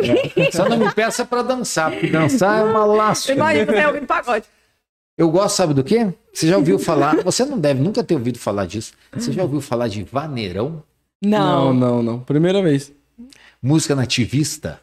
[0.53, 3.31] Só não me peça pra dançar, porque dançar é uma lasca.
[3.31, 4.45] Eu imagino você ouvindo pagode.
[5.17, 6.13] Eu gosto, sabe do quê?
[6.33, 7.17] Você já ouviu falar?
[7.23, 8.93] Você não deve nunca ter ouvido falar disso.
[9.11, 10.81] Você já ouviu falar de vaneirão?
[11.21, 12.19] Não, não, não.
[12.21, 12.91] Primeira vez.
[13.61, 14.79] Música nativista?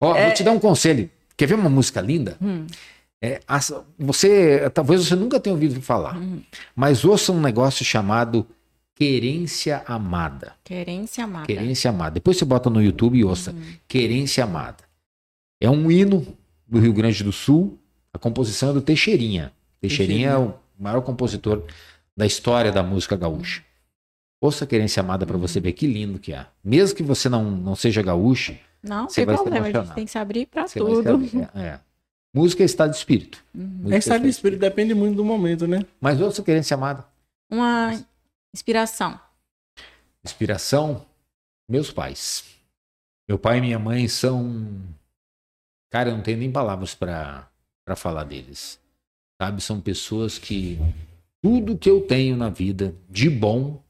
[0.00, 1.08] Ó, vou te dar um conselho.
[1.36, 2.36] Quer ver uma música linda?
[2.42, 2.66] Hum.
[3.24, 3.40] É,
[3.96, 6.42] você, talvez você nunca tenha ouvido falar, Hum.
[6.74, 8.44] mas ouça um negócio chamado
[8.96, 10.54] Querência Amada.
[10.64, 11.46] Querência amada.
[11.46, 12.10] Querência Amada.
[12.14, 13.54] Depois você bota no YouTube e ouça.
[13.88, 14.84] Querência Amada.
[15.60, 16.26] É um hino
[16.66, 17.78] do Rio Grande do Sul.
[18.12, 19.52] A composição é do Teixeirinha.
[19.80, 21.64] Teixeirinha é o maior compositor
[22.16, 23.62] da história da música gaúcha.
[24.40, 26.44] Ouça Querência Amada para você ver que lindo que é.
[26.62, 29.66] Mesmo que você não, não seja gaúcho, Não, Você tem vai problema.
[29.66, 31.02] A gente tem que se abrir vai tudo.
[31.04, 31.48] saber.
[31.54, 31.80] É, é.
[32.34, 33.44] Música é estado de espírito.
[33.54, 33.92] Uhum.
[33.92, 35.84] É estado de espírito, depende muito do momento, né?
[36.00, 37.04] Mas ouça Querência Amada.
[37.50, 37.92] Uma
[38.54, 39.20] inspiração.
[40.24, 41.04] Inspiração,
[41.68, 42.44] meus pais.
[43.28, 44.66] Meu pai e minha mãe são.
[45.90, 47.48] Cara, eu não tenho nem palavras para
[47.84, 48.80] para falar deles.
[49.40, 49.60] Sabe?
[49.60, 50.78] São pessoas que
[51.42, 53.82] tudo que eu tenho na vida de bom,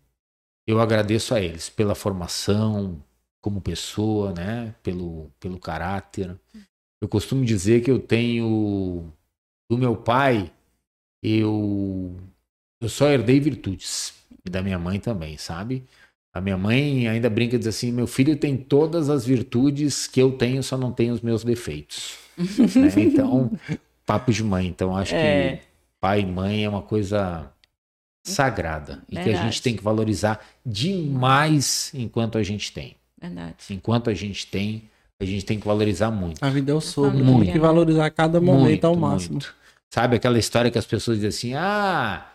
[0.67, 3.03] eu agradeço a eles pela formação
[3.41, 4.75] como pessoa, né?
[4.83, 6.39] Pelo, pelo caráter.
[7.03, 9.13] Eu costumo dizer que eu tenho
[9.69, 10.53] do meu pai,
[11.21, 12.17] eu
[12.81, 14.15] eu só herdei virtudes
[14.47, 15.85] e da minha mãe também, sabe?
[16.33, 20.23] A minha mãe ainda brinca e diz assim: meu filho tem todas as virtudes que
[20.23, 22.17] eu tenho, só não tem os meus defeitos.
[22.39, 23.03] né?
[23.03, 23.51] Então,
[24.07, 24.69] papo de mãe.
[24.69, 25.57] Então, acho É.
[25.57, 25.63] que
[26.01, 27.53] pai e mãe é uma coisa
[28.25, 29.45] sagrada e que a Verdade.
[29.47, 32.95] gente tem que valorizar demais enquanto a gente tem.
[33.21, 33.57] Verdade.
[33.71, 34.89] Enquanto a gente tem,
[35.23, 36.43] a gente tem que valorizar muito.
[36.43, 37.45] A vida é o sopro, Muito.
[37.45, 39.33] tem que valorizar cada momento Muito, ao máximo.
[39.35, 39.55] muito.
[39.91, 42.27] Sabe aquela história que as pessoas dizem assim: ah,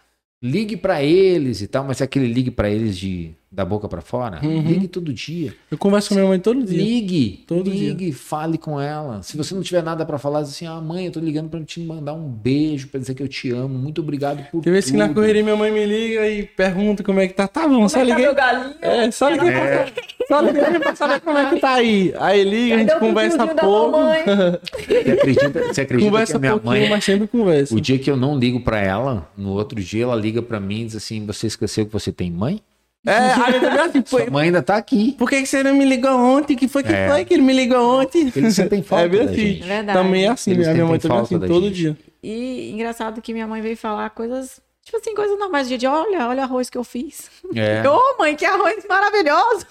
[0.41, 4.01] ligue pra eles e tal, mas é aquele ligue pra eles de da boca pra
[4.01, 4.39] fora?
[4.45, 4.61] Uhum.
[4.61, 5.53] Ligue todo dia.
[5.71, 6.77] Eu converso com minha mãe todo dia.
[6.77, 9.21] Ligue, Todo ligue, fale com ela.
[9.23, 11.59] Se você não tiver nada pra falar, diz assim: ah, mãe, eu tô ligando pra
[11.63, 13.69] te mandar um beijo, pra dizer que eu te amo.
[13.77, 17.03] Muito obrigado por Tem vezes que na tudo." correria minha mãe me liga e pergunta
[17.03, 17.47] como é que tá.
[17.47, 18.33] Tá bom, só liguei.
[18.33, 18.75] galinho?
[18.81, 19.87] É, só liguei, pra,
[20.27, 22.13] só liguei pra saber como é que tá aí.
[22.19, 23.97] Aí liga, a gente conversa pouco.
[24.77, 27.73] Você acredita, você acredita que Conversa a minha mãe mas sempre conversa.
[27.73, 30.81] O dia que eu não ligo pra ela, no outro dia ela liga pra mim
[30.81, 32.61] e diz assim: Você esqueceu que você tem mãe?
[33.05, 33.11] É,
[33.41, 35.13] aí eu também assim, pô, Sua mãe ainda tá aqui.
[35.17, 36.55] por que, que você não me ligou ontem?
[36.55, 37.09] Que foi que É.
[37.09, 38.31] foi que ele me ligou ontem?
[38.35, 39.35] Eles sentem falta É bem da assim.
[39.41, 39.63] gente.
[39.63, 39.97] É verdade.
[39.99, 41.75] Também é assim, Eles a minha mãe também é falta assim, todo gente.
[41.75, 41.97] dia.
[42.23, 45.67] E engraçado que minha mãe veio falar coisas, tipo assim, coisas normais.
[45.69, 47.29] Dia de olha, olha o arroz que eu fiz.
[47.55, 47.81] É.
[47.87, 49.65] Ô, mãe, que arroz maravilhoso!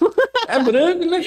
[0.47, 1.21] É branco, né?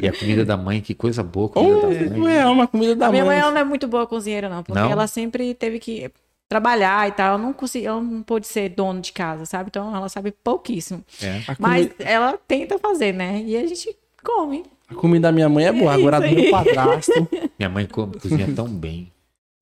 [0.00, 1.48] E a comida da mãe, que coisa boa.
[1.48, 2.36] a Comida Oh, da não mãe.
[2.38, 3.42] é uma comida da Minha mãe mãe.
[3.42, 4.90] ela não é muito boa cozinheira, não, porque Não?
[4.90, 6.10] ela sempre teve que
[6.52, 7.32] trabalhar e tal.
[7.34, 9.68] Eu não consegui, eu não pude ser dono de casa, sabe?
[9.68, 11.02] Então ela sabe pouquíssimo.
[11.22, 11.40] É.
[11.58, 13.42] Mas comi- ela tenta fazer, né?
[13.44, 14.64] E a gente come.
[14.88, 15.92] a comida da minha mãe é boa.
[15.92, 17.28] É Agora a do meu padrasto.
[17.58, 19.10] Minha mãe co- cozinha tão bem.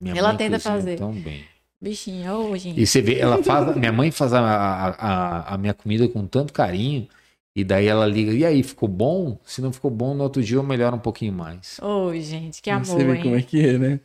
[0.01, 0.97] Minha Ela mãe tenta fazer.
[0.97, 1.43] tão bem.
[1.81, 2.79] Bichinha, ô, gente.
[2.79, 6.27] E você vê, ela faz, minha mãe faz a, a, a, a minha comida com
[6.27, 7.07] tanto carinho,
[7.55, 9.39] e daí ela liga, e aí, ficou bom?
[9.43, 11.79] Se não ficou bom, no outro dia eu melhoro um pouquinho mais.
[11.81, 13.23] Ô, gente, que amor, Você vê hein?
[13.23, 13.99] como é que é, né?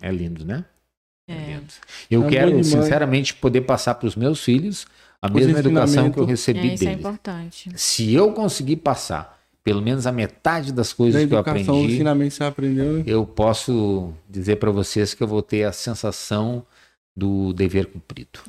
[0.00, 0.64] É lindo, né?
[1.32, 1.60] É.
[2.10, 4.86] Eu Amor quero, sinceramente, poder passar para os meus filhos
[5.22, 7.00] a mesma educação que eu recebi É, isso é deles.
[7.00, 7.70] importante.
[7.76, 11.92] Se eu conseguir passar pelo menos a metade das coisas Da que eu o aprendi,
[11.94, 13.04] ensinamento você aprendeu, né?
[13.06, 16.64] eu posso dizer para vocês que eu vou ter a sensação
[17.14, 18.40] do dever cumprido.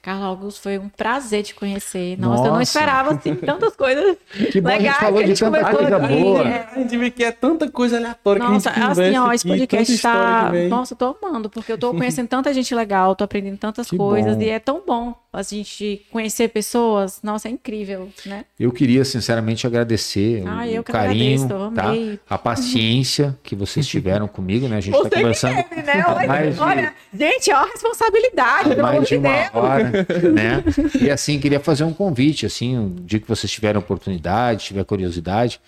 [0.00, 2.18] Carlos Augusto, foi um prazer te conhecer.
[2.18, 2.62] Nossa, eu não Nossa.
[2.62, 4.16] esperava assim, tantas coisas.
[4.50, 6.48] Que bom, a gente falou que a de gente tanta conversou coisa aqui, boa.
[6.48, 6.68] é.
[6.72, 9.48] A gente vê que é tanta coisa aleatória Nossa, que a gente assim, ó, esse
[9.48, 10.50] aqui, podcast tanta tá.
[10.50, 10.68] vem.
[10.68, 13.96] Nossa, eu tô amando, porque eu tô conhecendo tanta gente legal, tô aprendendo tantas Que
[13.96, 14.42] coisas bom.
[14.42, 17.20] e é tão bom a gente conhecer pessoas.
[17.22, 18.44] Nossa, é incrível, né?
[18.60, 21.84] Eu queria sinceramente agradecer Ah, o eu que carinho, agradeço, tá?
[21.88, 22.20] amei.
[22.28, 24.76] a paciência que vocês tiveram comigo, né?
[24.76, 26.04] A gente está Você conversando que teve, né?
[26.06, 29.50] Olha, de- olha, gente, ó, a responsabilidade, pelo amor mais de de Deus.
[29.54, 29.71] hora,
[30.32, 30.64] né?
[31.00, 35.60] E assim, queria fazer um convite, assim, um dia que vocês tiverem oportunidade, tiver curiosidade,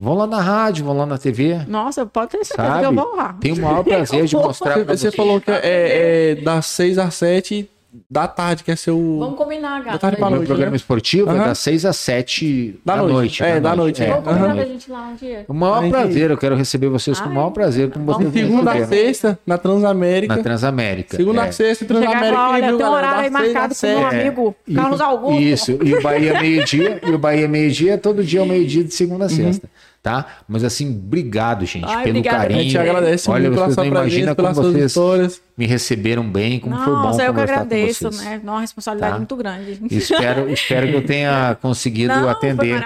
[0.00, 1.60] vão lá na rádio, vão lá na TV.
[1.66, 2.80] Nossa, pode ter certeza Sabe?
[2.80, 3.32] que eu vou lá.
[3.40, 5.14] Tenho o maior prazer de mostrar Você, pra você vocês.
[5.14, 7.68] falou que é, é das 6 às 7
[8.10, 8.96] da tarde, que é seu.
[9.18, 9.98] Vamos combinar, Boa gata.
[9.98, 10.76] tarde pra O meu noite, programa né?
[10.76, 11.44] esportivo é Aham.
[11.46, 13.12] das 6 às 7 Da da, noite.
[13.14, 13.42] noite.
[13.44, 14.06] É, da noite, é.
[14.08, 15.44] Vamos da combinar pra gente lá um dia.
[15.48, 18.46] O maior prazer, eu quero receber vocês com o Ai, maior prazer, como vamos vocês
[18.46, 20.36] segunda a sexta, na Transamérica.
[20.36, 21.16] Na Transamérica.
[21.16, 21.48] Segunda é.
[21.48, 22.32] a sexta, Transamérica.
[22.32, 25.40] lá, olha, tem um horário seis marcado com meu amigo E- Carlos Augusto.
[25.42, 29.26] Isso, e o Bahia meio-dia, e o Bahia meio-dia, todo dia ao meio-dia de segunda
[29.26, 29.68] a sexta,
[30.04, 30.26] tá?
[30.46, 32.62] Mas assim, obrigado, gente, Ai, pelo obrigada, A carinho.
[32.62, 35.40] gente agradece Olha, muito vocês não imaginam como vocês histórias.
[35.56, 38.24] me receberam bem, como foi bom Nossa, eu que conversar agradeço, com vocês.
[38.28, 38.40] né?
[38.44, 39.18] Uma responsabilidade Tá?
[39.18, 39.78] muito grande.
[39.90, 42.84] Espero, espero que eu tenha conseguido Não, atender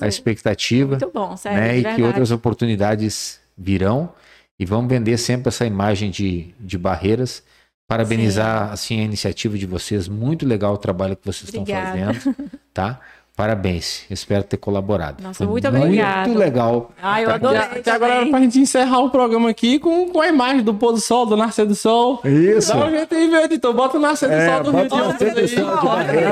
[0.00, 1.78] a expectativa, Muito bom, sério, né?
[1.78, 4.10] E que outras oportunidades virão
[4.58, 7.42] e vamos vender sempre essa imagem de, de barreiras.
[7.88, 11.98] Parabenizar assim a iniciativa de vocês, muito legal o trabalho que vocês Obrigada.
[11.98, 12.36] estão fazendo,
[12.72, 13.00] tá?
[13.40, 15.22] Parabéns, espero ter colaborado.
[15.22, 16.26] Nossa, Foi muito obrigada.
[16.28, 16.90] Muito legal.
[17.02, 17.58] Ai, eu tá adorei.
[17.60, 18.30] Até agora era também.
[18.32, 21.38] pra gente encerrar o programa aqui com, com a imagem do pôr do sol, do
[21.38, 22.20] nascer do sol.
[22.22, 22.68] Isso.
[22.76, 23.72] Dá um jeito aí, meu editor.
[23.72, 25.48] Bota o nascer do É, sol do Rio de o Janeiro nascer do aí.
[25.48, 25.64] sol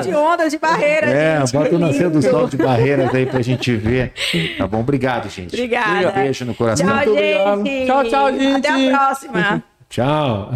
[0.03, 1.53] de Olha, onda de barreira, É, gente.
[1.55, 4.13] bota o nascer do sol de barreiras aí pra gente ver.
[4.59, 4.81] Tá bom?
[4.81, 5.55] Obrigado, gente.
[5.55, 6.11] Obrigada.
[6.11, 6.87] Um beijo no coração.
[6.87, 7.65] Tchau, Muito obrigado.
[7.65, 7.87] gente.
[7.87, 8.67] Tchau, tchau, gente.
[8.69, 9.65] Até a próxima.
[9.89, 10.51] Tchau.